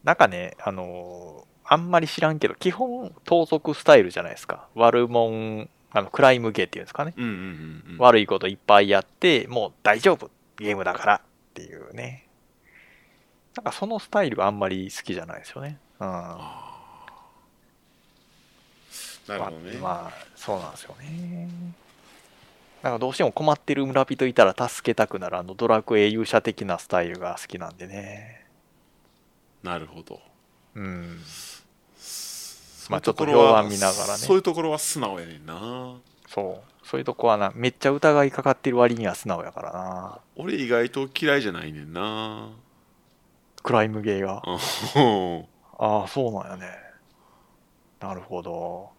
[0.04, 4.68] なんかね、あのーあんまり知らんけど、基本、盗賊スタイルじゃないですか。
[4.74, 7.14] 悪者、あの、クライムゲーっていうんですかね。
[7.16, 11.20] うんうんうんうん悪いこといっぱいやって、もう大丈夫、ゲームだからっ
[11.54, 12.26] ていうね。
[13.56, 15.78] なんかそのスタイルがあんまり好きじゃないですよね。
[16.00, 16.08] うん。
[16.08, 16.26] な
[19.28, 21.48] るほどね、まあ、まあそうなんですよね。
[22.82, 28.44] なんかどうしても困ってる村人いたら助けたくなるあのドラクエ勇者的なスタイルが好きなんでね。
[29.62, 30.20] なるほど
[30.74, 31.20] うん。
[32.90, 35.96] まあちょっと評判見ながらねそういうところは素直やねんな
[36.28, 36.86] そう。
[36.86, 40.18] そういうとこはな、めっちゃ疑いかかってる割には素直やからな。
[40.36, 42.50] 俺意外と嫌いじゃないねんな
[43.64, 44.42] クライムゲーが。
[44.46, 45.46] うん。
[45.78, 46.68] ああ、そうなんやね。
[47.98, 48.90] なるほど。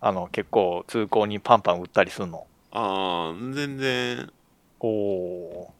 [0.00, 2.46] あの、結構通行にパンパン売ったりすんの？
[2.70, 4.30] ああ全然。
[4.80, 5.72] おお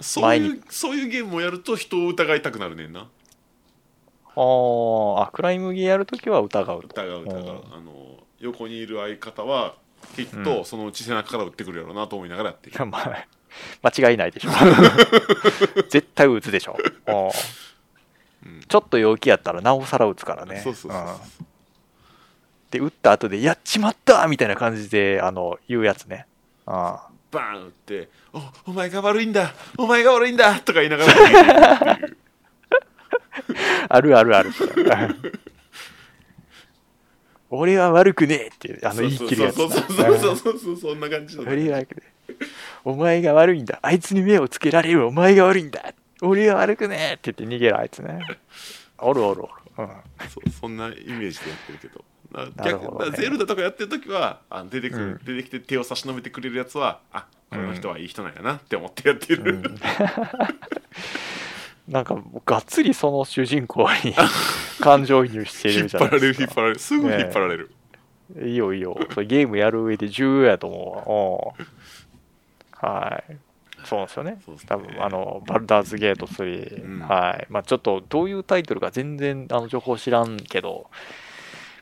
[0.00, 3.00] そういうそういうゲームをやると人を疑いたくなるねんな。
[3.00, 5.22] あー。
[5.22, 6.88] あクライムゲーやるときは疑うと。
[6.88, 7.40] 疑う疑う。
[7.40, 7.48] うん。
[7.74, 9.74] あの横にいる相方は
[10.14, 13.26] きっとそのうち背中から撃ってくるやろうなと思いながらやってる、まあ
[13.82, 14.50] 間違いないでしょ。
[15.88, 16.76] 絶対撃つでしょ。
[18.44, 18.52] うん。
[18.54, 18.60] うん。
[18.66, 20.60] ちょっと陽気やったらなおさら撃つからね。
[20.62, 21.10] そうそうそうそう。
[21.10, 21.18] うん。
[22.70, 26.26] で撃った後で「やっちまった!」みたいな感じであの言うやつね。
[26.66, 29.52] あバーン撃って「おお前が悪いんだ。
[29.76, 31.98] お前が悪いんだ!」とか言いながら。
[33.88, 34.50] あるあるある。
[37.50, 39.56] 俺は悪くねえっていうあの言い切るやつ。
[39.56, 42.34] そうそうそうそうそうそんな感じの俺は悪くねえ
[42.84, 43.78] お前が悪いんだ。
[43.82, 45.06] あいつに目をつけられる。
[45.06, 45.94] お前が悪いんだ。
[46.20, 47.14] 俺は悪くねえ。
[47.14, 47.78] って言って逃げる。
[47.78, 48.20] あいつね。
[48.98, 49.88] おるおるおる、うん、
[50.28, 52.04] そうそんなイメージでやってるけど。
[52.64, 55.20] 逆だからゼルダとかやってる時はあ出てくる、うん。
[55.24, 59.62] 出てきて手を差し伸べてくれるやつはあこの人はいい人なんやなって思ってやってる、うん。
[61.92, 64.14] なんかがっつりその主人公に
[64.80, 66.42] 感情移入して引っるじゃ張られるないですか。
[66.42, 67.70] 引っ張られるすぐ引っ張られる、
[68.42, 68.98] いいよいいよ。
[69.12, 71.66] それゲームやる上で重要やと思うわ。
[71.66, 71.81] うん
[72.82, 73.36] はい。
[73.84, 74.30] そうなんですよね。
[74.32, 74.38] ね。
[74.68, 76.44] 多分あのバルダーズゲート3、
[76.84, 77.08] うん。
[77.08, 77.46] はい。
[77.48, 80.86] まあちょっとどういうタイトルか全然あの情報知らんけど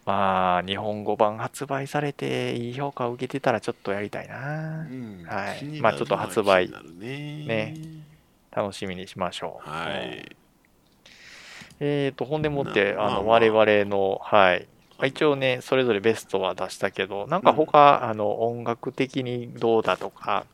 [0.06, 4.86] まあ日本語版発売されていい評価を受けてたらちょっとやりたいな。
[4.90, 5.24] うん。
[5.26, 5.80] はい。
[5.80, 7.44] まあちょっと発売ね。
[7.46, 7.74] ね。
[8.50, 9.68] 楽しみにしましょう。
[9.68, 10.36] はうんい。
[11.82, 14.68] えーと、ほんでもって、あの、我々の、はい。
[14.98, 20.44] まあ一応ね、それぞれベストは出したけど、なんか他、あの、音楽的にどうだとか、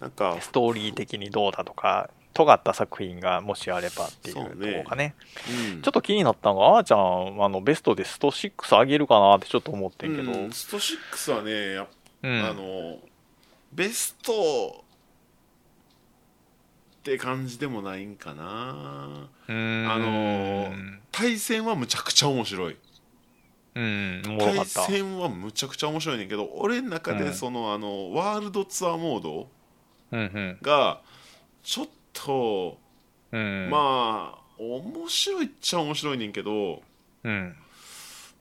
[0.00, 0.38] なんか。
[0.40, 4.84] ストーリー的にどうだとか、尖った作品がもしあればっていうとこそうね。
[4.96, 5.14] ね。
[5.72, 5.82] うん。
[5.82, 11.88] ちょっと気になったのが、あーちゃん、あの、ベストでスト6あげるかなってちょっと思ってんけど、うんスト6はね
[12.22, 12.44] うん。
[12.44, 12.98] あの
[13.72, 14.32] ベスト
[17.02, 19.28] って感じでもないんかな。
[19.48, 22.76] あのー対戦はむちゃくちゃ面白い。
[23.74, 24.66] うん、対。
[24.66, 29.48] 戦はむちゃくちゃ面白いねんけど俺の中うんでその、あのワールドツアーモード。
[30.10, 31.00] が
[31.62, 32.78] ちょっと、
[33.32, 33.68] うん。
[33.70, 36.82] まあ面白いっちゃ面白いねんけど
[37.24, 37.56] うん。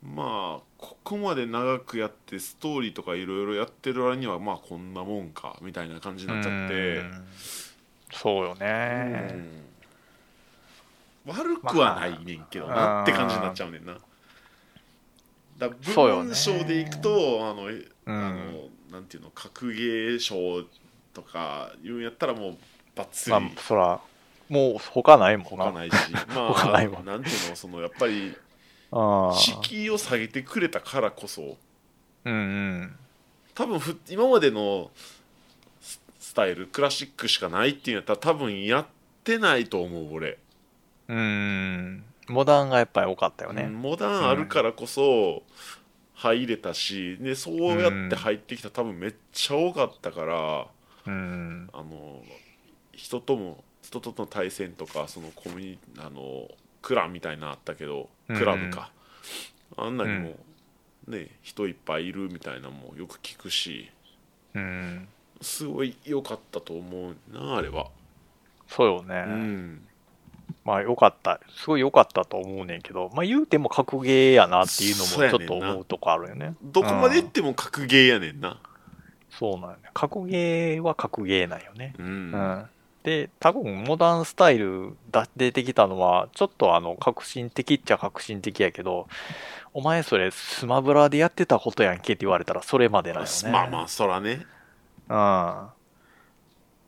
[0.03, 6.97] まあここまで長くやってストーリーとかいろいろやってる割にはまあこんなもんかみたいな感じになっちゃって。
[6.97, 7.25] うん
[8.11, 9.31] そうよね。
[9.33, 9.65] うん
[11.25, 13.97] 悪くはないねんけどなって感じになっちゃうねんな。
[15.57, 20.63] だ部そうよね門賞でいくと、あの、うんあのなんていうの格ゲー賞
[21.15, 22.57] とかいうんやったらもう
[22.95, 23.99] バッツリまあ、そら、
[24.49, 25.65] もう他ないもんな。
[25.65, 25.93] 他ないし、
[26.35, 28.35] まあ他ないわなんていうのそのやっぱり
[28.91, 29.33] ああ。
[29.33, 31.57] 敷居を下げてくれたからこそ
[32.25, 32.95] うんうん。
[33.53, 34.91] 多分ふ今までの
[35.81, 38.85] ススタイルクラシックしかないっていうんやったら多分やっ
[39.23, 40.37] てないと思う俺。
[41.07, 42.03] うん。
[42.27, 43.63] モダンがやっぱり多かったよね。
[43.63, 45.43] うんモダンあるからこそ
[46.13, 50.65] 入れたし、でそうやって入ってきた多分めっちゃ多かったから、うん。
[51.07, 52.21] あの
[52.93, 56.49] 人とも人との対戦とかそのコミュニあの
[56.81, 58.91] クランみたいなのあったけどうんクラブか、
[59.77, 60.35] あんなにも、
[61.07, 63.91] ね人いっぱいいるみたいなのもよく聞くし
[64.55, 65.07] うん。
[65.41, 67.87] すごい良かったと思うなあれは。
[68.67, 69.25] そうよね。
[69.27, 69.87] うん
[70.63, 71.39] まあよかった。
[71.55, 76.55] すごい良かったと思うねんけど、まあ言うても格ゲーやなっていうのもちょっと思うとこあるよね。
[76.63, 78.59] どこまで行っても格ゲーやねんな。
[79.37, 79.89] そうなんよね。
[79.93, 81.93] 格ゲーは格ゲーなんよね。
[81.99, 82.65] うんうん。
[83.03, 89.07] で、多分モダンスタイルだ出てきたのは、ちょっとあの、革新的っちゃ革新的やけど、
[89.73, 93.51] お前それスマブラでやってたことやんけって言われたらそれまでなんよね。
[93.51, 94.45] まあまあそらね。
[95.09, 95.67] うん。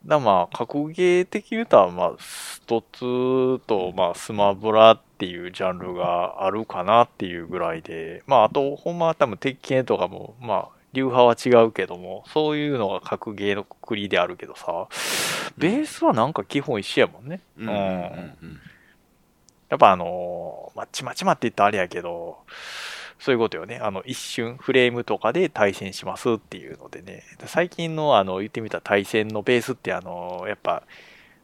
[0.08, 14.88] だまあ、格ゲー的に言うとは、まあ、スト2と、まあ、スマブラっていうジャンルがあるかなっていうぐらいで、まあ、あと、ほんまは多分、鉄拳とかも、まあ、流派は違うけども、そういうのが格ゲーのくくりであるけどさ、
[15.58, 17.42] ベースはなんか基本一緒やもんね。
[17.58, 18.60] うんうんうん
[19.70, 22.38] やっぱあのーまあ、ちまちまって言ったらあれやけど、
[23.20, 23.80] そういうことよね。
[23.82, 27.24] あの、一瞬フレームとかで対戦しますっていうのでね。
[27.48, 30.84] 最近のあの、言ってみた対戦のベースってあのーやっぱ、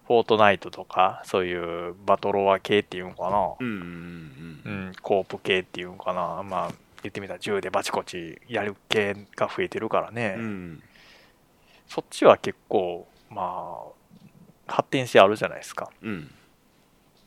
[0.08, 3.54] フォートナイトとか、そういうバトロワ系っていうんかな。
[3.60, 6.44] うんうんうんコープ系っていうんかな。
[6.44, 6.72] まあ、
[7.04, 10.36] 言ってみたら銃でバチコチやる系が増えてるからね。
[10.38, 10.84] うん。
[11.88, 13.78] そっちは結構、ま
[14.68, 15.92] あ、発展性あるじゃないですか。
[16.02, 16.32] うん。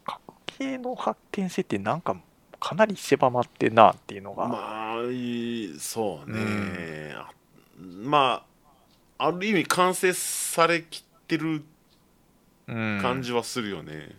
[0.05, 2.17] 格系の発展性ってなんか
[2.59, 4.95] かなり狭まってんなっていうのが、まあ
[5.79, 7.15] そうね、うん。
[7.17, 7.31] あ
[7.79, 8.45] ま
[9.19, 11.63] あある意味完成されきってる
[12.67, 12.99] うん。
[13.01, 14.17] 感じはするよね、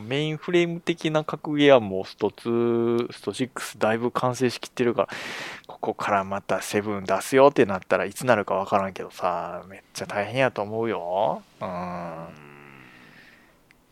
[0.00, 5.08] メインフレーム的な格ゲーはもうスト2、スト6だいぶ完成しきってるから、
[5.66, 11.42] ここからまた7出すよってなったらいつなるかわからんけどさ、めっちゃ大変やと思うよ。
[11.60, 11.66] うん。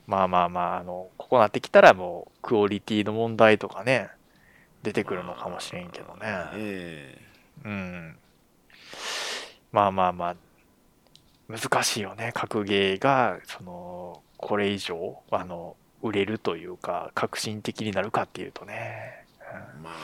[0.06, 4.10] まあまあまあ、あの、ここなってきたらもうクオリティの問題とかね、
[4.82, 6.20] 出てくるのかもしれんけどね。
[6.54, 7.18] え
[7.64, 8.16] うん。
[9.70, 10.36] まあまあまあ、
[11.48, 12.32] 難しいよね。
[12.34, 19.24] 格ゲーが、その、これ以上、あの、売れるというか、革新的になるかっていうとね。
[19.82, 19.94] まあ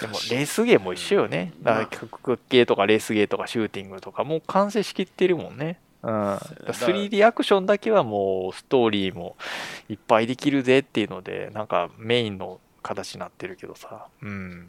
[0.00, 1.52] でもレースゲーも一緒よね。
[1.62, 5.78] だから格ゲーとかレースゲーとかシューティングとかもう完成しきってるもんね。
[6.02, 9.36] うん、だから 3D アクションだけはもうストーリーも
[9.88, 14.68] いっぱいできるぜっていうのでなんかメインの形になってるけどさ、うん、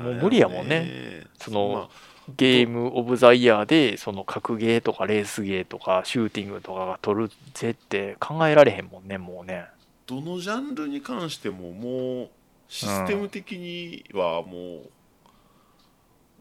[0.00, 1.24] もう無理やもんね。
[1.40, 1.90] その
[2.36, 9.66] ゲームオブザイヤーでその格ゲーとかレースゲーとかシューティングとかが取るぜって考えられへんもんねもうね。
[10.06, 12.30] どのジャンルに関してももう
[12.68, 14.82] システム的にはも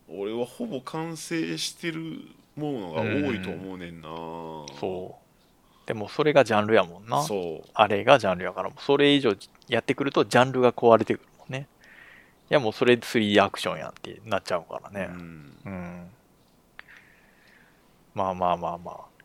[0.08, 2.22] う、俺はほぼ完成してる
[2.56, 4.10] ものが多いと思うねんな、
[4.80, 5.88] そう。
[5.88, 7.22] でもそれがジャンルやもんな。
[7.24, 7.70] そう。
[7.74, 9.36] あれがジャンルやからもうそれ以上
[9.68, 11.68] やってくるとジャンルが壊れてくるもんね。
[11.75, 11.75] い
[12.50, 15.10] やもうそれ 3D アクションやんってなっちゃうからね。
[15.12, 15.58] うん。
[15.66, 16.08] うん、
[18.14, 19.16] まあまあまあまあ。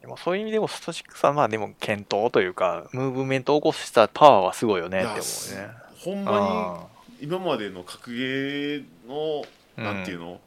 [0.00, 5.70] でもそういう意味でもスト6はまあでも検討というかムーブメントを起こしたパワーはすごいよねって思うね。
[5.98, 6.88] ほんま
[7.20, 9.44] に今までの格ゲーの
[9.76, 10.40] うんなんていうの、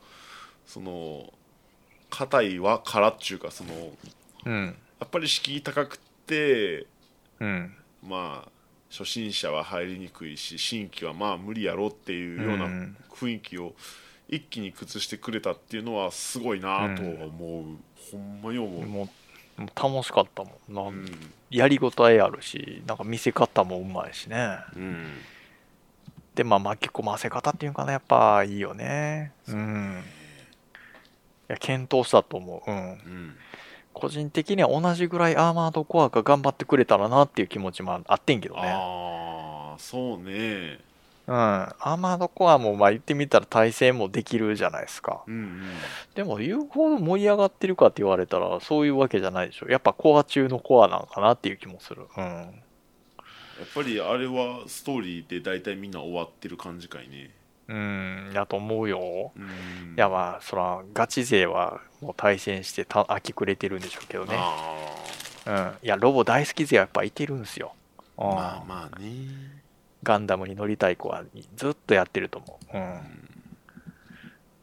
[0.65, 1.31] その
[2.09, 3.71] 硬いはからっちゅうかその
[4.45, 4.75] うん。
[4.99, 6.87] やっぱり敷居高くって
[7.39, 7.75] うん。
[8.01, 8.51] まあ
[8.89, 12.95] 初心者は入りにくいし新規はまあ無理やろっていうよううなん。
[13.11, 13.73] 雰囲気を
[14.27, 17.63] 一気に崩してくれたっていうのはすごいなとは思う、
[18.11, 19.09] ほんまに思う、も
[19.57, 21.05] う楽しかったもんな、うん。
[21.49, 24.57] やりごたえあるしなんか見せ方もうまいしね。
[24.75, 25.07] うん。
[26.35, 29.33] でまあ巻き込ませ方っていうかなやっぱいいよね。
[29.47, 30.03] うん。
[31.49, 32.71] いや検討したと思う。
[32.71, 32.77] うん。
[32.77, 33.35] うん
[33.93, 40.79] 個人的には同じぐらいアーマードコアが頑張ってくれたらなっていう気持ちもあってんけどねああそうね
[41.29, 45.21] うん、アーマードコアもまあ言ってみたら対戦もできるじゃないですか。
[45.27, 45.63] うんうん
[46.15, 49.67] でも言うほど盛り上がってるかって言われたらそういうわけじゃないでしょ。
[49.69, 52.07] やっぱコア中のコアなんかなっていう気もする。
[52.17, 52.23] うん。
[52.23, 57.29] やっぱりあれはストーリーで大体みんな終わってる感じかいね
[57.69, 59.31] うん、やと思うよ。
[59.35, 59.47] うんい
[59.95, 64.35] やまあ、そら、ガチ勢はもう対戦してた飽きくれてるんでしょうけどね。
[64.35, 64.95] あ
[65.45, 65.73] うん。
[65.83, 67.73] いや、ロボ大好き勢はやっぱいてるんですよ。
[68.17, 69.07] うんあまあまあね
[70.03, 71.23] ガンダムに乗りたい子は
[71.55, 72.77] ずっとやってると思う。
[72.77, 72.99] うん。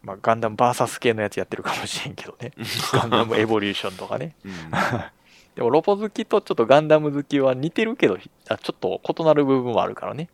[0.03, 2.53] まあ、ガンダム VS 系のやつやってるかもしれんけどね。
[2.93, 4.35] ガンダムエボリューションとかね。
[4.45, 4.53] うん
[5.55, 8.19] でもロボ好きとちょっとガンダム好きは似てるけど、
[8.49, 10.29] あちょっと異なる部分はあるからね。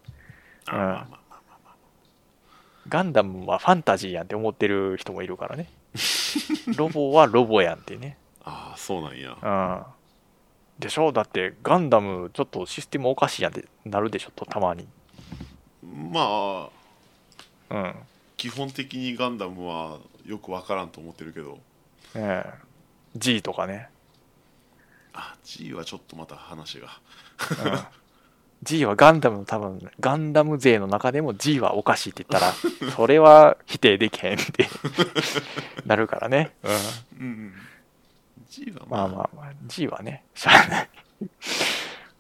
[0.67, 1.22] あまあまあまあ
[2.89, 5.69] ガンダムはファンタジーやんって思ってる人もいるからね。
[6.77, 8.17] ロボはロボやんってね。
[8.45, 9.85] ああそうなんやうん。
[10.79, 11.13] でしょ？
[11.13, 14.31] だってガンダムちょっとシステムおかしいやんってなるでしょ？
[14.35, 14.89] とたまに。
[16.11, 16.69] まあ
[17.71, 17.95] うん。
[18.37, 21.59] 基本的にガンダムはよくわからんと思ってるけど
[22.17, 22.53] ええ
[23.17, 23.89] G とかね。
[25.15, 26.89] あ G はちょっとまた話が
[27.65, 27.81] うん
[28.63, 32.55] G はガンダムの多分、ガンダム勢の中でも G はおかしいって言ったら、
[32.95, 34.69] それは否定できへんって
[35.85, 36.53] なるからね。
[36.63, 36.71] うん。
[36.71, 36.77] うん
[37.27, 37.53] うん
[38.49, 40.89] G はまあまあまあ、G はね、しゃあない。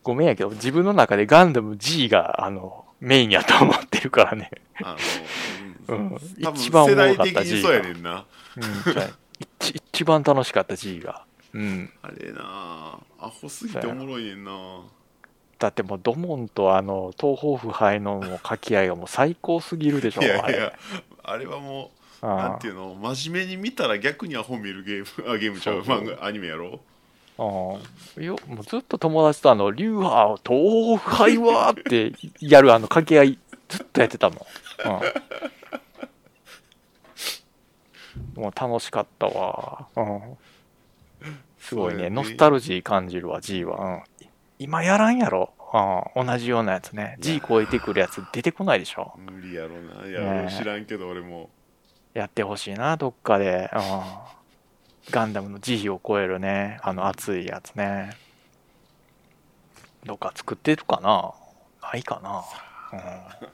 [0.03, 4.51] ごめんやけど、自分の中でガンダム G が、あの、メインやと思ってるからね。
[4.83, 4.97] あ
[5.89, 6.11] うの、ん。
[6.43, 7.89] 多一番お分世代もろかった的 G にそうやが。
[7.89, 8.25] ねんな
[8.57, 8.65] うん
[9.61, 11.25] 一一番楽しかった G が。
[11.53, 11.93] うん。
[12.01, 14.53] あれなあアホすぎておもろいねんな
[15.63, 20.59] だってもうドモンとあの、東方腐敗のもう掛け合いがもう最高すぎるでしょ、いやあれ。
[20.59, 20.73] いや
[21.23, 21.47] あれ。
[21.47, 26.81] はもうなんていうの真面目に見たら逆にアホ見るゲームあゲームちゃう漫画アニメやろ？
[27.39, 28.21] ああ。
[28.21, 34.39] よもうずっと友達とあの、流派、東海はってやるあの掛け合い、ずっとやってたもん。
[38.37, 39.87] うん、もう楽しかったわ。
[39.95, 40.37] うん、
[41.61, 42.11] すごいね。
[42.11, 43.79] ノスタルジー感じるわ、G は。
[43.79, 44.03] うん、
[44.63, 45.53] 今やらんやろ。
[46.15, 47.17] うん、同じようなやつね。
[47.19, 49.15] G 超えてくるやつ出てこないでしょ。
[49.19, 51.51] 無理やろないや、ね知らんけど俺も
[52.15, 53.71] やってほしいな、どっかで。
[53.75, 53.81] うん、
[55.11, 58.11] ガンダムの慈悲を超えるね、あの熱いやつね。
[60.05, 61.33] どっか作ってるかな
[61.83, 62.45] ないかな、
[62.93, 63.49] うん、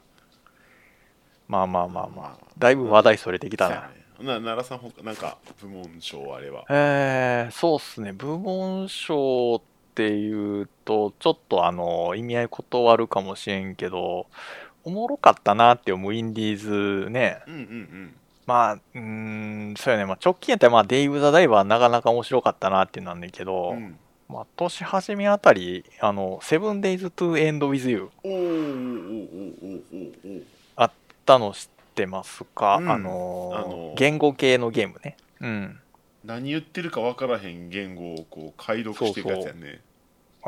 [1.47, 2.45] まあまあまあまあ。
[2.59, 3.91] だいぶ話題それてきたな。
[4.19, 8.13] 奈良さんほかなんか部門賞あればえー、そうっすね。
[8.13, 14.27] 部門賞っていうと、ちょっとあの、意味合い断るかもしれんけど、
[14.85, 17.41] おもろかったなって思うインディーズね。
[17.47, 18.15] うんうんうん
[18.47, 20.07] まあ、うーん、そうやね。
[20.07, 28.29] まあ、直近やったら、まあ、デイブ・ザ・ダイバーなかなか面白かったなってなんだけど、うんまあ、年始めあたり、あの、セブンデイズ・トゥ・エンド・ウィズ・ユー
[30.77, 30.91] あっ
[31.27, 35.17] たの知ってますか、うんあのーあのー言語系のゲームね。
[35.41, 35.81] うん。
[36.25, 39.81] 何言ってるか分からへん言語をこう解読していくやつやね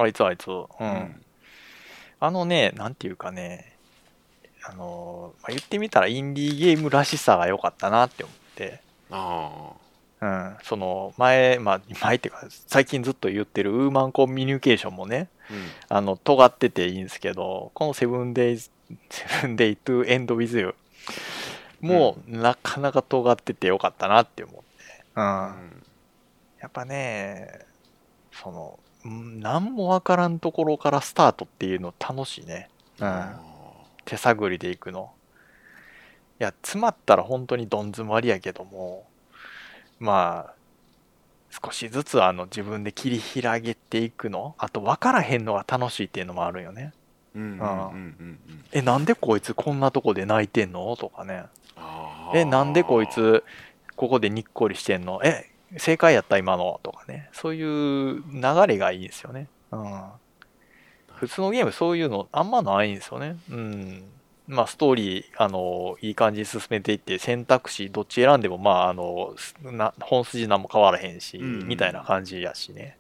[0.01, 0.49] あいつあいつ。
[0.49, 0.67] うん。
[0.81, 1.23] うん
[2.23, 3.73] あのね、なんていうかね、
[4.63, 9.73] あのーまあ、言ってみたらインディーゲームらしさが良かったなって思って、あ
[10.21, 18.71] うん、その前、まあ、前っていうか、最近ずっと言ってるウーマンコミュニケーションもね、あうんあの、尖ってていいんですけど、このセブンデイズ、
[19.09, 20.75] セブンデイトゥエンドウィズユ
[21.81, 24.65] もう、なかなか尖っててよかったなって思って。
[25.17, 25.25] うん。
[25.25, 25.83] うん
[26.61, 27.61] やっぱね、
[28.31, 32.69] その、うん何もわからんところからスタートっていうの楽しいね。
[32.99, 33.07] うん。
[33.07, 33.41] あ
[34.05, 35.13] 手探りでいくの。
[36.41, 39.07] いや、詰まったら本当にどん詰まりやけども、
[39.99, 40.55] まあ、
[41.65, 46.93] 少しずつあの自分で切り開げていくのあと分からへんのが楽しいっていうのもあるよね。
[48.73, 50.97] え、なんでこいつこんなとこで泣いてんの？
[50.97, 51.45] とかね。
[52.35, 53.45] え、なんでこいつ
[53.97, 55.21] ここでにっこりしてんの？
[55.25, 57.29] え、正解やった今のとかね。
[57.33, 59.49] そういう流れがいいですよね。
[59.71, 60.03] うん。
[61.15, 63.37] 普通のゲームそういうのあんまないんですよね。
[63.51, 64.05] うん。
[64.49, 72.97] まあストーリー、あの、いい感じに進めていって選択肢どっち選んでもまああの、な本筋何も変わらへんし、うんみたいな感じやしね。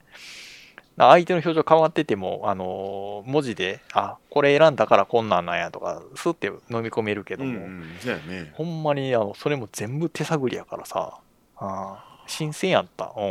[0.96, 7.80] 相手の表情変わってても、あの、文字で、あ、これ選んだからこんなんなんやとか、スッて飲み込めるけども、うんうん
[8.28, 11.18] ねほんまに、あの、それも全部手探りやからさ、
[11.56, 13.12] ああ新鮮やった。
[13.16, 13.24] うん。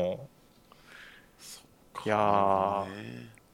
[2.05, 2.85] いや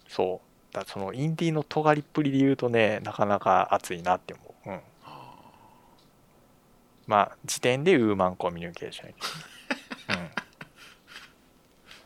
[0.08, 0.76] そう。
[0.76, 4.70] だその、インディーの尖りっぷりで言うとね、なかなか熱いなって思う。
[4.70, 4.80] うん。
[5.06, 5.34] あ
[7.08, 9.10] まあ、時点でウーマンコミュニケーション。
[9.10, 9.16] うん。
[10.16, 10.30] ー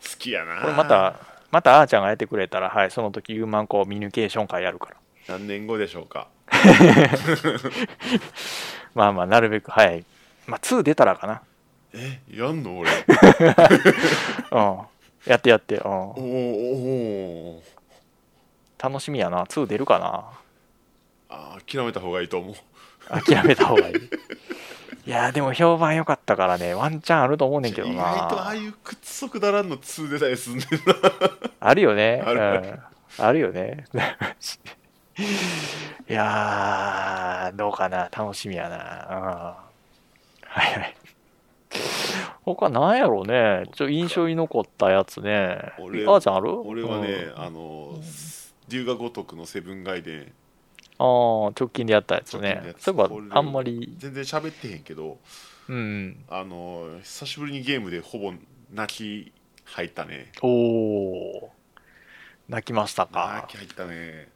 [0.12, 1.16] 好きやなこれまた、
[1.50, 4.98] またあーちゃんがやってくれたら、はい、その時ウーマンコミュニケーション会やるから。
[5.30, 6.28] 何年後でしょうか
[8.94, 10.04] まあまあ、なるべく早い。
[10.46, 11.42] まあ、2出たらかな。
[11.94, 12.92] えやんの俺
[14.52, 14.80] うん。
[15.26, 15.76] やってやって。
[15.78, 15.92] うん。
[15.92, 19.44] おーおー楽しみやな。
[19.46, 20.26] 2出るかな。
[21.30, 22.56] あー諦めた方がいいと思う
[23.26, 23.96] 諦めた方がいい。
[25.06, 27.98] いやーでも評判良かったからね、ワンチャンあると思うねんけど意外
[28.30, 28.56] とああな。
[28.56, 30.70] いう屈足だらんの2出たりすんねんな
[31.60, 32.22] あるよね。
[32.26, 32.80] あるある
[33.18, 33.86] うん、あるよね。
[36.10, 38.10] いやー、どうかな。
[38.16, 38.78] 楽しみやな。
[39.10, 39.58] うん、は
[40.58, 40.96] いはい。
[42.46, 43.66] 他なんやろうね。
[43.74, 45.72] ちょ印象に残ったやつね。
[45.80, 46.60] 俺あーちゃんある？
[46.62, 48.00] 俺はね、うんあの
[48.70, 50.32] 龍が如くのセブンガイデン
[51.00, 55.18] あー直近でやったやつねそういえばあんまり、全然喋ってへんけど
[55.68, 56.24] うん。
[56.30, 58.32] あの久しぶりにゲームでほぼ
[58.72, 59.32] 泣き
[59.66, 61.48] 入ったねおー。
[62.48, 63.46] 泣きました泣か。
[63.48, 64.28] き入ったね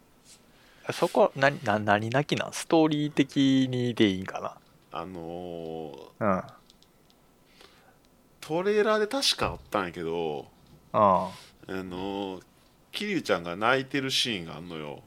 [0.92, 2.54] そこは何、な何泣きなん？
[2.54, 4.58] ストーリー的にでいいんか
[4.92, 6.28] あのな。
[6.28, 6.44] うん。
[8.46, 10.46] トレーラーで確かあったんやけど
[10.92, 11.32] あ
[11.68, 12.42] あの
[12.92, 15.00] 桐生ちゃんが泣いてるシーンがあんのよ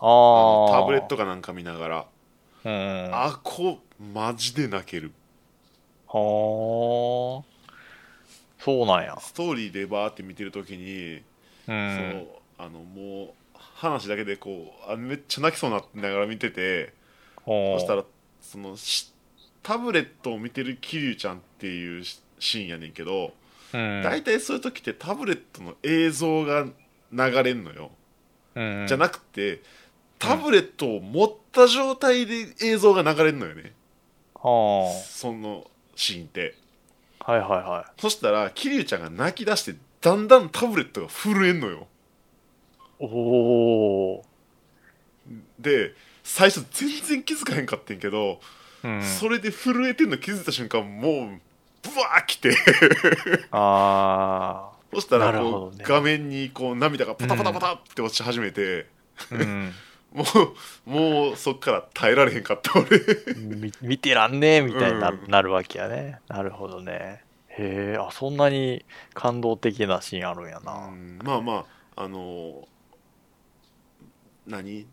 [0.00, 0.80] あああ。
[0.80, 2.06] タブレットかなんか見ながら
[2.64, 3.10] うん。
[3.10, 3.78] はあこ
[4.12, 5.12] マジで泣ける
[6.08, 6.12] あ。
[6.12, 7.44] そ
[8.66, 9.16] うなんや。
[9.20, 11.22] ストーリーでバーって見てる時に、う。
[11.66, 12.26] そうん
[12.58, 16.92] あのもう話だけでこうあめっちゃ泣きそうになってながら見てて
[17.46, 18.04] そしたら
[18.42, 19.10] そのし
[19.62, 22.04] タブレットを見てる桐生ちゃんっていう
[22.40, 23.32] シシーンやねんけど
[23.72, 24.02] うん。
[24.02, 26.66] 大体そういう時ってタブレットの映像が
[27.12, 27.90] 流れんのよ、
[28.54, 28.86] うん。
[28.88, 29.62] じゃなくて
[30.18, 33.72] タブレットを持った状態で映像が流れんのよね、
[34.34, 36.54] はそのシーンって
[37.20, 37.32] あ。
[37.32, 41.86] はいはいはそしたら桐生ちゃんが泣き出してだんだんタブレットが震えんのよ
[43.00, 43.04] い。
[43.04, 44.24] おお。
[45.58, 48.40] で最初全然気づかへんかってんけど、
[48.82, 49.02] うん。
[49.02, 51.40] それで震えてんの気づいた瞬間もう
[51.82, 52.56] ブワー来て
[53.50, 58.86] あそしたらこう、どね画面にこう涙がパタパタパタって落ち始めて、
[59.30, 59.34] あ。
[59.34, 59.72] うん。
[60.12, 60.24] も
[60.86, 62.98] うもうそっから耐えられへんかった俺
[63.36, 66.18] み見てらんねえみたいにな,、うんなるわけやね。
[66.26, 67.22] なるほどね。
[67.46, 68.84] へえ、あ、そんなに
[69.14, 70.88] 感動的なシーンあるんやな。
[70.88, 72.66] うんまあまああの
[74.46, 74.86] 何？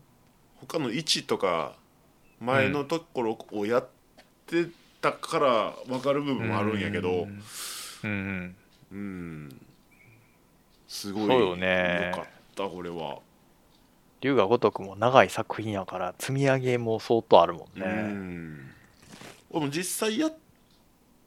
[0.60, 1.74] 他の1とか
[2.40, 3.88] 前のところをやっ
[4.46, 4.66] て
[5.00, 7.22] たから分かる部分もあるんやけど。
[7.22, 7.42] うん
[8.04, 8.56] うん
[8.90, 9.60] うん。
[10.86, 12.12] すごいよね。
[12.12, 13.18] よかったこれは、
[14.20, 18.70] 龍が如くも長い作品やから積み上げも相当あるもんうねん。
[19.50, 20.30] 俺も実際や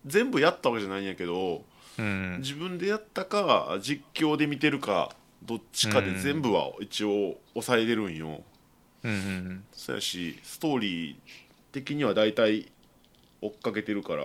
[0.05, 1.63] 全部やったわけじゃないんやけど
[1.97, 2.37] うん。
[2.39, 5.11] 自分でやったか実況で見てるか
[5.43, 8.41] どっちかで全部は一応抑えれるんよ、
[9.03, 11.15] うんうんそうやしストーリー
[11.71, 12.71] 的には大体
[13.41, 14.23] 追っかけてるから。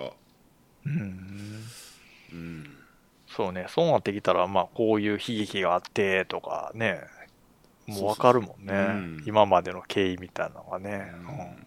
[0.87, 1.65] うん。
[2.33, 2.77] うん。
[3.29, 3.67] そうね。
[3.69, 7.01] そうなってきたらまあこういう悲劇があってとかね。
[7.87, 8.73] もう分かるもんね。
[8.73, 9.23] そうん。
[9.27, 11.67] 今までの経緯みたいなのがね、うんうん。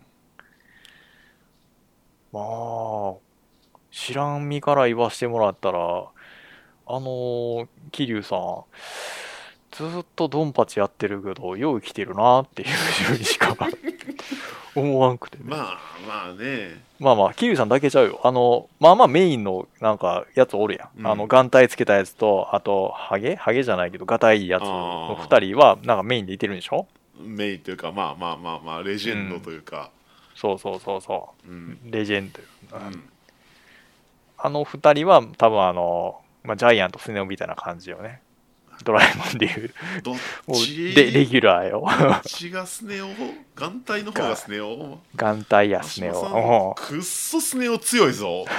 [2.31, 3.15] まあ
[3.91, 5.81] 知らん身から言わしてもらったらあ
[6.93, 8.63] のー桐生さん
[9.89, 13.56] ずっとドンパチやってるけどよう生きてるなっていうふうにしか
[14.76, 15.77] 思わんくてね まあ
[16.07, 18.19] まあねまあまあ、桐生さんだけちゃうよ。
[18.26, 20.99] あの、まあまあメインのなんかやつおるやん。
[20.99, 26.88] うんあの、眼帯つけたやつと、あと、ハゲハゲじゃないけど、ガタイいいやつのあー二人はなんかメインでいてるんでしょ？
[27.22, 29.91] メインというかまあまあまあまあレジェンドというか、
[30.35, 31.89] そうそうそうそうんう。
[31.91, 32.77] レジェンド。
[32.77, 33.10] うん
[34.41, 38.22] あの二人は多分あの、まあ、ジャイアンとスネ夫みたいな感じよね。
[38.84, 39.73] ドラえもんでいう。
[40.03, 40.15] どっ
[40.56, 40.93] ち？
[40.93, 41.85] で、レギュラーよ。
[41.99, 43.10] どっちがスネ夫？
[43.56, 44.99] 眼帯の方がスネ夫？
[45.15, 46.76] 眼帯やスネ夫。
[46.77, 48.45] くっそスネ夫強いぞ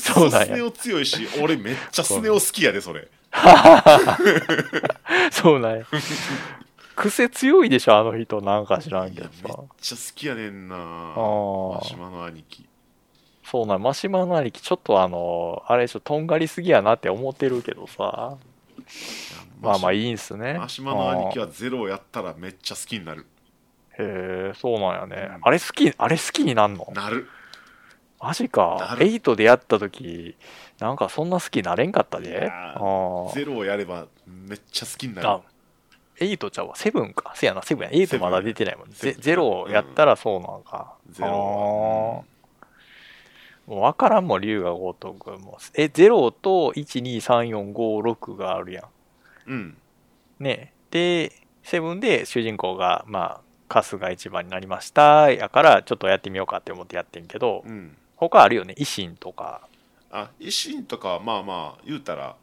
[0.00, 3.08] そうなんやそスネ夫強いし俺めっちゃスネ夫好きやでそれ
[5.30, 5.86] そうなんや。
[6.94, 8.42] 癖強いでしょ、あの人。
[8.42, 9.54] なんか知らんけどさめっ。
[9.80, 12.68] ちゃ好きやねんなー真島の兄貴
[13.52, 18.38] そうなん、マシマの兄貴、ちょっとあの、あれでしょ、とんがりすぎやなって思ってるけどさ。
[19.60, 20.54] まあまあいいんすね。
[20.58, 23.26] 真島の兄貴はゼロをやったらめっちゃ好きになる
[23.98, 25.40] へえ、そうなんやねうん。
[25.42, 26.90] あれ好き、あれ好きになんの？
[26.94, 27.28] なる
[28.18, 28.96] マジかな。
[28.96, 30.34] る8でやった時、
[30.80, 32.32] なんかそんな好きになれんかったいで。
[32.32, 35.40] やあゼロをやればめっちゃ好きになるあ、
[36.18, 36.74] 8ちゃうわ。
[36.74, 37.32] 7か。
[37.36, 37.90] せやな、7や。
[37.90, 38.90] 8まだ出てないもん。
[38.90, 40.94] ゼセブンゼロやったらそうなんか。
[41.10, 42.24] ゼロ
[43.66, 45.58] もう分からんもん、龍が如くも。
[45.74, 48.84] え、0と1、2、3、4、5、6があるやん。
[49.46, 49.76] うん
[50.38, 51.32] ねで、
[51.62, 55.30] セブンで主人公が、まあ、春日一番になりました。
[55.30, 57.96] やから、ちょっとやってみようかって思ってやってんけど、うん
[58.28, 58.74] 他あるよね。
[58.78, 59.66] 維新とか。
[60.10, 62.36] あ維新とかはまあまあ言うたら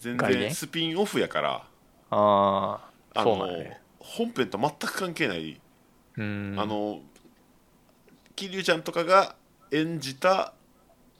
[0.00, 1.64] 全然スピンオフやから
[2.10, 2.80] あ
[3.14, 3.80] あ、そうなんやね。
[3.98, 5.60] 本編と全く関係ない、
[6.16, 6.56] うん。
[6.58, 7.00] あの
[8.34, 9.36] 桐生ちゃんとかが
[9.72, 10.52] 演じた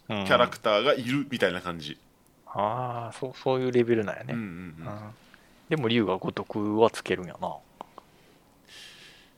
[0.08, 1.98] キャラクターがいるみたいな感じ、
[2.46, 4.34] ああ、そう、そういうレベルなんやね。
[4.34, 4.46] うんうん
[4.80, 5.00] うんうん
[5.68, 7.56] でも、龍が如くはつけるんやな。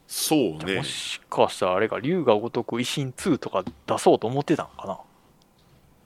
[0.08, 5.00] そうねもしかしたらあれか、龍が如く維新2とか出そうと思ってたんか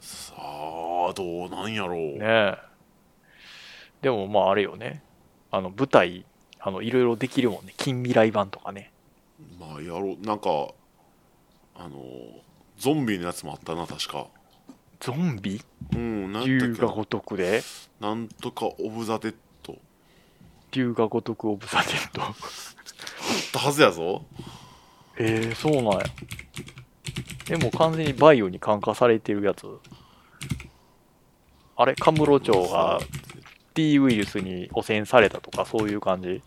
[0.00, 2.26] さあどうなんやろう、な。
[2.26, 2.58] ねえ。
[4.02, 5.02] でも、まあ、あれよね。
[5.50, 6.26] あの、舞台、
[6.60, 7.72] あの、いろいろできるもんね。
[7.78, 8.92] 近未来版とかね。
[9.58, 10.50] まあやろうなんか
[11.76, 12.00] あの
[12.78, 14.28] ゾンビのやつもあったな確か。
[15.00, 15.60] ゾンビ？
[15.94, 17.62] うんなんだ龍が如くで？
[18.00, 19.76] なんとかオブ・ザ・デッド。
[20.72, 22.22] 龍が如くオブザ・デッド？
[22.22, 22.34] あっ
[23.52, 24.24] たはずやぞ。
[25.16, 26.04] えー、そうなんや。
[27.46, 29.66] でも完全にバイオに感化されてるやつ。
[31.76, 33.00] あれ、神室町が
[33.74, 36.42] T ウイルスに汚染されたとかそういう感じ？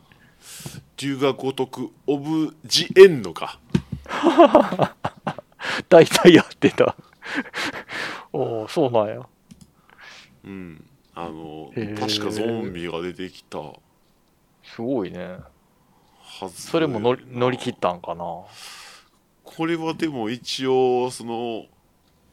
[0.98, 3.60] 龍が如くオブ・ジ・エンドか
[5.90, 6.96] 大体やってた。
[8.34, 9.28] おお、そうなんや。
[10.44, 13.74] うんあの確かゾンビが出てきたは
[14.64, 15.38] すごいね。
[16.50, 18.24] ずそれも乗り乗り切ったんかな。
[19.44, 21.66] これはでも一応その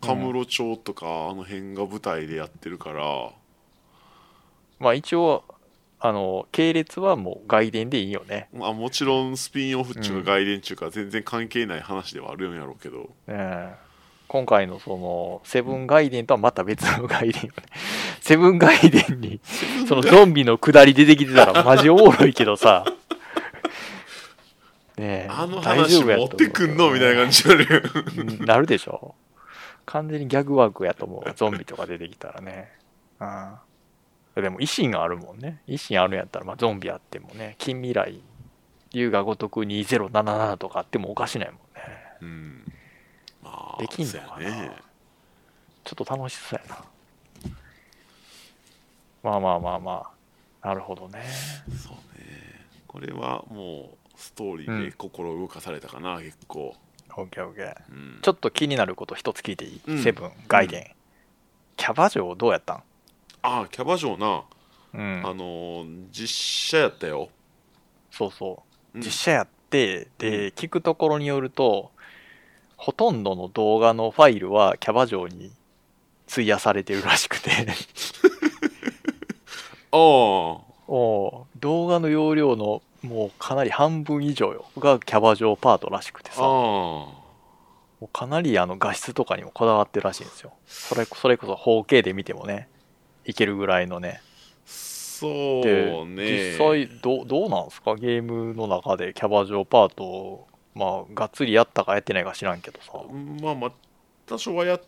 [0.00, 3.32] カムロ町とかあの辺が舞台でやってるから、
[4.78, 5.44] まあ一応、
[6.00, 8.48] あの、系列はもう外伝でいいよね。
[8.52, 13.88] まあ、もちろんスピンオフっちゅうか外伝っちゅうか全然関係ない話ではあるんやろうけどねえ
[14.28, 17.52] 今回のその、セブン外伝とはまた別の外伝よね。
[18.20, 19.40] セブン外伝に、
[19.88, 22.84] そのゾンビの下り出てきてたらマジおもろいけどさ。
[24.98, 27.82] ねえあの大丈話持ってくんのみたいな感じになる
[28.46, 29.14] なるでしょ
[29.86, 31.32] 完全にギャグワークやと思う。
[31.34, 32.70] ゾンビとか出てきたらね。
[33.20, 33.54] うん。
[34.42, 35.62] でも、維新があるもんね。
[35.66, 38.20] 維新あるんやったら、まあ、ゾンビあってもね、近未来、
[38.92, 41.62] 龍が如く2077とかあってもおかしないもんね。
[42.20, 42.72] うん
[43.42, 44.72] まあできんのかなね
[45.84, 46.84] ちょっと楽しそうやな。
[49.22, 50.02] まあまあまあま
[50.62, 50.68] あ。
[50.68, 51.22] なるほどね。
[51.82, 56.74] そうねこれはもうストーリーで心動かされたかな、結構
[57.08, 57.74] あオッケーオッケー。
[57.90, 60.94] うんちょっと気になること一つ聞いていい、うんセブン、外伝。
[61.76, 62.82] キャバ嬢どうやったん？
[63.48, 64.42] ああキャバ嬢な、
[64.94, 65.22] うん。
[65.24, 67.28] あのー実写やったよ、
[68.10, 68.62] そうそ
[68.94, 68.98] う。
[68.98, 69.02] うん。
[69.02, 71.90] 実写やって、で、聞くところによると、
[72.76, 75.50] ほとんどの動画のファイルはキャバ嬢に
[76.30, 77.50] 費やされてるらしくて、
[79.90, 79.98] ああ。
[80.90, 81.58] おう。
[81.58, 84.64] 動画の容量のもうかなり半分以上よ。
[84.78, 87.14] がキャバ嬢パートらしくてさ、も
[88.00, 88.04] あ。
[88.04, 90.52] うかなりあの画質とかにもこだわってるらしいんですよ。
[90.66, 92.68] それそれこそ 4K で見てもね、
[93.28, 94.22] いけるぐらいのね。
[94.64, 97.94] そうで、ね実際どうどうなんですか？
[97.94, 102.92] ゲームの中でキャバ嬢パートをまあがっつりやったかやってないか知らんけどさ。
[103.42, 103.72] まあまあ
[104.26, 104.82] 多少はやっ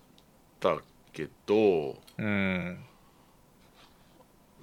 [0.58, 0.78] た
[1.12, 2.78] けどうん。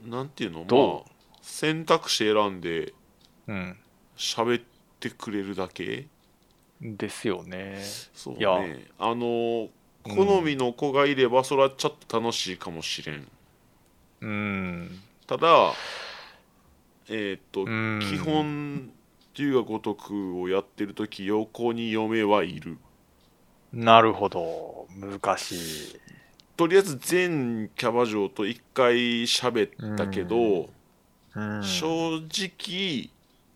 [0.06, 0.66] なんていうの？
[0.66, 2.94] まあ選択肢選んで
[3.48, 3.78] うん。
[4.18, 4.64] 喋っ
[4.99, 6.08] てくれるだけ？
[6.82, 7.78] ですよね。
[8.14, 8.58] そういや。
[8.60, 9.68] ねあの
[10.06, 13.28] うん好みの子がいればそれはちょっと楽しいかもしれん
[14.22, 14.99] うん。
[15.26, 15.73] ただ
[17.10, 17.99] えっ、とうん。
[18.02, 18.91] 基本
[19.35, 22.77] 龍が如くをやってる時横に嫁はいる。
[23.72, 24.88] なるほど。
[24.99, 25.99] 難しい。
[26.56, 30.69] とりあえず全キャバ嬢と一回喋ったけど、
[31.35, 31.64] うん。
[31.64, 33.10] 正直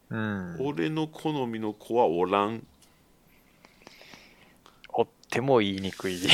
[0.10, 0.58] うん。
[0.60, 2.66] 俺の好みの子はおらん。
[4.94, 6.18] おっても言いにくい。
[6.22, 6.28] い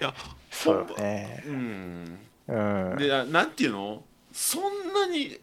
[0.00, 0.14] や
[0.50, 1.42] そうよね。
[1.46, 2.18] うん
[2.50, 2.98] うん。
[2.98, 4.02] でななんていうの？
[4.32, 5.38] そんなに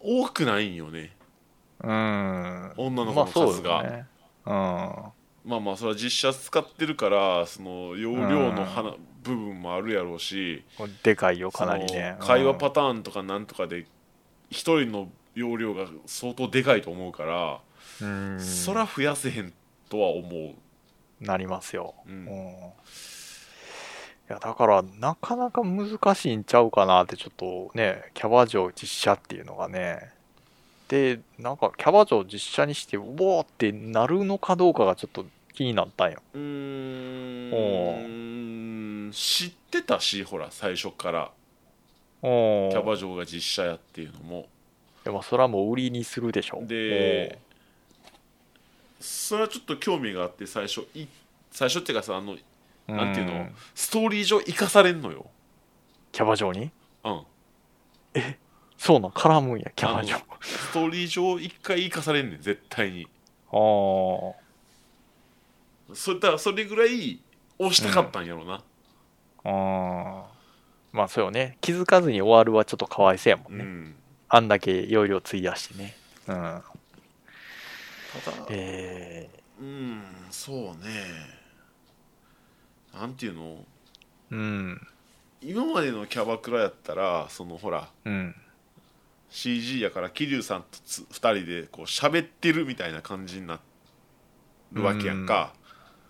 [0.00, 1.12] 多くないんよね。
[1.82, 2.72] うん。
[2.76, 4.06] 女の子のまあそう数が、よね
[5.44, 8.92] まあまあそれは実写使ってるからその容量の花
[9.24, 12.14] 部分もあるやろうしうんでかいよかなりね。
[12.18, 13.86] その会話パターンとかなんとかで
[14.50, 17.60] 一人の容量が相当でかいと思うから、
[18.00, 18.40] うん。
[18.40, 19.52] そら増やせへん
[19.88, 20.54] とは思う。
[21.24, 22.12] なりますよ、うん。
[22.12, 22.26] うん。
[22.28, 22.30] い
[24.32, 30.10] やだからなかなか難しいんちゃうかなってちょっとねキャバ嬢実写っていうのがね。
[30.88, 36.22] でなんかキャバ嬢実写にしてうおーってなるのかどうかがちょっと気になったんよ。
[36.34, 36.38] うー
[39.08, 39.10] ん。
[39.12, 41.30] 知ってたしほら最初から。
[42.22, 44.46] おキャバ嬢が実写やっていうのも。
[45.04, 46.62] でもそれはもう売りにするでしょ。
[46.62, 47.38] で
[49.00, 51.06] それはちょっと興味があって最初い
[51.50, 52.36] 最初っていうかさあの
[52.86, 53.32] なんていうの？
[53.34, 55.26] んストーリー上生かされんのよ。
[56.10, 56.70] キャバ嬢に？
[57.04, 57.22] うん。
[58.76, 59.10] そうなん？
[59.12, 60.16] 絡むんやキャバ嬢。
[60.40, 63.06] ストーリー上一回生かされんねん絶対に。
[63.50, 64.34] あー。
[65.94, 67.20] それだそれぐらい
[67.58, 68.62] 押したかったんやろな、
[69.44, 70.22] あー。
[70.92, 71.58] まあそうよね。
[71.60, 73.94] 気づかずに終わるはちょっとかわいそうやもんね、うん。
[74.28, 75.94] あんだけ容量費やしてね。
[76.28, 76.34] うん。
[76.34, 79.28] ただえ
[79.60, 81.41] うんそうね
[82.94, 83.42] なんていうの？
[83.54, 83.56] ー、
[84.30, 84.86] うん。
[85.40, 88.34] 今までのキャバクラやったらそのほらうん。
[89.30, 93.60] CG やから桐生さんとつ2人でこう喋ってるみたいな感じにな
[94.72, 95.54] るわけやんか、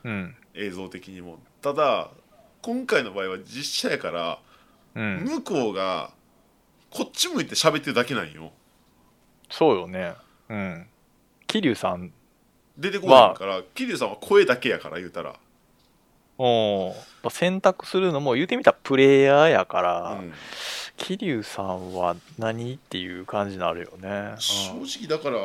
[0.03, 0.35] うん。
[0.55, 1.39] 映像的にも。
[1.61, 2.11] ただ
[2.63, 4.39] 今回の場合は実写やから、
[4.95, 5.25] うん。
[5.25, 6.11] 向こうが
[6.91, 8.51] こっち向いて喋ってるだけなんよ。
[9.51, 10.15] そうよね。
[10.49, 10.87] うん。
[11.47, 12.13] 桐生さん
[12.77, 15.37] 出てこないから桐生さんは声だけやから言うたら、
[16.39, 16.95] お
[17.31, 20.33] 選択するのも言うてみたらプレイヤーやから、うん。
[20.97, 24.35] 桐生さんは何っていう感じになるよね。
[24.39, 25.39] 正直だから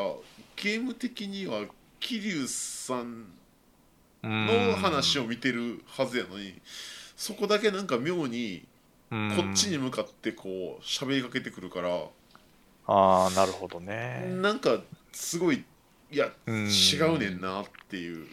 [0.55, 1.65] ゲーム的には
[1.99, 3.25] 桐生さん
[4.23, 6.53] の話をを見てるはずやのに
[7.15, 8.65] そこだけなんか妙に
[9.09, 9.15] こ
[9.51, 11.89] っちに向かってこう喋りかけてくるから
[12.87, 14.25] ああなるほどね。
[14.41, 14.81] なんか
[15.11, 15.63] すごい
[16.11, 16.67] いやうん。
[16.67, 18.27] 違うねんなっていう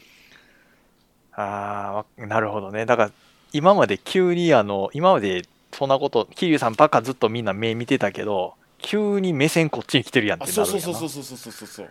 [1.36, 2.86] ああ、なるほどね。
[2.86, 3.10] だから、
[3.52, 11.90] 今まで急にあの、今までそんなこと、桐生さんばっかずっとみんな目見てたけど、急に目線こっちに来てるやんってなるやなそうそうそうそうそうそう。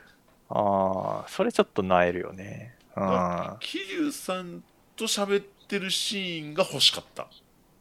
[0.49, 2.75] ああ、それちょっとなえるよね。
[2.95, 3.57] うん。
[3.59, 4.63] 桐生さん
[4.95, 7.27] と喋ってるシーンが欲しかった。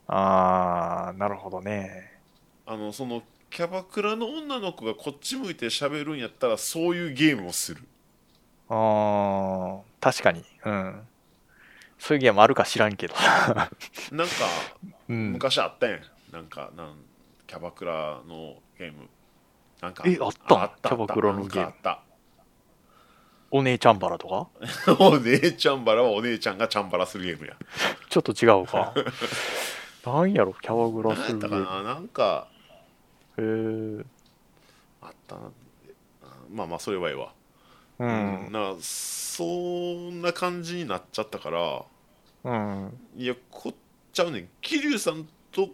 [0.09, 2.19] ああ、なるほどね。
[2.67, 7.83] あの、その、キャバクラの女の子がこっち向いて喋るんやったら、そういうゲームをする。
[8.69, 10.43] ああ、確かに。
[10.65, 11.03] うん。
[12.03, 13.15] そういうゲームあるか知らんけど。
[14.11, 14.35] なんか
[15.09, 15.33] うん。
[15.35, 16.01] 昔あったやん。
[16.33, 16.97] なんかなん
[17.47, 19.09] キャバクラのゲーム。
[19.81, 20.63] なんかえあったん？
[20.63, 21.63] あったキャバクラのゲーム。
[21.63, 22.03] なんか
[23.53, 24.37] お姉ちゃんバラとか？
[24.37, 27.55] あったお姉ちゃんバラはお姉ちゃんがチャンバラするゲームや。
[28.09, 28.93] ちょっと違うか。
[30.05, 30.55] なんやろ？
[30.55, 31.39] キャバクラする。
[31.39, 31.83] ゲームかな？
[31.95, 32.49] なんか
[33.39, 34.05] へえ
[35.03, 35.43] あったな。
[36.51, 37.33] まあまあそれはええわ。
[38.01, 38.49] うん。
[38.51, 41.85] なんかそんな感じになっちゃったから
[42.45, 42.99] うん。
[43.17, 43.75] いやこっ
[44.13, 44.49] ちゃうねん。
[44.61, 45.71] 桐生さんと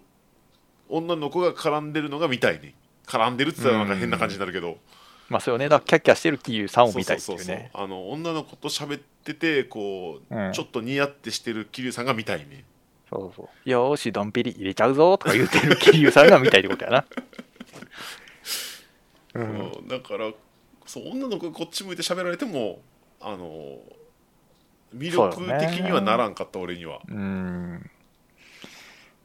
[0.88, 2.74] 女の子が絡んでるのが見たいね
[3.06, 4.78] 絡んでるって言ったらなんか変な感じになるけど、
[5.28, 5.68] まあそうよね。
[5.68, 7.70] だからキャッキャしてる桐生さんを見たいうっていうね。
[7.74, 10.52] あの女の子と喋っててこう、うん。
[10.52, 12.64] ちょっとニヤってしてる桐生さんが見たいね
[13.10, 13.70] そうそう。
[13.70, 17.04] よーしドンピリ入れちゃうぞとか言ってる桐生さんが見たいってことやな。
[19.34, 19.88] うん。
[19.88, 20.32] だから
[20.86, 22.80] そう女の子がこっち向いて喋られても
[23.20, 23.78] あの
[24.96, 27.00] 魅力的にはならんかった俺には。
[27.08, 27.90] うん。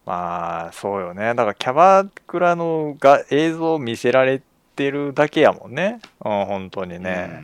[0.06, 1.34] まあそうよね。
[1.34, 4.42] だからキャバクラのが映像を見せられ
[4.76, 6.00] てるだけやもんね。
[6.24, 7.44] うん本当にね、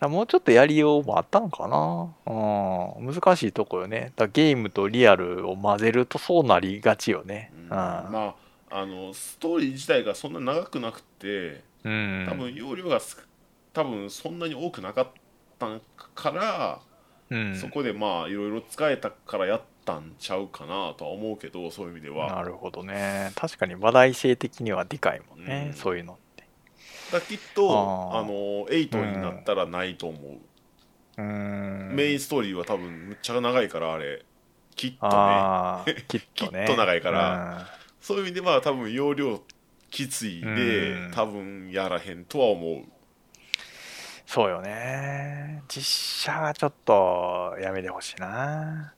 [0.00, 2.14] もうちょっとやりようもあったのかな。
[2.26, 3.14] うん。
[3.14, 4.12] 難しいとこよね。
[4.16, 7.50] だゲームとリアルを混ぜるとそうなりがちよね。
[7.56, 7.62] うん。
[7.62, 7.68] うん。
[7.70, 8.34] ま
[8.70, 12.26] ああのストーリー自体がそんな長くなくてうん。
[12.28, 13.16] 多分容量がす
[13.72, 15.08] 多分そんなに多くなかっ
[15.58, 15.68] た
[16.14, 16.80] から、
[17.30, 17.56] うん。
[17.56, 22.34] そこでまあいろいろ使えたからやったんちゃうかなとは思うけどそういう意味では。
[22.34, 23.32] なるほどね。
[23.34, 25.74] 確かに話題性的にはでかいもんね、うん。
[25.74, 26.44] そういうのって。
[27.12, 31.92] だきっとあの8になったらないと思う、うん。
[31.94, 34.24] メインストーリーは多分むっちゃ長いからあれ。
[34.76, 36.04] きっとね。
[36.06, 36.20] きっ
[36.66, 37.66] と長いから。
[38.00, 39.42] そういう意味では多分容量
[39.90, 41.10] きついでうん。
[41.12, 42.84] 多分やらへんとは思う
[44.26, 45.62] そうよね。
[45.68, 48.92] 実写はちょっとやめてほしいな。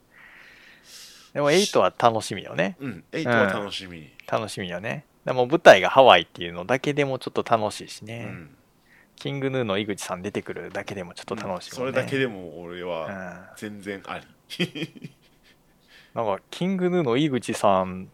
[1.35, 2.77] でも8は楽しみよね。
[2.81, 5.05] うん8は楽しみ、楽しみよね。
[5.25, 8.57] でも舞台がハワイっていうのだけでもちょっと楽しいしね、うん。
[9.17, 11.93] キングヌーの井口さん出てくるだけでもちょっと楽しいそもん。
[11.93, 13.49] ね、れだけでも俺うん、はなん。
[13.57, 14.25] 全然あり、
[16.15, 18.09] かキングヌーの井口さん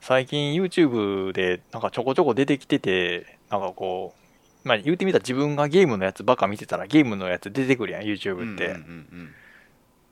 [0.00, 4.23] 最近 YouTube でなんかちょこちょこ出てきててなんかこう
[4.64, 8.80] まあ言うてみたら自分がゲームのやつばっか見てたらゲームのやつ出てくるやん YouTube って、うんうんう
[9.22, 9.34] ん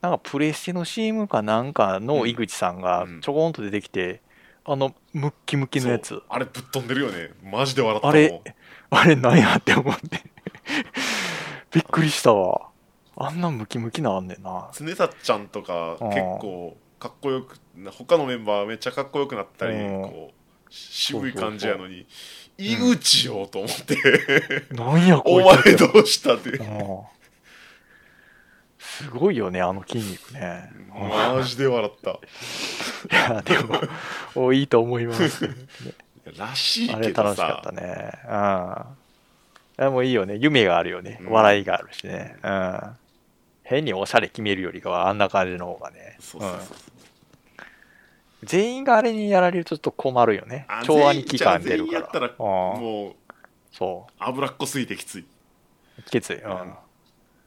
[0.03, 4.21] なんかプレステの CM かなんかの井口さんがうんちょこんと出てきて、
[4.65, 6.09] あのムッキムキのやつ。
[6.09, 7.31] そうあれぶっ飛んでるよね。
[7.43, 8.43] マジで笑ったあれ
[8.91, 10.23] あれなんやって思って。
[11.73, 12.69] びっくりしたわ。
[13.17, 14.71] あんなムキムキなんあんねんな。
[14.73, 16.11] 常田ちゃんとかうん。
[16.11, 17.57] 結構かっこよく
[17.93, 20.03] 他のメンバーめっちゃかっこよくなったりうん。
[20.03, 22.01] こう渋い感じやのに。
[22.01, 22.07] う
[22.63, 23.97] 井口よと思って。
[24.75, 25.65] なんやこおいつ。
[25.65, 26.51] 前どうしたって。
[26.51, 27.01] うん。
[28.79, 30.71] すごいよねあの筋肉ね。
[30.91, 32.11] マジで笑った。
[32.11, 32.17] い
[33.35, 33.81] やでも
[34.37, 35.49] おいいと思います。
[36.37, 38.13] らしいあれけど楽しかったさね。
[39.79, 39.85] うん。
[39.85, 40.37] でもいいよね。
[40.37, 41.19] 夢があるよね。
[41.23, 41.31] うん。
[41.31, 42.37] 笑いがあるしね。
[42.45, 42.81] うん。
[43.65, 46.17] 変におしゃれ決めるよりかはあんな感じの方がね。
[46.21, 46.59] そうそうそう。
[46.61, 46.92] うん
[48.43, 50.67] 全員があれにやられるとちょっと困るよね。
[50.69, 51.87] あ調和に期間出るから。
[51.87, 52.37] 全員やったらうん。
[52.39, 53.35] もう
[53.71, 55.25] そ脂っこすぎてきつい。
[55.99, 56.51] うきつい、うん。
[56.51, 56.75] うん。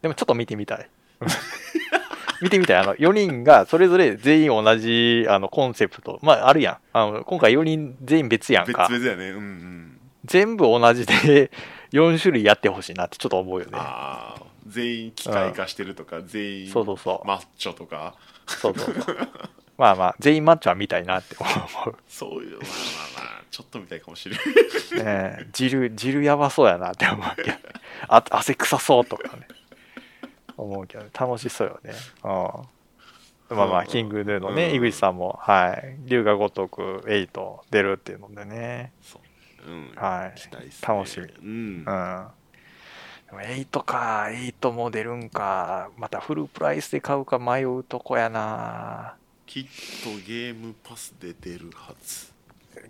[0.01, 0.89] でもちょっと見てみたい。
[2.41, 2.77] 見てみたい。
[2.77, 6.19] あの4人がそれぞれ全員同じあのコンセプト。
[6.21, 6.77] まああるやん。
[6.93, 9.29] あの今回4人全員別やん別か々やね。
[9.31, 9.99] うんうん。
[10.23, 11.51] 全部同じで
[11.91, 13.71] 4種類やってほしいなってちょっと思うよね。
[13.75, 18.15] ああ全員機械化してるとか全員そうそうそう、マッチョとか。
[18.47, 19.17] そうそうそう
[19.77, 21.49] まあまあ全員マッチョは見たいなって思
[21.91, 21.95] う。
[22.07, 22.67] そういうまあ
[23.17, 24.45] まあまあちょっとみたいかもしれない
[25.05, 27.57] ねえ汁汁やばそうやなって思うけど。
[28.07, 29.47] あ汗臭そうとかね。
[30.57, 31.05] 思うけど。
[31.17, 31.93] 楽しそうよね。
[32.23, 32.27] う
[33.53, 33.57] ん。
[33.57, 34.69] まあまあキングヌーのね。
[34.69, 34.75] うん。
[34.75, 35.97] 井口さんもはい。
[36.05, 38.93] 龍が如く8出るっていうのでね。
[39.01, 39.19] そ
[39.67, 39.71] う。
[39.71, 39.93] うん。
[39.95, 40.55] はい。
[40.55, 41.25] ね楽しみ。
[41.25, 41.47] うん。
[41.47, 41.83] うん。
[41.83, 44.27] でも8か。
[44.29, 45.89] 8も出るんか。
[45.97, 49.15] またフルプライスで買うか迷うとこやな
[49.45, 49.63] きっ
[50.03, 52.33] とゲームパスで出るはず。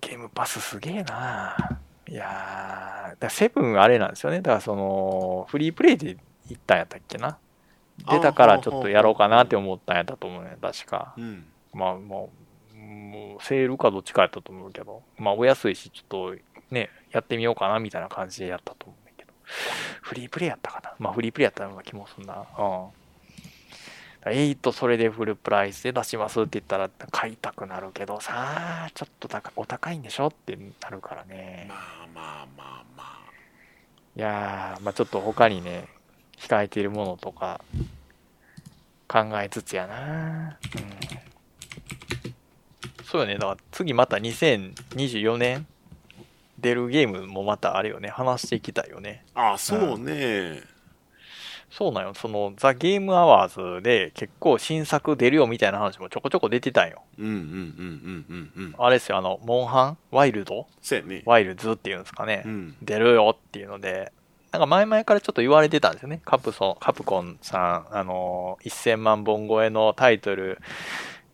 [0.01, 1.79] ゲームパスすげえな。
[2.07, 4.37] いやーだセブンあれなんですよね。
[4.41, 6.17] だからそのフリープレイで
[6.49, 7.37] 行ったんやったっけな。
[8.09, 11.13] 出たからちょっとやろうかなって思ったんやったと思うね確か。
[11.17, 11.45] うん。
[11.73, 12.31] まあも
[12.73, 15.03] うもうセールかどっちかやったと思うけど。
[15.17, 16.35] まあお安いしちょっと
[16.71, 19.33] ねやってみようかなみたいな感じでやったと思うんだけど。
[20.01, 20.93] フリープレイやったかな。
[20.99, 22.45] まあフリープレイやったような気もするな。
[22.57, 22.87] うん
[24.31, 31.67] 8それでフルプライスで出しますって言ったら買いたくなるけどさあちょっと高お高いんでしょってなるからね。
[31.69, 33.19] まあまあまあまあ。
[34.15, 35.87] いやーまあちょっと他にね
[36.37, 37.61] 控えているものとか
[39.07, 40.57] 考えつつやな。
[40.75, 40.79] う
[43.03, 43.05] ん。
[43.05, 43.35] そうよね。
[43.35, 45.67] だから次また2024年
[46.57, 48.09] 出るゲームもまたあれよね。
[48.09, 49.23] 話していきたいよね。
[49.35, 50.74] ああそうね
[51.69, 52.13] そうなんよ。
[52.13, 57.03] そのザ・ゲームアワーズで結構新作出るよみたいな話もちょこちょこ出てたんよ。
[57.17, 58.75] うんうんうんうんうんうん。
[58.77, 59.97] あれですよあのモンハン？
[60.11, 60.67] ワイルド？
[60.81, 61.23] そうやね。
[61.25, 62.75] ワイルズっていうんですかね、うん。
[62.81, 64.11] 出るよっていうので
[64.51, 66.21] なんか前々からちょっと言われてたんですよね。
[66.23, 70.59] カプソン、カプコンさん、あの、1000万本超えのタイトル、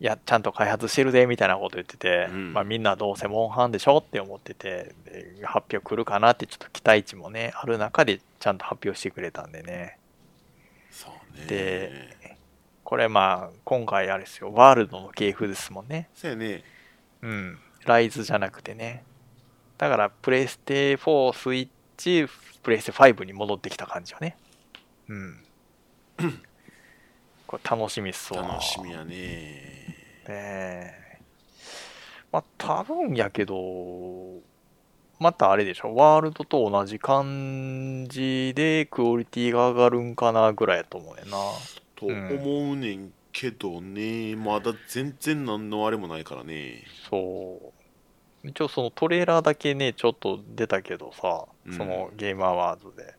[0.00, 2.52] いや、ちゃんと開発してるで、みたいなこと言ってて、うん。
[2.52, 9.98] まあみんなどうせモンハンでしょって思ってて、で発表来るかなってちょっと期待値もね、ある中でちゃんと発表してくれたんでね。
[11.46, 12.12] で
[12.92, 16.10] これまあ、今回あれですよ、ワールドの系譜ですもんね。
[16.14, 16.62] そうやね
[17.22, 17.58] うん。
[17.86, 19.02] ライズじゃなくてね。
[19.78, 22.26] だから、プレイステ4、スイッチ、
[22.62, 24.36] プレイステ5に戻ってきた感じよね。
[25.08, 25.44] うん。
[27.46, 28.42] これ楽しみっすわ。
[28.42, 31.18] 楽しみやねねえ。
[32.30, 33.54] まあ、多分やけど、
[35.22, 41.36] またあれでしょ、ワールドと同じ感じでクオリティが上がるんかなぐらいやと思うねんな。
[41.94, 47.60] と思うねんけどね、まだ全然何のあれもないからねそ
[48.44, 48.48] う。
[48.48, 53.14] 一応そのトレーラーだけね、ちょっと出たけどさ、うんそのゲームアワードで。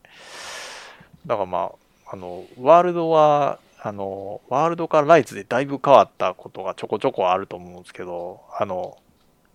[1.26, 1.72] だからま
[2.06, 8.98] あ、あの、ワールドは、あの、ワールドからライズでだいぶ変わったことがちょこちょこあると思うんですけど、あの、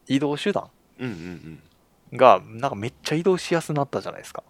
[0.07, 0.69] 移動手段
[0.99, 1.63] うんうんうん
[2.13, 4.43] が、なんかめっちゃ移動しやすくなったじゃないですか。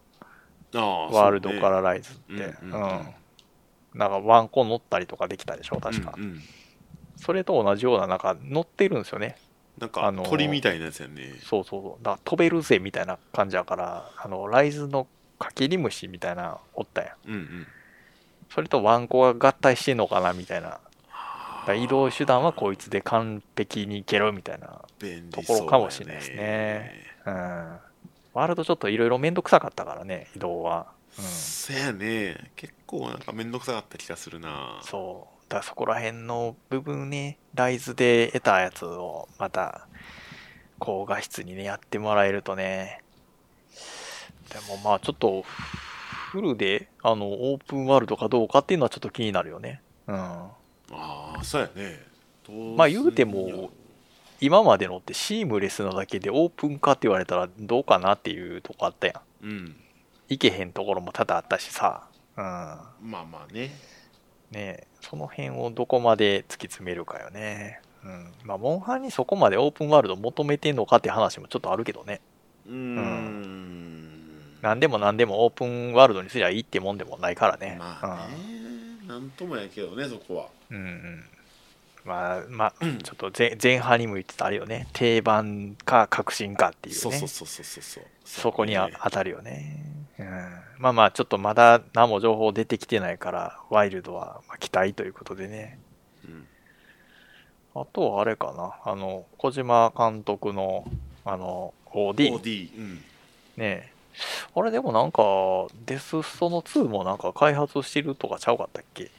[0.74, 2.34] ワールドからライズって。
[2.34, 3.14] うんうんうんうん
[3.92, 6.14] なんかワンコ乗ったりとかできたでしょ、確か。
[6.16, 6.42] うんうん
[7.22, 9.36] それと同じような、なんか乗ってるんですよね。
[9.78, 12.04] なんかあの鳥みたいなやつやねそうそうそう。
[12.04, 15.06] だから飛べるぜみたいな感じやから、あの、ライズの
[15.38, 17.30] かけり虫みたいなおったやん。
[17.30, 17.68] うんうん
[18.50, 20.80] それとワンコが合体してんのかなみたいな。
[21.76, 24.82] 移動手段はこいつで完璧にいけるみたいな。
[25.32, 27.80] ところかもしれないですねうん。
[28.34, 30.88] ワールドちょっといろいろめんどくさかったからね、移動は。
[31.18, 31.26] うん。
[31.26, 35.50] そやね結構なんかめんどくさかった気がするなそう。
[35.50, 39.88] だからそこら辺の部分ね、ライズで得たやつをまた、
[40.78, 43.04] 高画質にね、やってもらえるとね。
[44.50, 45.44] でもまあちょっと、
[46.32, 49.82] フルで、あの、オープンワールドかどうかっていうのはちょっと気になるよね。
[50.08, 50.16] うん。
[50.16, 52.04] ああそうやね
[52.76, 53.70] まあ言うても
[54.42, 59.46] 今までのってシームレスなだけでオープン化って言われたらどうかなっていうとこあったやん。
[59.46, 59.76] うん
[60.30, 62.08] いけへんところも多々あったしさ。
[62.38, 62.44] うん。
[62.44, 63.72] まあまあね
[64.52, 67.82] ねえその辺をどこまで突き詰めるかよね。
[68.04, 68.32] うん。
[68.44, 72.22] まあ、モンハンにそこまでオープンワールド求めてんのかって話もちょっとあるけどね。
[72.68, 74.10] うーん
[74.62, 77.78] 何でも何でもオープンワールドにすりゃいいってもんでもないからね。
[77.80, 80.78] まあねなんともやけどねそこはうん。
[80.78, 81.26] うんうん。
[82.06, 82.74] まあ、まあ、
[83.04, 84.88] ちょっと前前半にも言ってたあれよね。
[84.94, 87.02] 定番か革新かっていうね。
[87.02, 89.86] そうそうそうそうそうそこにあね当たるよね。
[90.18, 90.28] うん、
[90.80, 95.80] まあまあ、ちょっとまだ何も情報出てきてないから、ワイルドはまあ期待ということでね。
[96.26, 96.48] うん
[97.76, 100.86] あとはあれかな、あの、小島監督の、
[101.24, 102.34] あの、OD。
[102.34, 103.04] OD うん
[103.58, 103.94] ね
[104.56, 105.22] あれでもなんか、
[105.86, 109.12] デスストの2もなんか開発してるとかちゃうかったっけ？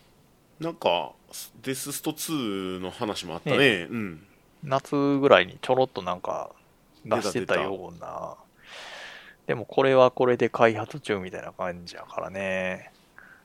[0.60, 1.12] なんか
[1.62, 4.26] デススト2の話もあったねうん
[4.62, 6.50] 夏ぐらいにちょろっとなんか
[7.04, 8.36] 出してたような。
[9.46, 12.92] でもこれはこれで開発中みたいな感じやからね。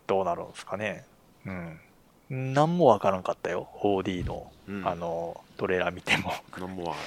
[0.08, 1.06] どうなるんですかね。
[1.46, 2.54] うん。
[2.54, 3.70] なんもわからんかったよ。
[3.82, 6.34] OD の、うんあの、トレーラー見ても。
[6.58, 7.00] なんもわか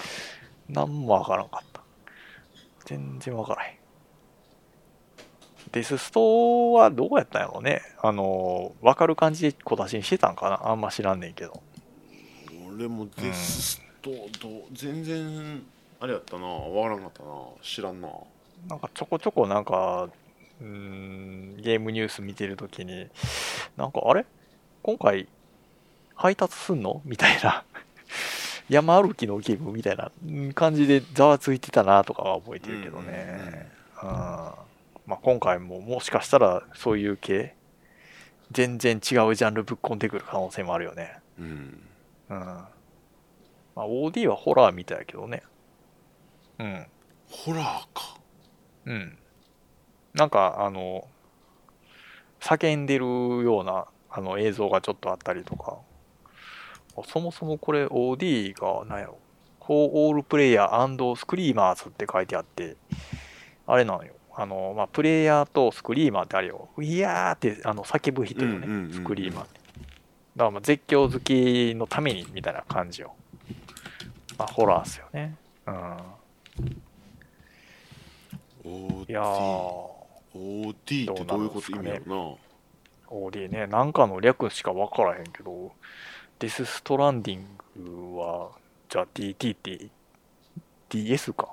[0.69, 1.83] なん もわからんかった。
[2.87, 3.78] 全然わからへん。
[5.73, 7.83] デスストはどうやったんやろうね。
[8.01, 10.69] あの、わかる感じで小出しにしてたんかな。
[10.69, 11.63] あんま知らんねんけど。
[12.75, 15.63] 俺もデスストどう全然
[16.01, 16.47] あれやったな。
[16.47, 17.31] わからんかったな。
[17.63, 18.09] 知らんな。
[18.69, 20.09] なんかちょこちょこなんか、
[20.61, 23.09] うーん、ゲームニュース見てるときに、
[23.77, 24.25] なんかあれ？
[24.83, 25.29] 今回
[26.15, 27.03] 配達すんの？
[27.05, 27.65] みたいな。
[28.69, 33.71] 山歩きのゲームみたいなうん感じでざわついてたなとかは覚えてるけどね。
[34.03, 34.68] うん
[35.09, 37.55] まあ、今回ももしかしたらそういう系、
[38.53, 41.19] 全然違うジャンルぶっ込んでくる可能性もあるよね。
[41.39, 41.81] うん
[42.29, 42.37] うん。
[42.37, 42.69] ま
[43.77, 45.43] あ、OD はホラーみたいやけどね。
[46.59, 46.87] うん。
[47.31, 47.65] ホラー
[47.95, 48.19] か
[48.85, 49.17] うん。
[50.13, 51.09] なんか、あの、
[52.39, 55.79] 叫んでるようなあの映像がちょっとあったりとか、
[56.99, 59.19] あそもそもこれ OD が何やろ、
[59.67, 62.77] For All Player and Screamers って書いてあって、
[63.67, 64.13] あれなのよ。
[64.41, 66.69] あの、まあ、プレイヤーとスクリーマーってあれよ。
[66.81, 69.59] いやーってあの叫ぶ人よね、うんうんうんうんスクリーマーって。
[69.59, 73.17] だからまあ絶叫好きのためにみたいな感じよ。
[74.39, 75.35] まあ、ホラーっすよね。
[75.67, 75.97] うん。
[78.65, 79.99] OD いやー。
[80.37, 80.73] OD
[81.13, 81.73] ってどういうこと？
[81.73, 82.39] 意味やろ
[83.09, 85.73] OD ね、なんかの略しか分からへんけど、
[86.39, 87.59] デスストランディン
[88.13, 88.51] グは、
[88.89, 89.89] じゃあ DT って
[90.91, 91.49] DS か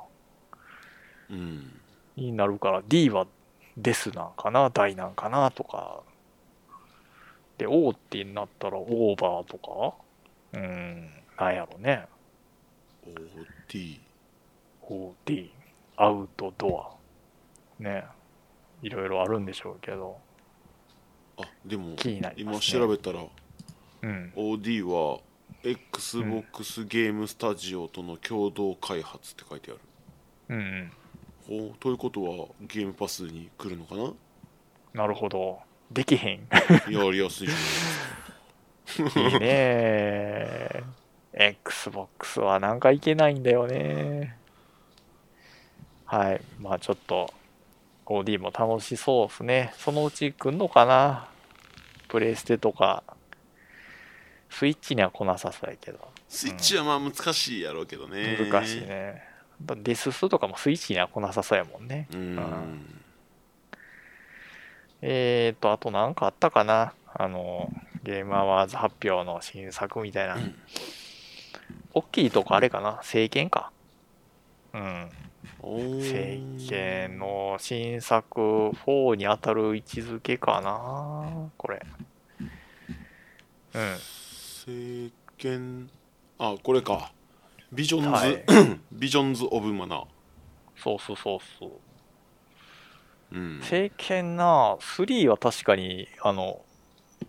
[1.31, 1.79] なうん
[2.15, 3.27] になるから、D は
[3.77, 6.01] デスなんかな大なんかなとか。
[7.57, 9.95] で O ってなったらオーバーとか？
[10.53, 11.09] うん
[11.39, 12.05] なんやろね。
[13.69, 13.99] OD
[14.83, 15.49] OD
[15.97, 16.97] アウトド
[17.79, 17.83] ア。
[17.83, 18.05] ね。
[18.81, 20.17] いろいろあるんでしょうけど。
[21.37, 22.81] あでも気になりま今すね。
[22.81, 23.19] 調べたら
[24.01, 24.33] うん。
[24.35, 25.19] OD は
[25.63, 29.79] XBOX ゲームスタジオとの共同開発って書いてある、
[30.49, 30.91] うんうん
[31.47, 34.13] ほうということはゲームパスに来るのかな？
[34.93, 35.59] なるほど。
[35.91, 36.47] できへん。
[36.89, 40.83] やりやすいじゃないいいね。
[41.33, 44.37] XBOX はなんかいけないんだよね。
[46.05, 46.41] はい。
[46.59, 47.31] まあちょっと
[48.05, 49.73] OD も楽しそうですね。
[49.77, 51.27] そのうち来んのかな。
[52.07, 53.03] プレイステとか。
[54.49, 55.99] スイッチには来なさそうやけど。
[56.29, 58.37] スイッチはまあ難しいやろうけどね。
[58.49, 62.07] 難しいねデススとかもスイッチには来なさそうやもんね。
[62.13, 62.35] うん。
[62.35, 63.01] ん。
[65.01, 66.93] えーとあとなんかあったかな。
[67.17, 67.71] あの
[68.03, 70.55] ゲームアワーズ発表の新作みたいな、うん。
[71.93, 72.99] 大きいとこあれかな。
[73.03, 73.71] 聖剣か。
[74.73, 75.09] うん。
[76.01, 78.39] 聖剣の新作
[78.85, 81.49] 4に当たる位置づけかな。
[81.57, 81.81] これ。
[83.73, 83.97] うん。
[83.97, 85.89] 聖剣。
[86.37, 87.11] あこれか
[87.71, 88.43] ビジョンズ、はい
[88.91, 90.05] ビジョンズ・オブ・マナー
[90.77, 91.71] そうそうそうそう。
[93.31, 93.59] うん。
[93.63, 96.61] 聖剣な3は確かにあの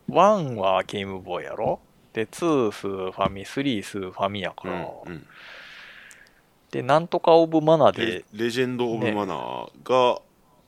[0.08, 1.80] 1はゲームボーイやろ？
[2.12, 5.26] で2スーファミ3スーファミやかうら、んうん。
[6.70, 9.12] でなんとかオブマナーレでレジェンド・オブ・ね。
[9.12, 10.20] マナーが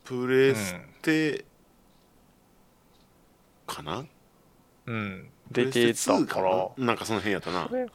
[0.05, 1.45] プレステ
[3.67, 4.05] かな、
[4.87, 5.29] うん。
[5.51, 6.69] 出てステ2たから。
[6.79, 6.87] な？
[6.87, 7.67] なんかその辺やったな。
[7.69, 7.93] それが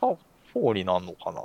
[0.55, 1.41] 4になるのかな？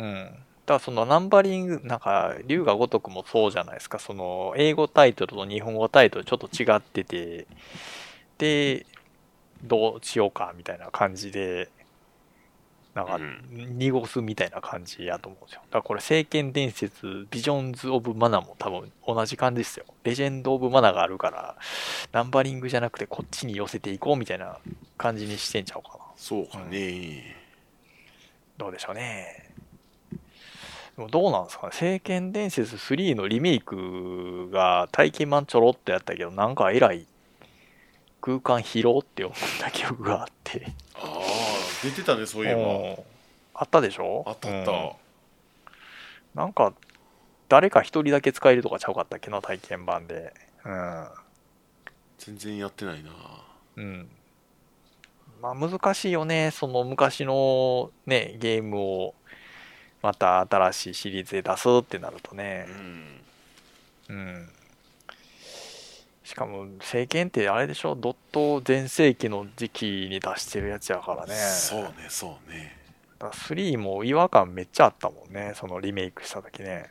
[0.00, 0.24] うん。
[0.24, 0.38] だか
[0.74, 3.98] らそのナンバリングなんか龍が如くもそうじゃないですか。
[3.98, 7.46] その英語タイトルと日本語タイトルちょっと違ってて。
[8.38, 8.86] で
[9.62, 11.68] どうしようかみたいな感じで
[12.94, 13.78] なんかうん。
[13.78, 15.60] 濁すみたいな感じやと思うんですよ。
[15.66, 19.84] だからこれ聖剣伝説ビジョンズ・オブ・マナーも多分同じ感じですよ。
[20.04, 21.56] レジェンド・オブ・マナーがあるから
[22.12, 24.56] ナンバリングじゃなくてこっちに寄せていこうみたいな
[24.96, 26.04] 感じにしてんちゃうかな。
[26.16, 27.36] そうかね、
[28.56, 29.49] どうでしょうね。
[31.00, 31.72] でもどうなんですかね？
[31.72, 37.06] 聖剣伝説3のリメイクが体験版ちょろっとやったけど、なんかえらい
[38.20, 40.66] 空間広って思った記憶があって。
[40.94, 41.20] ああ
[41.82, 42.96] 出てたねそういえばうん
[43.54, 44.24] あったでしょ？
[44.26, 44.90] あったあった、うん
[46.32, 46.72] なんか、
[47.48, 50.32] 誰か一人だけ使えるとかちゃうかったっけな、体験版で。
[52.18, 53.10] 全然やってないな
[53.76, 53.84] うん。
[53.84, 54.08] うん。
[55.42, 56.52] まあ難しいよね。
[56.52, 59.14] その昔のね、ゲームを
[60.02, 62.66] また新しいシリーズで出すってなるとね
[64.08, 64.12] う。
[64.12, 64.48] んうん。
[66.24, 67.96] しかも、聖剣ってあれでしょ？
[67.96, 71.34] ドット全盛期の時期に出してるやつやからね。
[71.34, 72.76] そうねそうね
[73.18, 75.52] だから3も違和感めっちゃあったもんね。
[75.56, 76.88] そのリメイクした時ね。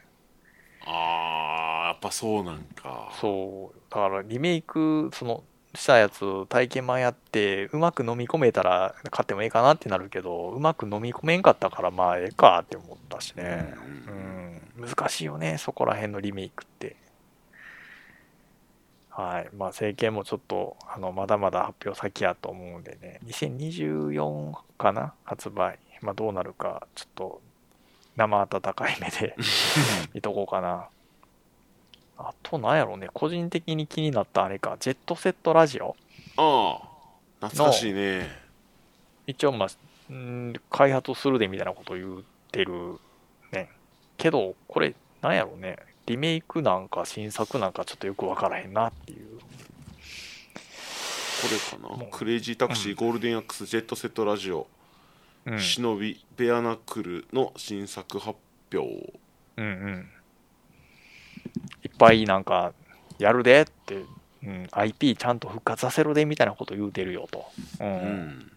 [0.86, 3.80] ああやっぱそうなんかそう。
[3.90, 5.44] だからリメイク、その、
[5.76, 13.76] したやつ体験版やってうまく飲み込めたら買ってもいいかなってなるけどうまく飲み込めんかったからまあええかって思ったしね。
[14.08, 14.82] うん。
[14.82, 14.88] うん。
[14.88, 16.96] 難しいよねそこら辺のリメイクって。
[19.12, 19.50] はい。
[19.56, 23.20] まあ政権もちょっとあのまだまだ発表先やと思うんでね。
[23.28, 25.78] 2024かな発売。
[26.02, 27.42] まあどうなるかちょっと
[28.16, 29.36] 生温かい目で
[30.14, 30.90] 見とこうかな
[32.22, 33.08] あとなんやろうね。
[33.14, 34.76] 個人的に気になったあれか。
[34.78, 35.96] ジェットセットラジオ？
[36.36, 36.82] あ
[37.42, 37.48] あ。
[37.48, 38.28] 懐かしいね。
[39.26, 42.22] 一応まあん開発するでみたいなこと言っ
[42.52, 43.00] てる
[43.54, 43.70] ね。
[44.18, 45.78] けどこれなんやろうね。
[46.08, 49.40] リメイクなんか新作なんかちょっとよくわからへんなっていう。
[49.40, 49.46] こ
[51.50, 52.06] れかな。
[52.12, 54.68] クレイジータクシー、ゴールデンアックスジェットセットラジオ、
[55.46, 55.60] うん。
[55.60, 58.38] 忍びベアナックルの新作発
[58.74, 59.14] 表。
[59.56, 60.10] うんうん
[61.84, 62.74] いっぱいなんか
[63.18, 64.04] やるでって、
[64.44, 67.46] うん、IP ちゃんと復活させるでみたいなこと言うてるよと、
[67.80, 68.52] うんうん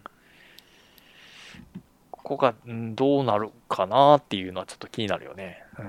[2.11, 5.61] ここがうんどうなるかなっていうのはちょっと気になるよね。
[5.77, 5.85] うん、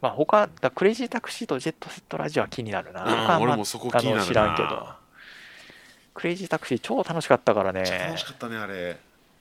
[0.00, 3.36] まあ他、だクレイジータクシーとジェットセットラジオは気になるな。
[3.36, 4.88] うん、俺もそこ気になる知らんけど
[6.14, 7.82] クレイジータクシー超楽しかったからね。
[7.82, 8.96] 楽しかったねあれ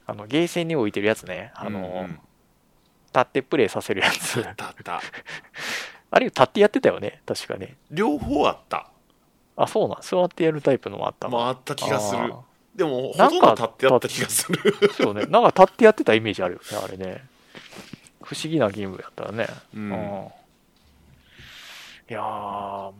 [0.05, 1.53] あのゲーセンに置いてるやつね。
[1.55, 2.19] あの、うんうん
[3.13, 4.43] 立ってプレイさせるやつ。
[4.45, 5.01] あったあった
[6.15, 7.21] あれ立ってやってたよね。
[7.25, 7.75] 確かね。
[7.89, 8.87] 両方あった
[9.57, 9.97] あ、そうなん。
[10.01, 12.41] 座ってやるタイプのもあったわまああった気がするあ
[12.75, 15.25] でもほとんど立ってやった気がするーそうね。
[15.25, 16.77] なんか立ってやってたイメージあるよね。
[16.83, 17.23] あれね。
[18.21, 19.47] 不思議なゲームやったらね。
[19.75, 20.27] うんうん
[22.09, 22.21] いやー、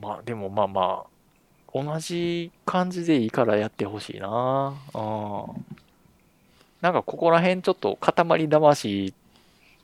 [0.02, 4.74] まあ、でもまあまあ、同じ感じでいいからやってほしいな。
[4.96, 5.66] うん。
[6.82, 9.14] なんかここら辺ちょっと塊魂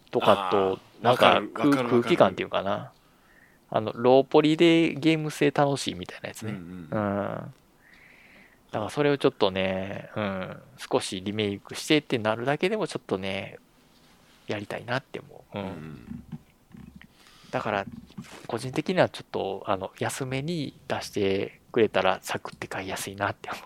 [0.09, 2.91] とかと、なんか空気感っていうかな。
[3.71, 6.57] あの、ローポリでゲーム性楽しいみたいなやつうんうね。
[6.57, 7.53] んうん。
[8.71, 10.57] だからそれをちょっとね、うん、
[10.91, 13.57] 少しリメイクしてってなるだけでもちょっとね、
[14.47, 15.57] やりたいなって思う。
[15.57, 15.61] う。
[15.61, 16.23] うんん
[17.51, 17.85] だから、
[18.47, 23.63] 個人的にはちょっと、あの、安めに出してくれたら、サクって買いやすいなって思う。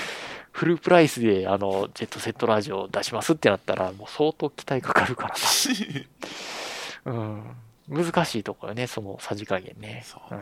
[0.52, 5.40] フルプライスで、あの、ジェットセットラジオ出しますってなったら、もう相当期待かかるからな。
[7.12, 7.56] うん。
[7.88, 10.02] 難しいところね、そのさじ加減ね。
[10.04, 10.40] そうね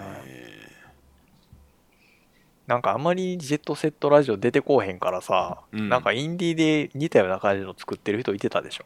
[2.67, 8.85] なんかあんまりジェットセットラジオ出てこうへんからさ、うんなんかインディーで似たような感じの作ってる人いてたでしょ。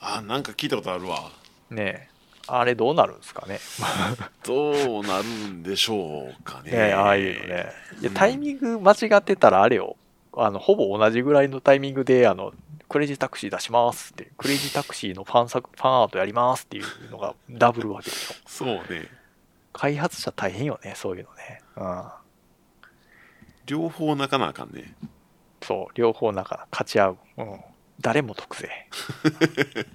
[0.00, 1.30] あなんか聞いたことあるわ
[1.70, 2.16] ねえ。
[2.48, 3.58] あれどうなるんですかね。
[4.46, 7.72] どうなるんでしょうかねねえ、ああいうのね。
[8.00, 9.96] いやうんタイミング間違ってたらあれよ。
[10.32, 12.52] あの、ほぼ同じぐらいのタイミングで、あの、
[12.88, 18.34] クレイジータクシー出しますって、クレイジータクシーのファン作、ファンアートやりますっていうのがダブるわけでしょ。
[18.46, 19.08] そうね
[19.72, 21.60] 開発者大変よね、そういうのね。
[21.76, 22.04] うん。
[23.66, 24.94] 両方泣かなあかんね
[25.62, 27.18] そう、両方なんか勝ち合う。
[27.38, 27.60] うん。
[28.00, 28.70] 誰も得ぜ。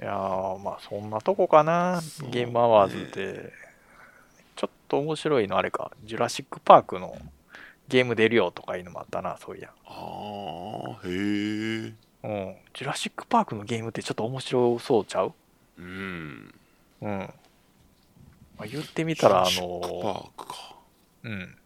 [0.00, 2.00] いやー、まあそんなとこかな。
[2.00, 3.52] そうねゲームアワーズで。
[4.56, 5.92] ちょっと面白いのあれか。
[6.04, 7.16] ジュラシック・パークの
[7.90, 9.70] ゲーム出るよとかいうのもあったな、そういや。
[9.84, 12.56] ああへえうん。
[12.72, 15.34] ジュラシック・パークのゲームってちょっと面白そうちゃう？
[15.78, 16.54] うん
[17.02, 17.08] うん。
[18.58, 20.76] まあ、言ってみたら、あジュラシックパの、ークか
[21.24, 21.56] うん。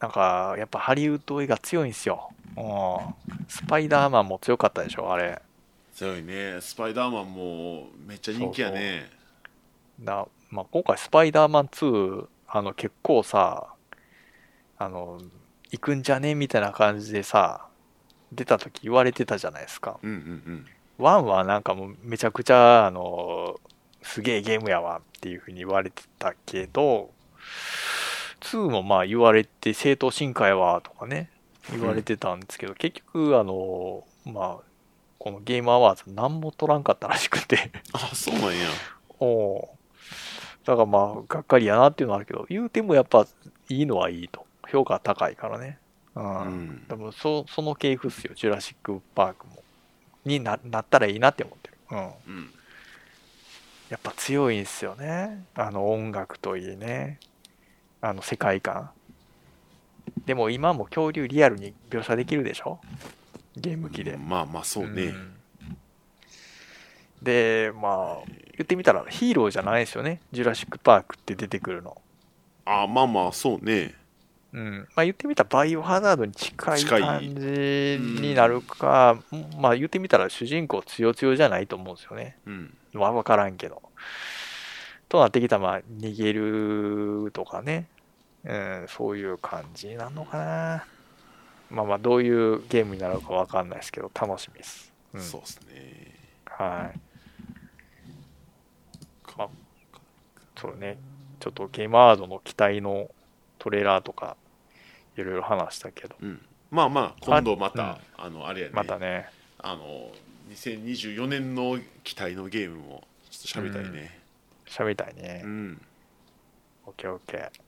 [0.00, 2.30] なんか、やっぱハリウッド映画強いんですよ。
[2.56, 3.44] うん。
[3.48, 5.40] スパイダーマンも強かったでしょ、あれ。
[5.94, 9.08] 強いねスパイダーマンもめっちゃ人気やね
[9.96, 13.68] なまあ、今回スパイダーマン2あの結構さ
[14.78, 15.20] あの
[15.70, 17.66] 行くんじゃねみたいな感じでさ
[18.32, 19.98] 出た時言われてたじゃないですか。
[20.02, 20.66] うんうん
[20.98, 23.58] 1はなんかもうめちゃくちゃあの
[24.02, 27.10] すげえゲームやわっていう風に言われてたけど
[28.42, 31.30] 2もまあ言われて正当進化やわとかね
[31.72, 34.74] 言われてたんですけど、結局あのまあ
[35.18, 37.70] このゲームアワーズ何も取らんかったらしくて。
[37.92, 38.68] あそうなんや。
[39.18, 39.68] おう。
[40.64, 43.26] だからまあ、がっかりやなっていうのはあるけど、言うてもやっぱ
[43.68, 44.46] いいのはいいと。
[44.74, 45.78] 評価高いからね。
[46.14, 46.40] うん。
[46.42, 49.62] うんでもそ、その系譜っすよ、ジュラシック・パークも。
[50.24, 51.76] にななったらいいなって思ってる。
[51.90, 51.98] うん。
[51.98, 52.50] うん
[53.90, 55.44] やっぱ強いんすよね。
[55.54, 57.20] あの音楽といいね。
[58.00, 58.90] あの世界観。
[60.24, 62.80] でも今も恐竜リアルに描写できるでしょ？
[63.56, 64.16] ゲーム機で。
[64.16, 65.36] まあまあそうねん
[67.22, 70.20] で、まあ、言ってみたらヒーローじゃないですよね。
[70.32, 72.00] ジュラシック・パークって出てくるの。
[72.64, 73.94] あまあまあそうね
[74.54, 74.88] うん。
[74.94, 79.18] まあ言ってみたらバイオハザードに近い感じになるか、
[79.58, 82.38] まあ言ってみたら主人公強強じゃないと思うんですよね。
[82.46, 83.82] うんまあわからんけど。
[85.08, 87.88] となってきたらまあ逃げるとかね。
[88.44, 90.84] うん、そういう感じになるのかな。
[91.70, 94.92] まあまあどういうゲームになるかわかんないですけど、楽しみです。
[95.14, 96.14] うん、そうっすね
[96.46, 97.00] はい。
[99.36, 99.48] まあ、
[100.56, 100.98] そうね。
[101.40, 103.10] ちょっとゲームアワードの期待の
[103.58, 104.36] トレーラーとか、
[105.16, 106.40] いろいろ話したけど、うん。
[106.70, 108.72] まあまあ今度またああのあれやね。
[108.74, 109.28] またね、
[109.58, 110.10] あの
[110.50, 114.18] 2024年の期待のゲームもちょっと喋りたいね。
[114.66, 115.42] 喋りたいね。
[115.44, 115.46] う。
[115.46, 115.80] ん。
[116.86, 117.64] オッケーオッケー。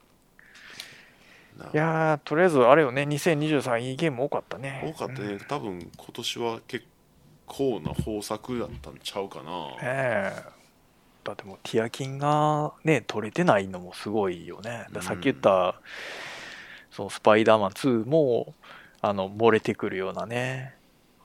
[1.59, 4.93] ないやー、とりあえずあれよね、2023いいゲーム多かったね。
[4.95, 5.39] 多かったね、うん。
[5.41, 6.85] 多分今年は結
[7.47, 10.43] 構な豊作だったんちゃうかな、ねえ。
[11.25, 14.87] だってもうティアキンがね取れてないのもすごいよね。
[15.01, 15.81] さっき言った、
[16.97, 18.55] そのスパイダーマン2も
[19.03, 20.75] あの漏れてくるようなね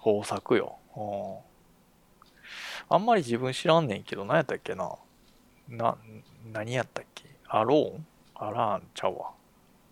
[0.05, 0.99] 豊作よ、う
[2.91, 4.91] ん、あんまり自分知らんねんけど何やったっけな。
[5.69, 5.95] な
[6.51, 7.23] 何やったっけ。
[7.47, 8.05] アローン？
[8.35, 9.31] アラーンちゃうわ。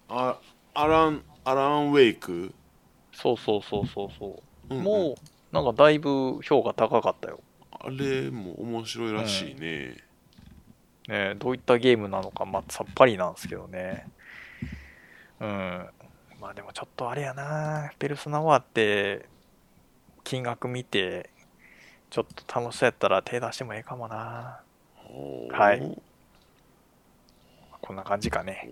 [0.10, 0.38] あ
[0.74, 2.54] アランアラン・ウェイク、
[3.14, 4.84] そうそうそうそうそう、うんうん。
[4.84, 5.16] もう
[5.56, 7.40] なんかだいぶ評価高かったよ。
[7.72, 9.96] あれも面白いらしいね、
[11.08, 14.10] ね、どういったゲームなのか、まあ、さっぱりなんですけどね。
[15.40, 15.90] うん。
[16.40, 19.28] まあでもちょっとあれやな、ペルソナワーって、
[20.24, 21.30] 金額見て、
[22.10, 24.62] ちょっと楽しそうやったら手出してもええかもな。
[25.52, 26.02] はい
[27.82, 28.70] こんな感じかね。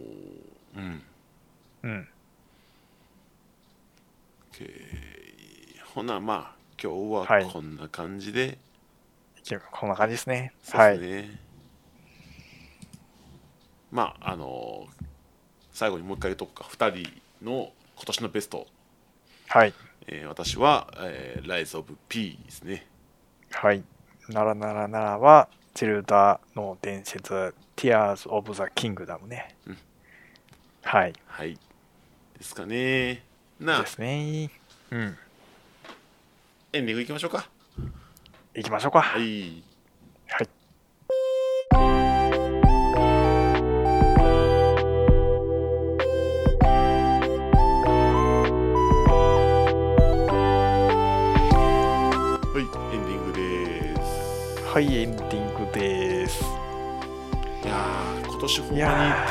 [0.75, 1.03] うん
[1.83, 2.07] うん。
[5.93, 8.59] ほなまあ今日ははいこんな感じで、
[9.71, 10.53] こんな感じですね。
[10.61, 10.99] そうはい。
[10.99, 11.39] ですね、
[13.91, 14.87] まああの
[15.77, 18.65] 最後にもう一回言うとくか2人の今年のベスト、
[19.47, 19.73] はい。
[20.07, 22.87] えー私は、えー、ライズ・オブ・ピーですね
[23.51, 23.83] はい。
[24.29, 29.55] ならならならは、ゼルダの伝説、Tears of the Kingdom ね。
[29.67, 29.77] うん
[30.81, 31.13] はい。
[31.27, 31.59] はい
[32.39, 33.23] ですかね
[33.59, 34.49] なあですね。
[34.89, 35.17] うん。
[36.73, 37.47] エンディングいきましょうか
[38.55, 39.03] 行きましょうか。
[39.03, 39.61] はい
[54.77, 56.43] はい、エンディングです。
[57.63, 58.81] いやー今年ほんまに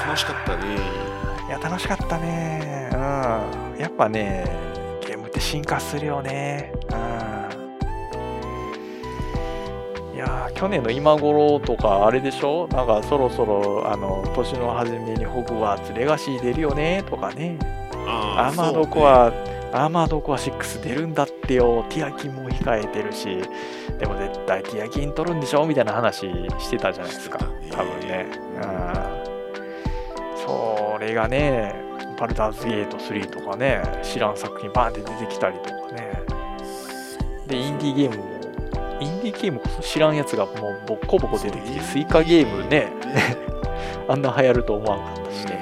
[0.04, 0.76] 楽しかったね
[1.46, 2.90] いや、楽しかったね。
[2.92, 3.78] うん。
[3.80, 4.44] やっぱね、
[5.06, 6.72] ゲームって進化するよね。
[6.90, 6.94] う
[10.12, 10.16] ん。
[10.16, 12.66] いやー、去年の今頃とか、あれでしょ？
[12.72, 17.04] なんかそろそろ、あの、年の初めにホグワーツレガシー出るよね？
[17.08, 17.56] とかね。
[18.08, 19.30] あアーマードコア、
[19.76, 21.84] アーマードコア6出るんだってよ。
[21.90, 23.26] ティアキンも控えてるし。
[23.98, 25.66] でも絶対ティアキン取るんでしょ？
[25.66, 26.20] みたいな話
[26.58, 27.38] してたじゃないですか。
[27.70, 28.26] 多分ね。
[28.56, 29.36] うん。
[30.38, 31.74] それがね、
[32.18, 36.22] バルダーズゲート3とかね、知らん作品バーンって出てきたりとかね。
[37.46, 38.24] で、インディーゲームも、
[39.00, 42.88] インディーゲームこそ知らんやつがもうボッコボコ出てきて、スイカゲームね、
[44.08, 45.55] あんな流行ると思わんかったしうね。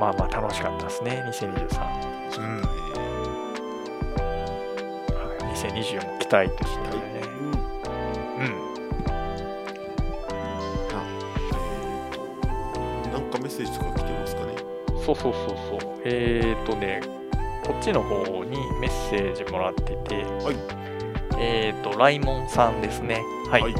[0.00, 2.38] まあまあ楽しかったですね、2023。
[2.38, 2.62] うん。
[2.62, 2.68] は
[5.42, 6.94] い、2024も期待としてね。
[7.38, 7.52] うんう
[8.48, 8.50] ん。
[13.12, 14.54] なんかメッセージとか来てますかね？
[15.04, 15.90] そうそうそうそう。
[16.04, 17.02] えーとね、
[17.66, 20.56] こっちの方にメッセージもらってて、はい
[21.38, 23.20] えーと、ライモンさんですね。
[23.50, 23.62] はい。
[23.62, 23.74] はい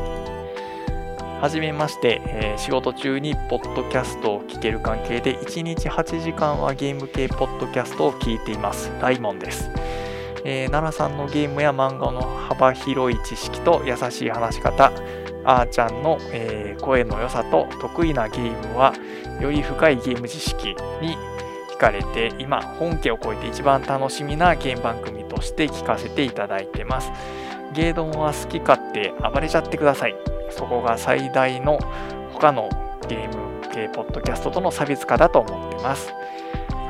[1.41, 8.91] はじめまして、えー仕事中にポッドキャストを聞ける関係で1日8時間はゲーム系ポッドキャストを聞いています。
[9.01, 9.71] ライモンです。
[10.45, 14.93] えー奈良さんのゲームや漫画の幅広い知識と優しい話し方、
[15.45, 18.93] あーちゃんの、えー声の良さと得意なゲームは
[19.41, 20.69] より深いゲーム知識
[21.01, 21.17] に
[21.73, 27.11] 惹かれて今本家を超えて一番楽しみなゲーム番組として聞かせていただいてます
[27.73, 31.78] ゲードンは好き勝手暴れちゃってくださいそこが最大の
[32.32, 32.68] 他の
[33.09, 36.12] ゲーム系ポッドキャストとの差別化だと思ってます。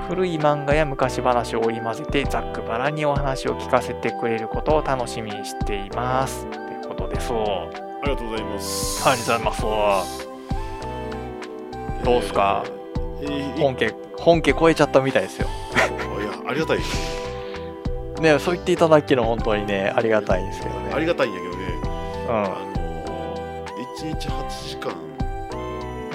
[0.08, 6.46] 古い漫画や昔話を織り交ぜてざっくばらんにお話を聞かせてくれることを楽しみにしています。
[6.50, 9.04] ということですあありがとうございます。
[9.04, 9.52] りがとうございま
[10.04, 10.28] す。
[12.04, 12.64] どうっすか？
[13.22, 15.46] えーい本家本家超えちゃったみたいですよ。
[15.76, 17.20] いやありがたいです。
[18.20, 20.92] ねそう言っていただけるの本当にねありがたいんですけどね。
[20.92, 21.64] ありがたいんやけどね。
[22.28, 22.69] うあのー、
[24.00, 24.92] 1日8時間。
[24.92, 24.94] ん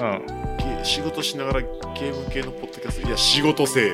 [0.00, 0.26] うん。
[0.56, 3.06] ゲ仕事しながらゲーム系のポッドキャスト。
[3.06, 3.92] いや仕事せえ。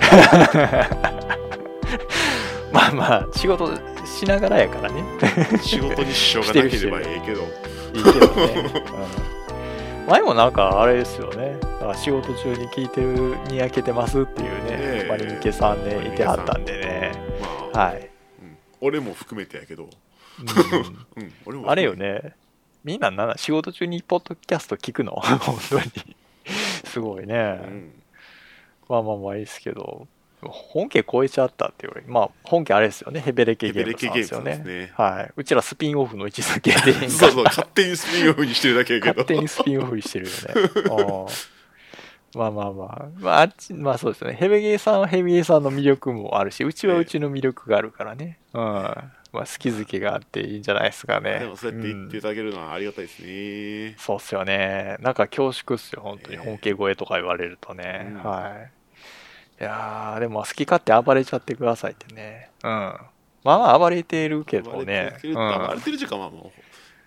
[2.72, 3.70] まあまあ仕事
[4.06, 5.04] しながらやからね。
[5.60, 7.42] 仕事に支障がなければええけど。
[7.94, 8.34] いいけどね、
[10.02, 11.58] うん、前もなんかあれですよね。
[11.96, 15.06] 仕事中に聞いてるにやけてますっていうねねえ。
[15.06, 17.12] マリンケさんねいてはったんでね。
[17.74, 18.08] まあ、はい、
[18.42, 18.56] うん。
[18.80, 19.90] 俺も含めてやけど、
[21.46, 21.68] うん。
[21.68, 22.37] あれよね
[22.84, 25.12] みんなな仕事中にポッドキャスト聞くの？
[25.40, 26.16] 本当に
[26.84, 27.92] すごいね、うん
[28.88, 30.08] まあまあまあいいですけど、
[30.42, 34.58] 本家超えちゃったっていうより、まあ本家あれですよね、ヘベレケゲームさんですよね。
[34.64, 35.32] ねはい。
[35.36, 40.70] うちらスピンオフの位置づけで、 そうそう勝手にスピンオフにしてるだけやけど 勝手にスピンオフにしてるよね。
[40.90, 41.26] うん
[42.34, 44.36] まあまあまあ、まああっち、まあそうですよね。
[44.36, 48.38] ヘベゲーさんはヘベゲーさんの魅力もあるし、うちはうちの魅力があるからね。
[48.52, 48.94] うん。
[49.32, 51.40] まあ好き好きがあっていいんじゃないですかね。
[51.40, 54.96] でもそうやって言っていただけるのはありがたいですね、そうっすよね。
[55.00, 56.36] なんか恐縮っすよ、本当に。
[56.36, 58.06] ええ本家超えとか言われるとね。
[58.10, 58.70] うんはい。
[59.60, 62.50] いやー、でも好き勝手暴れちゃってくださいってね。
[62.62, 62.70] うん。
[62.70, 65.16] まあまあ暴れてるけどね。
[65.22, 66.52] 暴れ暴れてる時間はも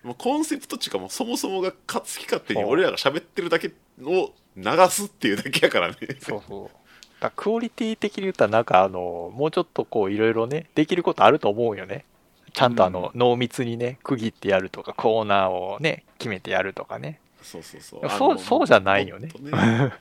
[0.04, 3.72] うもうコンセプトっていうかもうそもそもがか好き勝手に俺らが喋ってるだけ
[4.04, 7.32] を流すっていうだけやからねそうそう。
[7.36, 12.04] クオリティ的に言ったら、なんかあの、もうちょっとこういろいろね、できることあると思うよね。
[12.54, 17.20] ちゃんとあの、濃密にね、区切ってやるとか、コーナーをね、決めてやるとかね。
[17.42, 18.10] そうそうそう。
[18.10, 19.30] そうそうじゃないよね。
[19.40, 19.94] ね。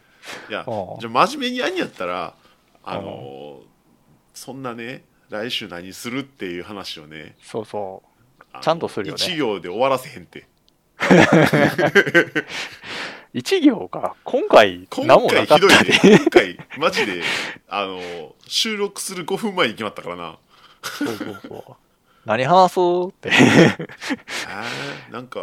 [0.48, 1.01] いや うん。
[1.01, 2.35] じゃあ真面目にやんやったら
[2.85, 3.60] あの
[4.35, 7.36] そんなね来週何するっていう話をね。
[7.43, 8.10] そうそう。
[8.60, 9.24] ちゃんとするよね。
[9.24, 10.47] 一行で終わらせへんって。
[13.32, 14.16] 一行か。
[14.24, 15.93] 今回、今何もなか回ひどいったで。
[15.93, 16.18] ね。
[16.18, 17.22] 今回マジで
[17.68, 18.01] あの
[18.47, 20.39] 収録する5分前に決まったからな。
[20.82, 21.77] そうそうそう。
[22.25, 23.31] 何話そうって。
[25.11, 25.41] なんか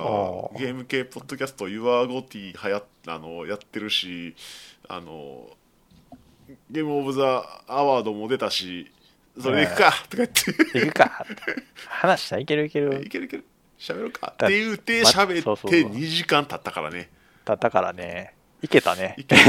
[0.58, 4.36] ゲーム系ポッドキャスト YourGoty はやあのやってるし
[4.88, 5.50] あの
[6.70, 8.92] ゲームオブザアワードも出たし
[9.40, 10.80] それでいくかとか言って。
[10.80, 11.26] 行くか。
[11.88, 13.04] 話したらいけるいける。
[13.04, 13.10] い。
[13.10, 13.46] けるいける。
[13.80, 14.32] 喋ろうか。
[14.34, 17.10] っだて言うてま喋って2時間経ったからね。
[17.46, 18.34] だったからね。
[18.62, 19.16] いけたね。
[19.18, 19.24] い。
[19.26, 19.46] けるい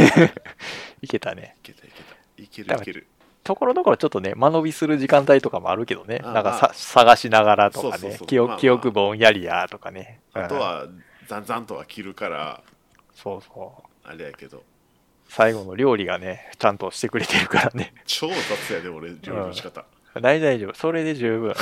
[1.02, 1.88] いけたいけた。
[2.42, 3.06] いけるいける
[3.48, 6.20] ところどころちょっとね、間延びする時間帯とかもあるけどね。
[6.22, 10.20] あなんかさまあ探しながらとかそうそうそう、ね記憶まあまあ記憶ぼんやりやとかね。
[10.34, 10.86] うんあとは
[11.26, 12.62] ザンザンとは切るから
[13.14, 14.06] そうそう。
[14.06, 14.62] あれやけど
[15.30, 17.94] 最後の料理がね、ちゃんとしてくれてるからね。
[18.04, 19.86] 超雑やで俺料理の仕方
[20.20, 20.74] 大大丈夫。
[20.74, 21.48] それで十分。
[21.48, 21.54] うん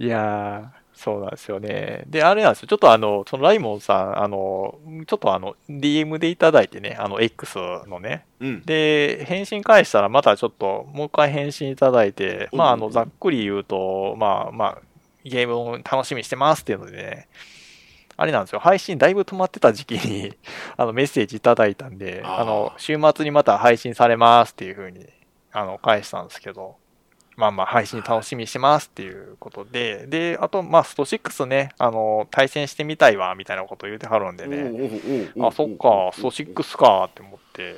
[0.06, 2.04] いやー、そうなんですよね。
[2.08, 2.68] で、あれなんですよ。
[2.68, 7.58] ちょっとあの、そのライモンさん、あの、ちょっとあの、DM でいただいてね、あの、X
[7.88, 8.26] のね。
[8.38, 14.78] うんで、返信返したらまたちょっと、もう一回返信いただいて、まあ、あの、うんざっくり言うと、まあまあ、
[15.24, 17.28] ゲームを楽しみにしてますっていうのでね、
[18.18, 20.34] あれなんですよ、配信だいぶ止まってた時期に、
[20.76, 25.06] あの、メッセージいただいたんで、あの、週末にまた配信されますっていう風に、
[25.50, 26.76] あの、返したんですけど、
[27.40, 37.76] まあまあ、配信楽しみにしてますっていうことで、で、あと、まあ、スト6ね、あの、対戦してみたいわ、みたいなこと言うてはるんでね、あ、そっか、スト6かって思って、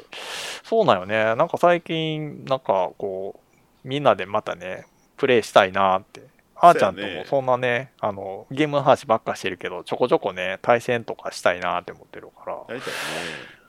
[0.65, 1.37] そうなんよね。
[1.37, 3.41] なんか最近、なんかこ
[3.85, 4.87] う、みんなでまたね、
[5.17, 6.23] プレイしたいなって。
[6.65, 12.57] あーちゃんともそんなね、あの、ゲームの話ばっかしてるけど、ちょこちょこね、対戦とかしたいなって思ってるから、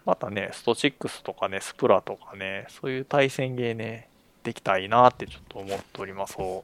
[0.06, 4.10] またね、スト6とかね、スプラとかね、そういう対戦ゲーね、
[4.44, 6.38] できたいなってちょっと思っております。
[6.38, 6.62] はい。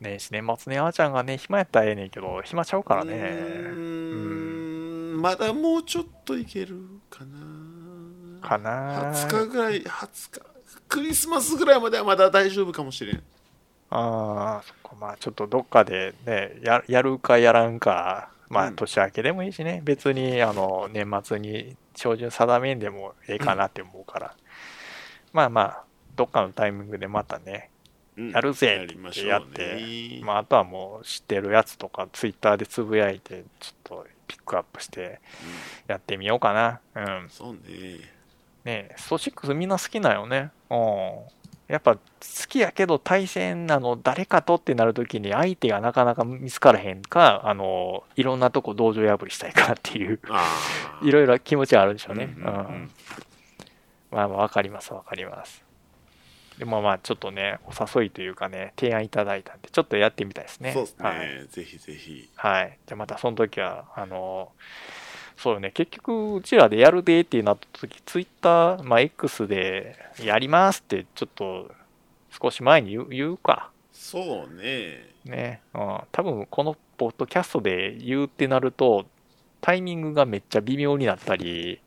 [0.00, 3.14] 年始年末ね、あーちゃんがね、暇やったらええねんけど、暇ちゃうからね。
[3.14, 5.22] うーん。
[5.22, 6.76] まだもうちょっといける
[7.08, 8.40] かな。
[8.46, 10.40] かな20日ぐらい20日。
[10.88, 13.22] クリスマスぐらいまではまだ大丈夫かもしれん。
[13.90, 24.34] ああ、そっか、まあちょっとどっかでね、ややるかやらんか、まあうん年明けでもいいしね、別にあの年末に照準定めんでもええかなって思うから、
[25.32, 25.84] まあまあ、
[26.16, 27.70] どっかのタイミングでまたね、
[28.16, 35.20] うんやるぜやりましょうねやってまああとはもう知ってるやつとか、ツイッターでつぶやいて、ちょっとピックアップして
[35.86, 36.80] やってみようかな。
[36.94, 37.28] うん。
[37.28, 37.58] そうね
[38.64, 40.50] ねスト6みんな好きなよね。
[40.70, 41.34] うん。
[41.66, 42.00] やっぱ好
[42.48, 50.20] きやけど対戦あの誰かとってなるときに相手がなかなか見つからへんか、あの、いろんなとこ道場破りしたいかっていう、
[51.02, 52.34] いろいろ気持ちがあるんでしょうね。
[52.36, 52.92] うんうんうんうん
[54.10, 55.63] まあまあわかりますわかります。
[56.58, 60.72] でもまあちょっとね、お誘いというかね、提案いただいたんで、ちょっとやってみたいですね。
[60.72, 61.48] そうですね、はい。
[61.48, 62.78] ぜひぜひはい。
[62.86, 64.52] じゃあまたその時は、あの、
[65.36, 71.72] そうよね、結局、うちらでやるでってなった時、ツイッター、まあ、X でやりますって、ちょっと
[72.40, 73.70] 少し前に言う言うか。
[73.92, 75.60] そうねね。
[75.74, 76.00] うん。
[76.12, 79.06] 多分、このポッドキャストで言うってなると、
[79.60, 81.80] タイミングがめっちゃ微妙になったり、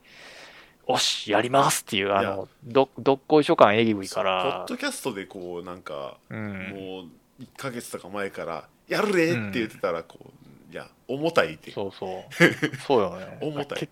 [0.87, 6.47] おし、やりますっていう、あの、ど、どっこいしょ感えぐいかポッら、ドキャストでこうなんか、うん。
[6.69, 7.01] も
[7.39, 11.71] う1ヶ月とか前から「やるで!」って言ってたらこう、いや重たいって。
[11.71, 12.33] そうそう。
[12.87, 13.37] そうよね。
[13.41, 13.89] 重たい。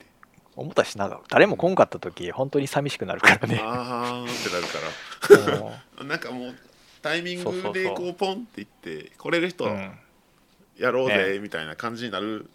[0.56, 3.60] 重たいし、なんか、誰も来んかった時、本当に寂しくなるからね。
[3.62, 5.70] あーってなるか
[6.00, 6.04] ら。
[6.06, 6.56] なんかもう
[7.02, 10.00] タイミングでこうポンっていって来れる人うん。
[10.78, 11.40] やろうぜね。
[11.40, 12.50] みたいな感じになる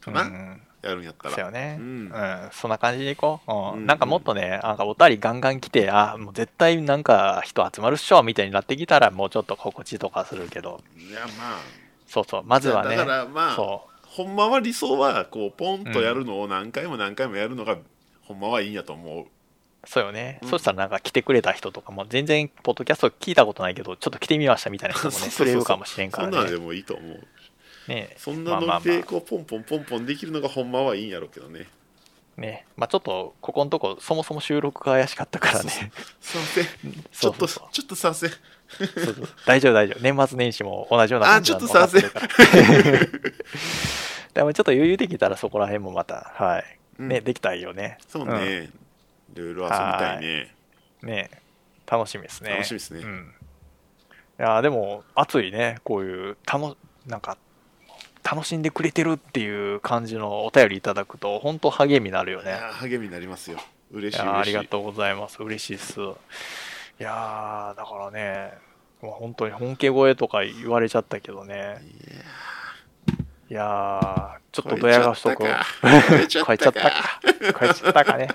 [0.00, 1.34] かな、うん、やるんやったら。
[1.34, 2.12] そうよね、ううんん
[2.52, 3.72] そんな感じでいこう、うん。
[3.72, 3.86] うん。
[3.86, 10.80] なんかもっとねなんかおたりガンガン来てあもう絶対なんか人集まるっしょみたいになってきたらもうちょっと心地とかするけど。
[10.96, 11.58] いやまあ。
[12.06, 12.42] そうそう。
[12.44, 17.78] まずはねだからまあそほんまは理想はこうポンとやるのを何回も何回もやるのが
[18.22, 19.22] ほんまはいいんやと思う。
[19.22, 19.26] う
[19.86, 20.48] そうよね、うん。
[20.48, 25.46] そしたらなんか来てくれた人とかも全然ポッドキャスト聞いたことないけどちょっと来てみましたみたいな人も そうねそうそうそう。
[25.46, 26.32] くれるかもしれんからね。
[26.32, 27.26] そんなんでもいいと思う
[27.88, 28.14] ね。
[28.16, 31.66] そんなまあまあまのでこうポンポンポンポンできるのがほんまはいいんやろうけどね。
[32.38, 32.64] あね。
[32.76, 35.70] まあちょっとここのとこそもそも収録が怪しかったからね。
[36.20, 36.64] すいません。
[37.12, 38.30] ちょっとちょっとすいません。
[39.46, 40.00] 大丈夫大丈夫。
[40.00, 42.28] 年末年始も同じような感じあちょっと分かってるから。
[44.34, 46.78] でもちょっと余裕できたらそこら辺もまたはい。
[46.98, 47.08] うん。
[47.08, 47.98] ね、できたらいいよね。
[48.08, 48.70] そうね、
[49.34, 50.54] いろいろ遊びたいね。
[51.02, 51.30] ね。
[51.86, 52.50] 楽しみですね。
[52.50, 53.00] 楽しみですね。
[53.00, 53.34] うん。
[54.38, 57.36] いやーでも、熱いね、こういう、たの、なんか、
[58.24, 62.52] 楽しんでくれてるっていう感じのお便りいただくと、本当励みになるよね。
[62.80, 63.58] 励みになりますよ
[63.92, 65.42] 嬉しい嬉しいありがとうございます。
[65.42, 66.00] 嬉しいです。
[66.00, 68.54] いやーだからね、
[69.00, 71.82] 本当に本家声とか言われちゃったけどね、
[73.50, 75.48] いやーちょっとドヤ顔しとこう。
[75.86, 76.92] 超えちゃったか 超えちゃったか。
[77.60, 78.28] 超えちゃったかね。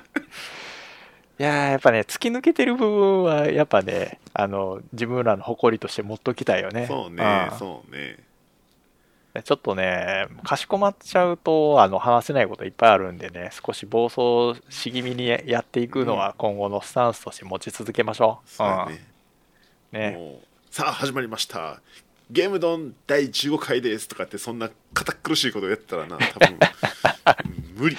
[1.40, 6.86] いやーやっぱね、突き抜けてる部分は、やっぱね、あの、自分らの誇りとして持っときたいよね。
[6.86, 8.29] そうねんそうね
[9.44, 18.50] ちょっとね、かしこまっちゃうと、あの、話せないこといっぱいあるんでね、少し暴走し気味にやっていくのは今後のスタンスとして持ち続けましょう。
[18.50, 19.00] そうん
[19.92, 20.12] ね。
[20.12, 21.82] もうさあ始まりました
[22.30, 26.60] ゲームドン第15回ですとかってそんな堅苦しいことやってたらな多分
[27.76, 27.98] 無理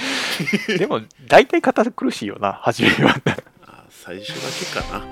[0.79, 3.17] でも、大体堅苦しいよな、初めは。
[4.11, 5.05] あ最初だけかな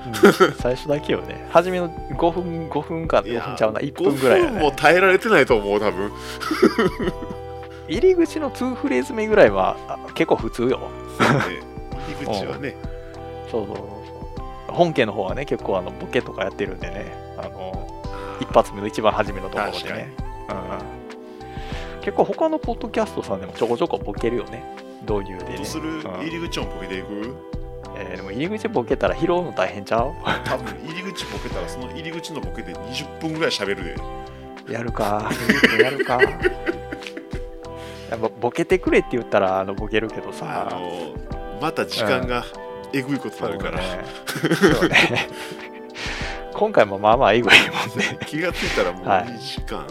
[0.47, 1.47] うん最初だけよね。
[1.51, 4.75] 初めの5分、5分か、5分ちゃうな、1分ぐらいや5分もね。
[4.77, 6.13] 耐えられてないと思う多分
[7.89, 10.79] 入り口の2フレーズ目ぐらいはあ結構普通よ。
[10.79, 10.85] ね
[12.09, 12.75] 入り口はね
[13.51, 14.73] そうそうそう。
[14.73, 17.07] 本家の方はね、結構あのボケとかやってるんでね、
[17.39, 17.87] あの、
[18.41, 20.13] 一発目の一番初めのところでね。
[20.51, 24.63] うん、結構他のポッドキャストさんでもちょこちょこボケるよね。
[25.09, 25.55] 導入でね。
[25.57, 25.89] どうする？
[25.89, 27.35] うん入り口をボケていく？
[27.99, 30.15] えーでも入り口ボケたら拾うの大変ちゃう？
[30.45, 35.31] 多分入り口ボケたらその入り口のボケで20分ぐらい喋るでやるか。
[35.83, 36.21] やるか。
[36.23, 40.69] やっぱボケてくれって言ったらあのボケるけどあさ。
[40.71, 41.15] の
[41.61, 42.45] また時間が
[42.93, 44.55] えぐいことになるから、そうね。
[44.57, 45.29] そうね
[46.55, 48.19] 今回もまあまあエグいもんね。
[48.27, 49.87] 気がついたらもうはい2時間、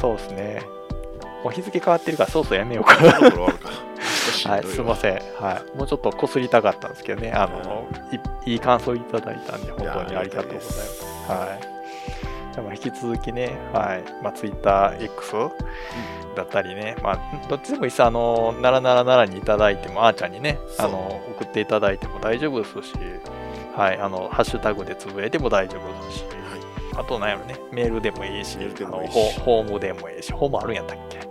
[0.00, 0.62] そうですね。
[1.46, 2.96] もう日付変わってるからそろそろやめようか。
[2.96, 3.70] そろそろ終わるか
[4.48, 5.12] はい、すみません。
[5.14, 5.78] はい。
[5.78, 7.30] もうちょっとこすりたかったんですけどね。
[7.30, 7.86] あの、
[8.44, 11.04] いいい感想いただいたんで、本当にありがとうございます。
[11.28, 11.62] はい。
[12.52, 14.02] じゃあまあ引き続きね、はい。
[14.24, 15.50] まあ、TwitterX
[16.34, 18.02] だったりね、まあ、どっちでもいいです。
[18.02, 22.94] あの、ならならならにいただいても、あーちゃんにね、あの、送っていただいても大丈夫ですし、
[23.76, 23.98] はい。
[23.98, 26.24] あの、ハッシュタグでつぶやいても大丈夫ですし、
[26.98, 31.25] あと、なんやろね、メールでもいいし、いいしフォフォームでもいいし、フォームあるんやったっけ？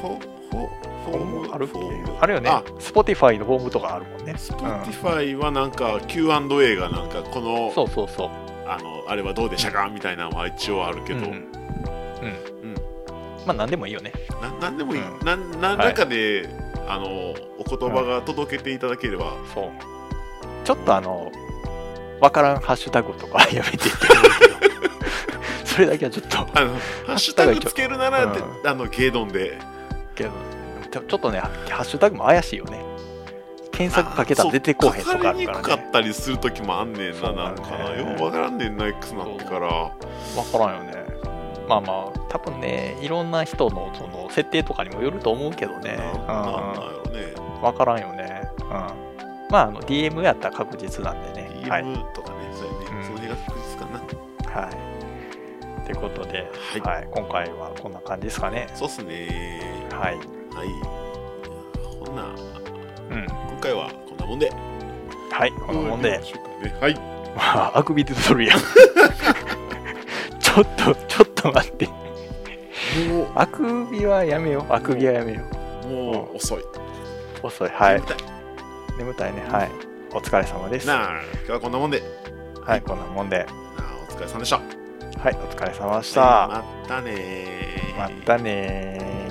[0.00, 2.62] フォフォフォームあるっけフォームあるよねあ。
[2.78, 4.34] Spotify のホームとかあるもんね。
[4.36, 8.30] スポティファイはなんか Q&A がなんかこのそうそうそう。
[8.66, 9.90] あのあれはどうでしたか？
[9.92, 11.24] みたいなのは一応あるけど、うん。
[11.24, 11.30] うん。
[11.30, 12.74] うん
[13.46, 14.12] まあ、なんでもいいよね。
[14.40, 16.48] ななんでもいい、うんなん何らかで、
[16.88, 17.34] あのお
[17.68, 19.70] 言葉が届けていただければ、そう。
[20.64, 21.30] ちょっとあの、
[22.20, 24.53] わからんハッシュタグとかやめていってもいいけど、
[25.74, 26.72] それだけはちょっと、あの
[27.06, 28.32] ハッシュタグつけるなら、うん
[28.64, 29.58] あのゲードンで
[30.14, 30.30] けど、
[30.90, 31.48] ちょちょっとね、ハ
[31.82, 32.84] ッシュタグも怪しいよね。
[33.72, 35.64] 検索かけたら出てこうへんとかあかかりにるからね。
[35.64, 39.90] くかったりする時もあんねんなななんんかだよねようわからんねんな X なってからわ
[40.52, 41.04] からんよね。
[41.68, 45.98] まあまあ、多分ね、いろんな人のその設定とかにもよると思うけどね。
[46.12, 46.26] うん。
[46.26, 48.42] なんなんやろねわからんよね。
[48.60, 48.68] うん。
[49.50, 51.68] まあ、あの、DM やったら確実なんでね。
[51.68, 51.82] はい。
[51.82, 54.74] DM とかね、そうやね、うんその辺が確実かなはい。
[55.84, 56.50] ということで、
[56.82, 58.68] ははいい、今回はこんな感じですかね。
[58.74, 60.16] そうっすねはい。
[60.16, 60.68] はい
[62.04, 63.26] ほんなうん。
[63.26, 64.50] 今回はこんなもんで
[65.30, 66.20] はい、こんなもんで、ね
[66.80, 66.94] はい
[67.36, 68.60] まあ、あくび出とるやん。
[70.38, 71.86] ちょっと、ちょっと待って。
[73.08, 74.72] もうあくびはやめよう。
[74.72, 75.42] あくびはやめよ
[75.84, 75.88] う。
[75.88, 76.64] もう遅い
[77.42, 77.68] 遅い。
[77.68, 78.06] はい眠。
[78.06, 78.16] たい
[78.98, 79.44] 眠たいね。
[79.50, 79.70] はい。
[80.12, 80.86] お疲れ様です。
[80.86, 82.02] なあ今日はこんなもんで
[82.64, 83.38] はい、こんなもんで。
[83.38, 83.46] なあ
[84.08, 84.83] お疲れ様でした
[85.24, 86.20] はい、お疲れ様でした。
[86.20, 89.23] はいまたねーまたねー。